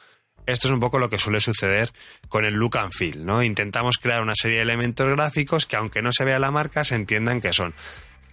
[0.45, 1.91] esto es un poco lo que suele suceder
[2.27, 3.43] con el look and feel, ¿no?
[3.43, 6.95] Intentamos crear una serie de elementos gráficos que aunque no se vea la marca, se
[6.95, 7.75] entiendan que son.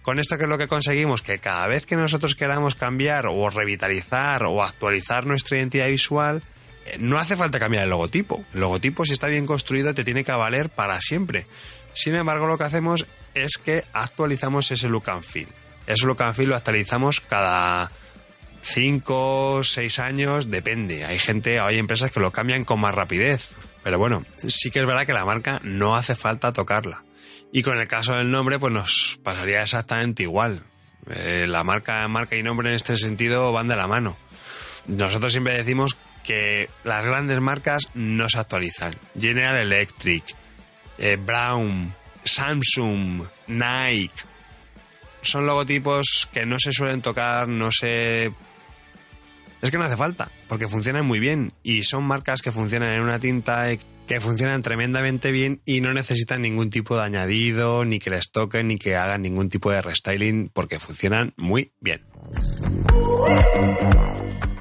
[0.01, 3.49] Con esto que es lo que conseguimos, que cada vez que nosotros queramos cambiar o
[3.49, 6.41] revitalizar o actualizar nuestra identidad visual,
[6.85, 8.43] eh, no hace falta cambiar el logotipo.
[8.53, 11.45] El logotipo, si está bien construido, te tiene que valer para siempre.
[11.93, 15.49] Sin embargo, lo que hacemos es que actualizamos ese look and feel.
[16.03, 17.91] Look and feel lo actualizamos cada
[18.61, 21.05] 5, 6 años, depende.
[21.05, 23.57] Hay gente, hay empresas que lo cambian con más rapidez.
[23.83, 27.03] Pero bueno, sí que es verdad que la marca no hace falta tocarla.
[27.53, 30.63] Y con el caso del nombre, pues nos pasaría exactamente igual.
[31.09, 34.17] Eh, la marca, marca y nombre en este sentido van de la mano.
[34.87, 38.93] Nosotros siempre decimos que las grandes marcas no se actualizan.
[39.17, 40.23] General Electric,
[40.97, 41.93] eh, Brown,
[42.25, 44.11] Samsung, Nike.
[45.27, 48.27] Son logotipos que no se suelen tocar, no se...
[49.61, 53.01] Es que no hace falta, porque funcionan muy bien y son marcas que funcionan en
[53.01, 57.99] una tinta eh, que funcionan tremendamente bien y no necesitan ningún tipo de añadido, ni
[57.99, 62.05] que les toquen, ni que hagan ningún tipo de restyling, porque funcionan muy bien.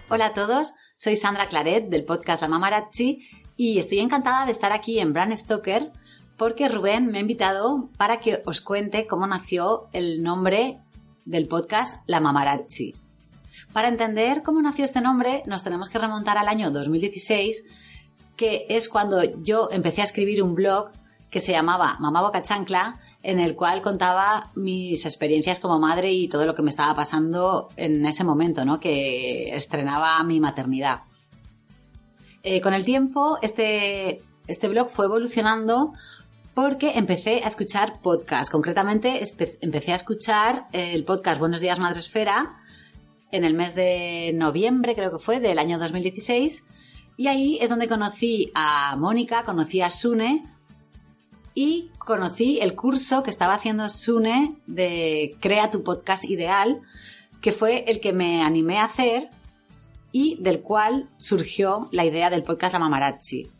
[0.08, 4.72] Hola a todos, soy Sandra Claret del podcast La Mamarazzi y estoy encantada de estar
[4.72, 5.92] aquí en Brand Stoker
[6.36, 10.78] porque Rubén me ha invitado para que os cuente cómo nació el nombre
[11.24, 12.94] del podcast La Mamarazzi.
[13.72, 17.64] Para entender cómo nació este nombre nos tenemos que remontar al año 2016,
[18.36, 20.90] que es cuando yo empecé a escribir un blog
[21.30, 26.28] que se llamaba Mamá Boca Chancla, en el cual contaba mis experiencias como madre y
[26.28, 28.78] todo lo que me estaba pasando en ese momento, ¿no?
[28.78, 31.00] Que estrenaba mi maternidad.
[32.44, 35.92] Eh, con el tiempo, este, este blog fue evolucionando
[36.56, 38.50] porque empecé a escuchar podcast.
[38.50, 39.20] Concretamente,
[39.60, 42.56] empecé a escuchar el podcast Buenos Días Madresfera
[43.30, 46.64] en el mes de noviembre, creo que fue, del año 2016.
[47.18, 50.44] Y ahí es donde conocí a Mónica, conocí a Sune,
[51.54, 56.80] y conocí el curso que estaba haciendo Sune de Crea tu podcast ideal,
[57.42, 59.28] que fue el que me animé a hacer
[60.10, 63.55] y del cual surgió la idea del podcast La Mamarazzi.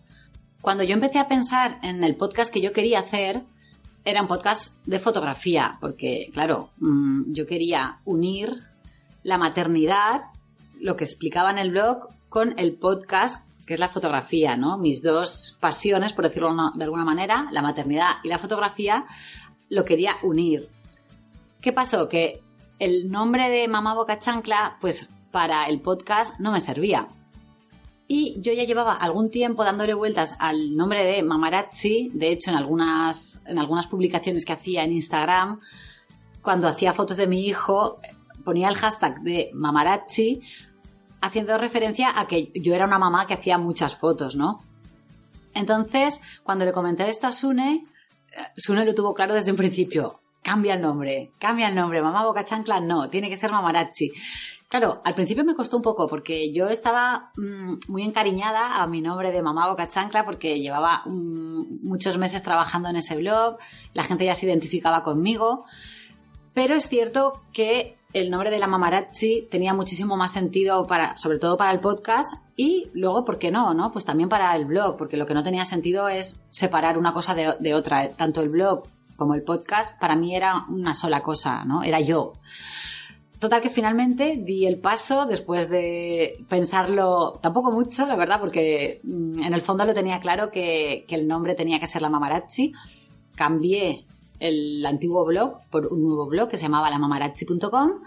[0.61, 3.45] Cuando yo empecé a pensar en el podcast que yo quería hacer,
[4.05, 8.63] era un podcast de fotografía, porque, claro, mm, yo quería unir
[9.23, 10.27] la maternidad,
[10.81, 14.79] lo que explicaba en el blog, con el podcast, que es la fotografía, ¿no?
[14.79, 19.07] Mis dos pasiones, por decirlo de alguna manera, la maternidad y la fotografía,
[19.69, 20.69] lo quería unir.
[21.61, 22.09] ¿Qué pasó?
[22.09, 22.43] Que
[22.79, 27.09] el nombre de Mamá Boca Chancla, pues para el podcast no me servía.
[28.09, 32.11] Y yo ya llevaba algún tiempo dándole vueltas al nombre de Mamarazzi.
[32.13, 35.61] De hecho, en algunas, en algunas publicaciones que hacía en Instagram,
[36.41, 38.01] cuando hacía fotos de mi hijo,
[38.45, 40.41] ponía el hashtag de Mamarazzi,
[41.21, 44.61] haciendo referencia a que yo era una mamá que hacía muchas fotos, ¿no?
[45.53, 47.83] Entonces, cuando le comenté esto a Sune,
[48.31, 50.21] eh, Sune lo tuvo claro desde un principio.
[50.43, 52.01] Cambia el nombre, cambia el nombre.
[52.01, 54.13] Mamá Boca Chancla no, tiene que ser Mamarazzi.
[54.69, 59.01] Claro, al principio me costó un poco porque yo estaba mm, muy encariñada a mi
[59.01, 63.59] nombre de Mamá Boca Chancla porque llevaba mm, muchos meses trabajando en ese blog,
[63.95, 65.65] la gente ya se identificaba conmigo,
[66.53, 71.39] pero es cierto que el nombre de la Mamarazzi tenía muchísimo más sentido para, sobre
[71.39, 73.73] todo para el podcast y luego, ¿por qué no?
[73.75, 73.93] no?
[73.93, 77.35] Pues también para el blog, porque lo que no tenía sentido es separar una cosa
[77.35, 78.09] de, de otra.
[78.09, 78.85] Tanto el blog
[79.17, 81.83] como el podcast para mí era una sola cosa, ¿no?
[81.83, 82.33] Era yo.
[83.39, 89.43] Total que finalmente di el paso después de pensarlo tampoco mucho, la verdad, porque mm,
[89.43, 92.73] en el fondo lo tenía claro que, el nombre tenía que ser la Mamarazzi.
[93.35, 94.07] Cambié
[94.39, 98.03] el antiguo blog por un nuevo blog que se llamaba lamamarazzi.com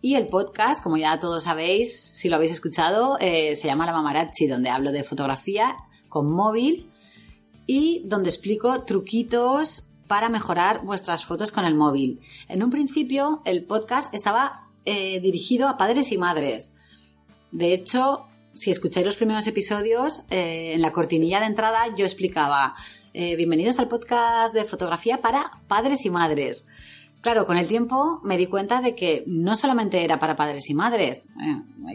[0.00, 3.92] y el podcast, como ya todos sabéis, si lo habéis escuchado, eh, se llama La
[3.92, 5.76] Mamarazzi, donde hablo de fotografía
[6.08, 6.90] con móvil
[7.66, 12.20] y donde explico truquitos para mejorar vuestras fotos con el móvil.
[12.48, 16.72] En un principio, el podcast estaba eh, dirigido a padres y madres.
[17.52, 22.74] De hecho, si escucháis los primeros episodios, eh, en la cortinilla de entrada yo explicaba,
[23.14, 26.64] eh, bienvenidos al podcast de fotografía para padres y madres.
[27.20, 30.74] Claro, con el tiempo me di cuenta de que no solamente era para padres y
[30.74, 31.28] madres,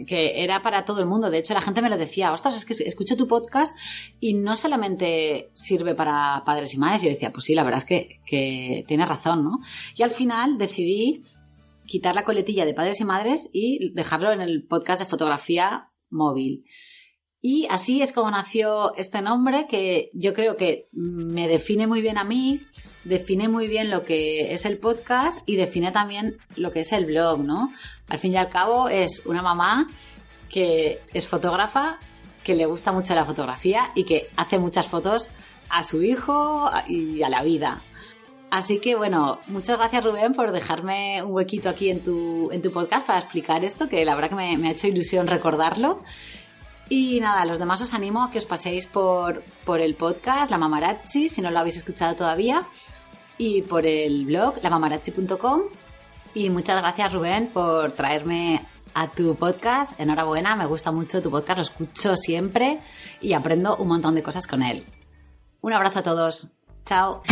[0.06, 1.28] que era para todo el mundo.
[1.28, 3.76] De hecho, la gente me lo decía, ostras, es que escucho tu podcast
[4.20, 7.02] y no solamente sirve para padres y madres.
[7.02, 9.58] Y yo decía, pues sí, la verdad es que, que razón, ¿no?
[9.96, 11.24] Y al final decidí
[11.86, 16.64] quitar la coletilla de padres y madres y dejarlo en el podcast de fotografía móvil.
[17.40, 22.18] Y así es como nació este nombre que yo creo que me define muy bien
[22.18, 22.62] a mí,
[23.04, 27.04] define muy bien lo que es el podcast y define también lo que es el
[27.04, 27.72] blog, ¿no?
[28.08, 29.88] Al fin y al cabo es una mamá
[30.50, 32.00] que es fotógrafa,
[32.42, 35.28] que le gusta mucho la fotografía y que hace muchas fotos
[35.68, 37.82] a su hijo y a la vida.
[38.50, 42.72] Así que bueno, muchas gracias Rubén por dejarme un huequito aquí en tu, en tu
[42.72, 46.02] podcast para explicar esto, que la verdad que me, ha hecho ilusión recordarlo.
[46.88, 50.58] Y nada, los demás os animo a que os paséis por, por el podcast, La
[50.58, 52.62] Mamarazzi, si no lo habéis escuchado todavía,
[53.38, 55.62] y por el blog, lamamarazzi.com.
[56.34, 59.98] Y muchas gracias Rubén por traerme a tu podcast.
[59.98, 62.78] Enhorabuena, me gusta mucho tu podcast, lo escucho siempre
[63.20, 64.84] y aprendo un montón de cosas con él.
[65.60, 66.48] Un abrazo a todos.
[66.86, 67.22] Chao.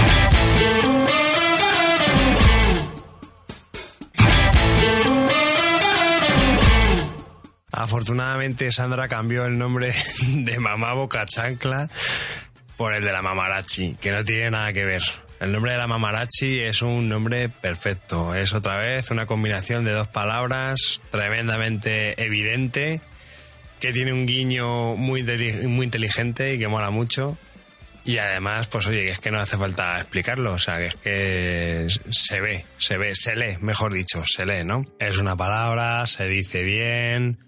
[7.71, 9.93] Afortunadamente Sandra cambió el nombre
[10.29, 11.89] de Mamá Boca Chancla
[12.77, 15.03] por el de la Mamarachi, que no tiene nada que ver.
[15.41, 18.35] El nombre de la Mamarachi es un nombre perfecto.
[18.35, 23.01] Es otra vez una combinación de dos palabras tremendamente evidente,
[23.81, 25.23] que tiene un guiño muy,
[25.69, 27.37] muy inteligente y que mola mucho.
[28.07, 31.87] Y además, pues oye, es que no hace falta explicarlo, o sea, que es que
[32.11, 34.85] se ve, se ve, se lee, mejor dicho, se lee, ¿no?
[34.99, 37.39] Es una palabra, se dice bien,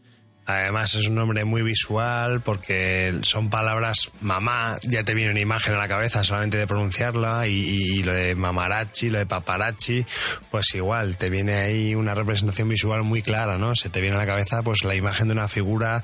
[0.47, 5.75] además es un nombre muy visual porque son palabras mamá, ya te viene una imagen
[5.75, 10.07] a la cabeza solamente de pronunciarla y, y- y lo de mamarachi, lo de paparazzi,
[10.51, 13.75] pues igual, te viene ahí una representación visual muy clara, ¿no?
[13.75, 16.03] Se te viene a la cabeza pues la imagen de una figura,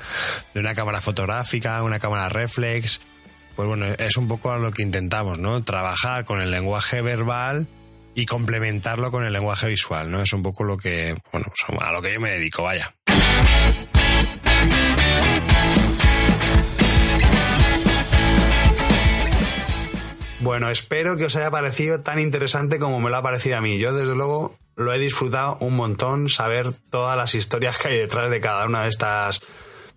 [0.52, 3.00] de una cámara fotográfica, una cámara reflex,
[3.56, 5.62] pues bueno, es un poco a lo que intentamos, ¿no?
[5.62, 7.66] Trabajar con el lenguaje verbal
[8.14, 10.22] y complementarlo con el lenguaje visual, ¿no?
[10.22, 12.94] Es un poco lo que, bueno, pues a lo que yo me dedico, vaya.
[20.40, 23.78] Bueno, espero que os haya parecido tan interesante como me lo ha parecido a mí.
[23.78, 28.28] Yo, desde luego, lo he disfrutado un montón saber todas las historias que hay detrás
[28.28, 29.40] de cada una de estas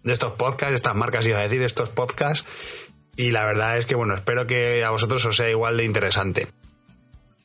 [0.04, 2.48] de estos podcasts, de estas marcas, iba a decir, de estos podcasts.
[3.16, 6.48] Y la verdad es que, bueno, espero que a vosotros os sea igual de interesante.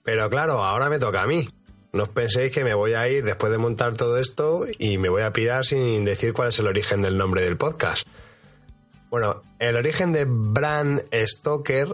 [0.03, 1.49] Pero claro, ahora me toca a mí.
[1.93, 5.09] No os penséis que me voy a ir después de montar todo esto y me
[5.09, 8.07] voy a pirar sin decir cuál es el origen del nombre del podcast.
[9.11, 11.89] Bueno, el origen de Bram Stoker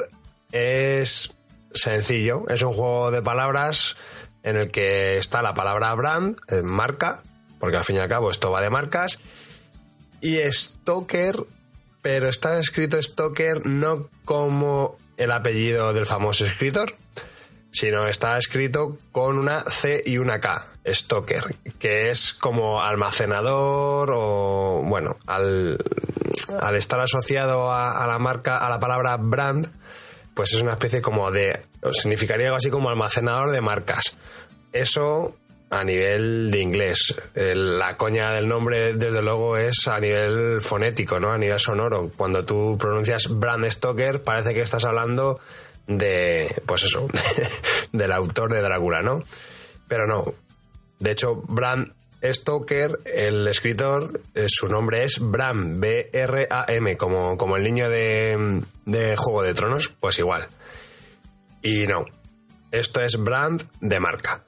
[0.52, 1.34] es
[1.72, 2.44] sencillo.
[2.48, 3.96] Es un juego de palabras
[4.42, 7.22] en el que está la palabra brand, eh, marca,
[7.58, 9.18] porque al fin y al cabo esto va de marcas,
[10.20, 11.36] y Stoker,
[12.06, 16.94] pero está escrito Stoker no como el apellido del famoso escritor,
[17.72, 21.42] sino está escrito con una C y una K, Stoker,
[21.80, 25.78] que es como almacenador o, bueno, al,
[26.76, 29.68] estar asociado a, a la marca, a la palabra brand,
[30.32, 31.60] pues es una especie como de,
[31.90, 34.16] significaría algo así como almacenador de marcas.
[34.72, 35.36] Eso
[35.70, 37.14] a nivel de inglés.
[37.34, 41.32] La coña del nombre, desde luego, es a nivel fonético, ¿no?
[41.32, 42.10] A nivel sonoro.
[42.16, 45.40] Cuando tú pronuncias Bram Stoker, parece que estás hablando
[45.86, 47.08] de, pues eso,
[47.92, 49.22] del autor de Drácula, ¿no?
[49.88, 50.34] Pero no.
[50.98, 57.64] De hecho, Bram Stoker, el escritor, eh, su nombre es Bram, B-R-A-M, como, como el
[57.64, 60.48] niño de, de Juego de Tronos, pues igual.
[61.62, 62.04] Y no,
[62.70, 64.42] esto es brand de marca.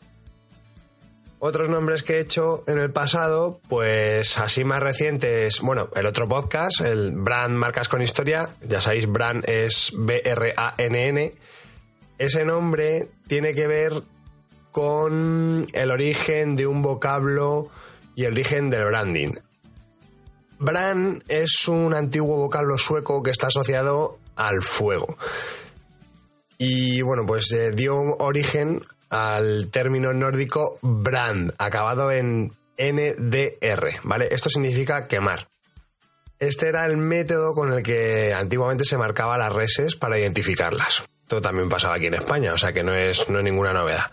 [1.41, 6.27] Otros nombres que he hecho en el pasado, pues así más recientes, bueno, el otro
[6.27, 11.33] podcast, el Brand Marcas con Historia, ya sabéis, Brand es B-R-A-N-N.
[12.19, 13.93] Ese nombre tiene que ver
[14.73, 17.71] con el origen de un vocablo
[18.17, 19.31] y el origen del branding.
[20.59, 25.17] Brand es un antiguo vocablo sueco que está asociado al fuego.
[26.59, 34.29] Y bueno, pues eh, dio origen al término nórdico brand, acabado en NDR, ¿vale?
[34.31, 35.49] Esto significa quemar.
[36.39, 41.05] Este era el método con el que antiguamente se marcaba las reses para identificarlas.
[41.23, 44.11] Esto también pasaba aquí en España, o sea que no es, no es ninguna novedad.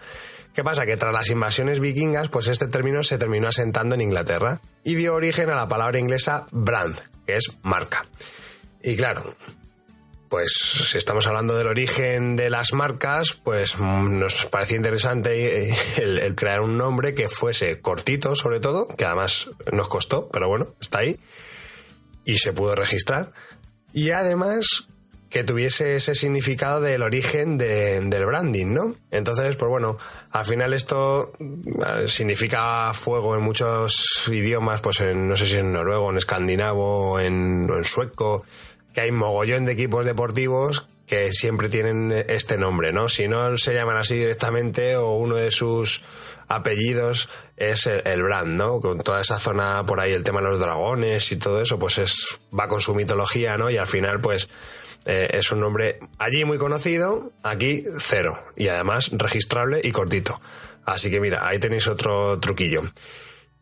[0.53, 0.85] ¿Qué pasa?
[0.85, 5.13] Que tras las invasiones vikingas, pues este término se terminó asentando en Inglaterra y dio
[5.13, 8.05] origen a la palabra inglesa brand, que es marca.
[8.81, 9.21] Y claro,
[10.35, 15.75] pues si estamos hablando del origen de las marcas, pues mm, nos parecía interesante eh,
[15.97, 20.75] el, crear un nombre que fuese cortito, sobre todo, que además nos costó, pero bueno,
[20.81, 21.17] está ahí
[22.25, 23.31] y se pudo registrar.
[23.93, 24.89] Y además
[25.29, 28.93] que tuviese ese significado del origen de- del branding, ¿no?
[29.11, 29.97] Entonces, pues bueno,
[30.31, 35.71] al final esto eh, significa fuego en muchos idiomas, pues en, no sé si en
[35.71, 38.43] noruego, en escandinavo, en, en sueco,
[38.95, 43.09] que hay mogollón de equipos deportivos que siempre tienen este nombre, ¿no?
[43.09, 46.01] Si no se llaman así directamente o uno de sus
[46.47, 48.79] apellidos es el, brand, ¿no?
[48.79, 51.97] Con toda esa zona por ahí, el tema de los dragones y todo eso, pues
[51.97, 53.69] es va con su mitología, ¿no?
[53.69, 54.47] Y al final, pues
[55.05, 58.43] eh, es un nombre allí muy conocido, aquí cero.
[58.55, 60.41] Y además registrable y cortito.
[60.85, 62.81] Así que mira, ahí tenéis otro truquillo.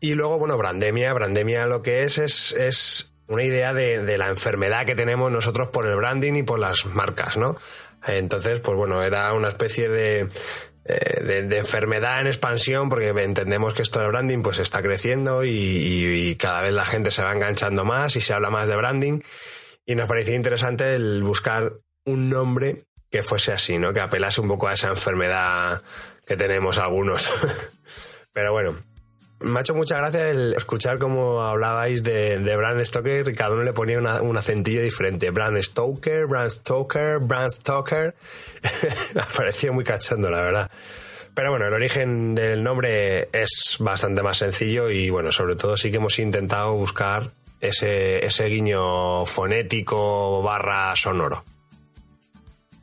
[0.00, 1.12] Y luego, bueno, Brandemia.
[1.12, 5.68] Brandemia lo que es es, es una idea de, de la enfermedad que tenemos nosotros
[5.68, 7.56] por el branding y por las marcas, ¿no?
[8.06, 10.28] Entonces, pues bueno, era una especie de,
[10.84, 15.50] eh, de, enfermedad en expansión porque entendemos que esto del branding pues está creciendo y-
[15.50, 19.20] y cada vez la gente se va enganchando más y se habla más de branding
[19.86, 21.72] y nos parecía interesante el buscar
[22.04, 23.92] un nombre que fuese así, ¿no?
[23.94, 25.82] Que apelase un poco a esa enfermedad
[26.26, 27.30] que tenemos algunos.
[28.34, 28.76] Pero bueno,
[29.40, 33.54] me ha hecho mucha gracia el escuchar cómo hablabais de, de Bram Stoker y cada
[33.54, 35.30] uno le ponía una- un acentillo diferente.
[35.30, 38.14] Bram Stoker, Bram Stoker, Bram Stoker.
[39.14, 40.70] me pareció muy cachondo, la verdad.
[41.34, 45.90] Pero bueno, el origen del nombre es bastante más sencillo y bueno, sobre todo sí
[45.90, 47.30] que hemos intentado buscar
[47.60, 51.44] ese, ese guiño fonético barra sonoro.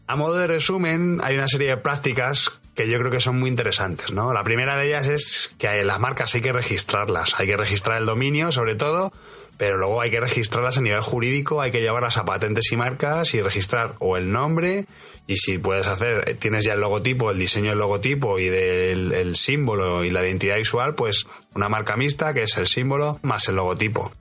[0.07, 2.51] A modo de resumen, hay una serie de prácticas
[2.81, 4.33] que yo creo que son muy interesantes, ¿no?
[4.33, 8.07] La primera de ellas es que las marcas hay que registrarlas, hay que registrar el
[8.07, 9.13] dominio sobre todo,
[9.57, 13.35] pero luego hay que registrarlas a nivel jurídico, hay que llevarlas a patentes y marcas
[13.35, 14.85] y registrar o el nombre
[15.27, 19.11] y si puedes hacer, eh, tienes ya el logotipo, el diseño del logotipo y del
[19.11, 23.47] el símbolo y la identidad visual, pues una marca mixta que es el símbolo más
[23.47, 24.11] el logotipo.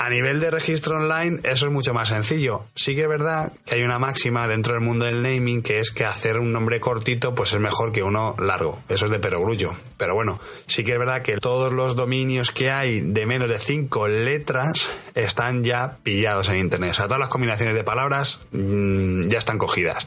[0.00, 2.62] A nivel de registro online, eso es mucho más sencillo.
[2.76, 5.90] Sí que es verdad que hay una máxima dentro del mundo del naming que es
[5.90, 8.78] que hacer un nombre cortito pues es mejor que uno largo.
[8.88, 9.72] Eso es de perogrullo.
[9.96, 13.58] Pero bueno, sí que es verdad que todos los dominios que hay de menos de
[13.58, 16.92] cinco letras están ya pillados en internet.
[16.92, 20.06] O sea, todas las combinaciones de palabras mm, ya están cogidas.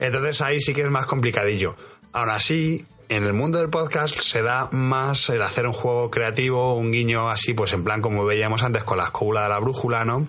[0.00, 1.76] Entonces ahí sí que es más complicadillo.
[2.12, 6.74] Ahora sí, en el mundo del podcast se da más el hacer un juego creativo,
[6.74, 10.04] un guiño así, pues en plan como veíamos antes con la escóbula de la brújula,
[10.04, 10.26] ¿no?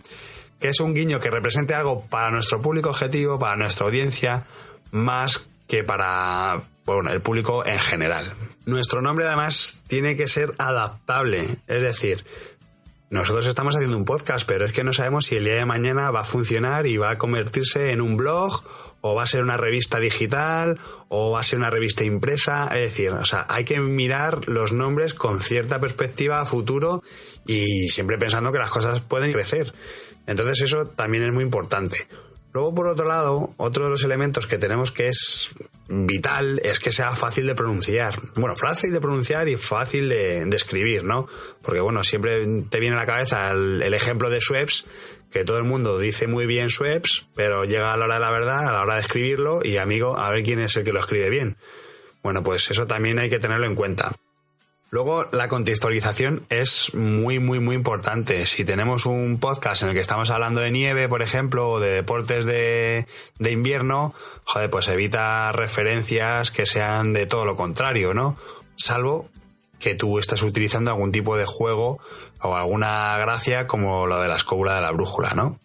[0.59, 4.45] Que es un guiño que represente algo para nuestro público objetivo, para nuestra audiencia,
[4.91, 6.61] más que para
[7.09, 8.33] el público en general.
[8.65, 12.25] Nuestro nombre además tiene que ser adaptable, es decir,
[13.09, 16.09] nosotros estamos haciendo un podcast, pero es que no sabemos si el día de mañana
[16.09, 18.63] va a funcionar y va a convertirse en un blog
[19.05, 22.69] o va a ser una revista digital o va a ser una revista impresa.
[22.73, 27.03] Es decir, o sea, hay que mirar los nombres con cierta perspectiva a futuro
[27.45, 29.73] y siempre pensando que las cosas pueden crecer.
[30.25, 32.07] Entonces eso también es muy importante.
[32.53, 35.53] Luego, por otro lado, otro de los elementos que tenemos que es
[35.87, 38.13] vital es que sea fácil de pronunciar.
[38.35, 41.27] Bueno, fácil de pronunciar y fácil de, de escribir, ¿no?
[41.63, 44.85] Porque, bueno, siempre te viene a la cabeza el, ejemplo de Schweppes,
[45.33, 48.31] que todo el mundo dice muy bien Schweppes, pero llega a la hora de la
[48.31, 50.99] verdad, a la hora de escribirlo, y amigo, a ver quién es el que lo
[50.99, 51.57] escribe bien.
[52.21, 54.13] Bueno, pues eso también hay que tenerlo en cuenta.
[54.91, 58.45] Luego, la contextualización es muy, muy, muy importante.
[58.45, 61.89] Si tenemos un podcast en el que estamos hablando de nieve, por ejemplo, o de
[61.89, 63.07] deportes de,
[63.39, 64.13] de invierno,
[64.43, 68.37] joder, pues evita referencias que sean de todo lo contrario, ¿no?
[68.75, 69.31] Salvo
[69.79, 71.99] que tú estás utilizando algún tipo de juego
[72.43, 75.59] o alguna gracia como lo de la escóbula de la brújula, ¿no?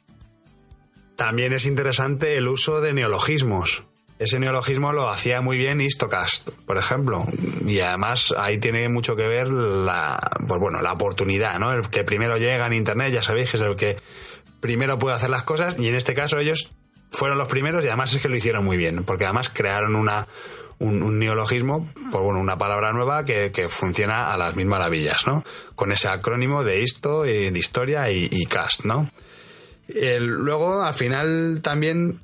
[1.17, 3.85] También es interesante el uso de neologismos.
[4.21, 7.25] Ese neologismo lo hacía muy bien Istocast, por ejemplo.
[7.65, 11.73] Y además ahí tiene mucho que ver la, pues bueno, la oportunidad, ¿no?
[11.73, 13.97] El que primero llega en Internet, ya sabéis que es el que
[14.61, 16.71] primero puede hacer las cosas y en este caso ellos
[17.11, 20.27] fueron los primeros y además es que lo hicieron muy bien, porque además crearon una,
[20.79, 25.45] un, neologismo, pues bueno, una palabra nueva que, que, funciona a las mil maravillas, ¿no?
[25.75, 29.11] Con ese acrónimo de Isto, y de historia y, y cast, ¿no?
[29.89, 32.21] El, luego, al final, también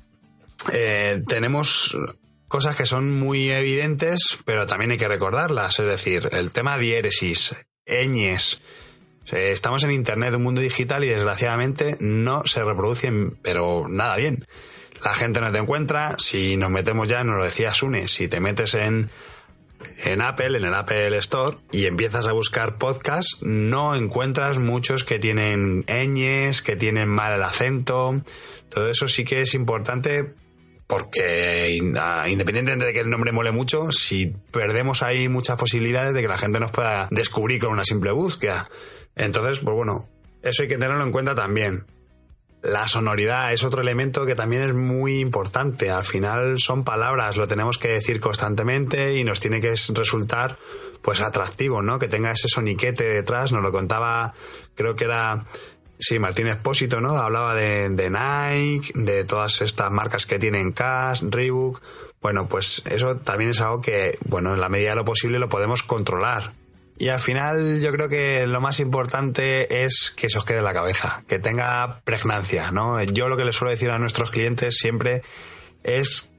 [0.73, 1.97] eh, tenemos
[2.47, 5.79] cosas que son muy evidentes, pero también hay que recordarlas.
[5.79, 7.55] Es decir, el tema diéresis,
[7.87, 8.61] ñes.
[9.31, 14.45] Estamos en Internet, un mundo digital, y desgraciadamente no se reproducen, pero nada bien.
[15.05, 16.15] La gente no te encuentra.
[16.17, 19.11] Si nos metemos ya, nos lo decía Sune, si te metes en,
[20.03, 25.19] en Apple, en el Apple Store, y empiezas a buscar podcasts, no encuentras muchos que
[25.19, 28.19] tienen ñes, que tienen mal el acento.
[28.69, 30.33] Todo eso sí que es importante
[30.87, 31.77] porque
[32.27, 36.37] independientemente de que el nombre mole mucho, si perdemos ahí muchas posibilidades de que la
[36.37, 38.69] gente nos pueda descubrir con una simple búsqueda.
[39.15, 40.07] Entonces, pues bueno,
[40.41, 41.85] eso hay que tenerlo en cuenta también.
[42.65, 45.91] La sonoridad es otro elemento que también es muy importante.
[45.91, 50.57] Al final son palabras, lo tenemos que decir constantemente y nos tiene que resultar
[51.03, 51.99] pues atractivo, ¿no?
[51.99, 53.51] Que tenga ese soniquete detrás.
[53.51, 54.33] Nos lo contaba,
[54.73, 55.45] creo que era
[55.97, 57.15] Sí, Martín Espósito, ¿no?
[57.15, 61.81] Hablaba de, de, Nike, de todas estas marcas que tienen Cash, Reebok.
[62.19, 65.47] Bueno, pues eso también es algo que, bueno, en la medida de lo posible lo
[65.49, 66.51] podemos controlar.
[66.97, 70.63] Y al final yo creo que lo más importante es que se os quede en
[70.63, 73.01] la cabeza, que tenga pregnancia, ¿no?
[73.03, 75.21] Yo lo que les suelo decir a nuestros clientes siempre
[75.83, 76.31] es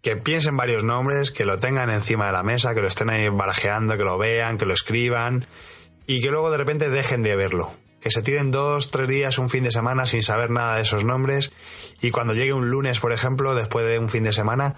[0.00, 3.28] que piensen varios nombres, que lo tengan encima de la mesa, que lo estén ahí
[3.28, 5.44] barajeando, que lo vean, que lo escriban
[6.06, 9.50] y que luego de repente dejen de verlo que se tiren dos, tres días, un
[9.50, 11.52] fin de semana sin saber nada de esos nombres
[12.00, 14.76] y cuando llegue un lunes, por ejemplo, después de un fin de semana,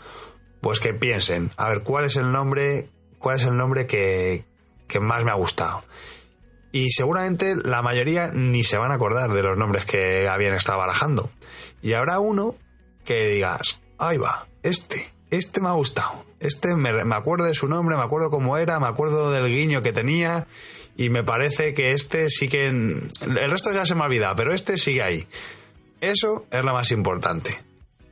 [0.60, 4.44] pues que piensen, a ver, ¿cuál es el nombre, cuál es el nombre que,
[4.90, 5.82] que más me ha gustado?
[6.72, 10.78] Y seguramente la mayoría ni se van a acordar de los nombres que habían estado
[10.78, 11.30] barajando.
[11.82, 12.54] Y habrá uno
[13.04, 14.96] que digas, ahí va, este,
[15.30, 16.24] este me ha gustado.
[16.38, 19.82] Este me, me acuerdo de su nombre, me acuerdo cómo era, me acuerdo del guiño
[19.82, 20.46] que tenía
[20.96, 22.66] y me parece que este sí que...
[22.66, 25.26] El resto ya se me ha olvidado, pero este sigue ahí.
[26.00, 27.56] Eso es lo más importante.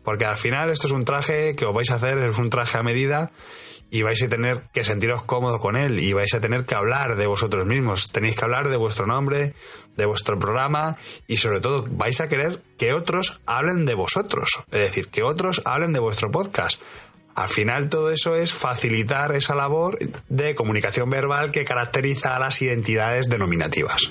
[0.05, 2.79] Porque al final esto es un traje que os vais a hacer, es un traje
[2.79, 3.31] a medida
[3.91, 7.17] y vais a tener que sentiros cómodos con él y vais a tener que hablar
[7.17, 8.13] de vosotros mismos.
[8.13, 9.55] Tenéis que hablar de vuestro nombre,
[9.97, 14.61] de vuestro programa y sobre todo vais a querer que otros hablen de vosotros.
[14.71, 16.81] Es decir, que otros hablen de vuestro podcast.
[17.35, 19.97] Al final todo eso es facilitar esa labor
[20.29, 24.11] de comunicación verbal que caracteriza a las identidades denominativas.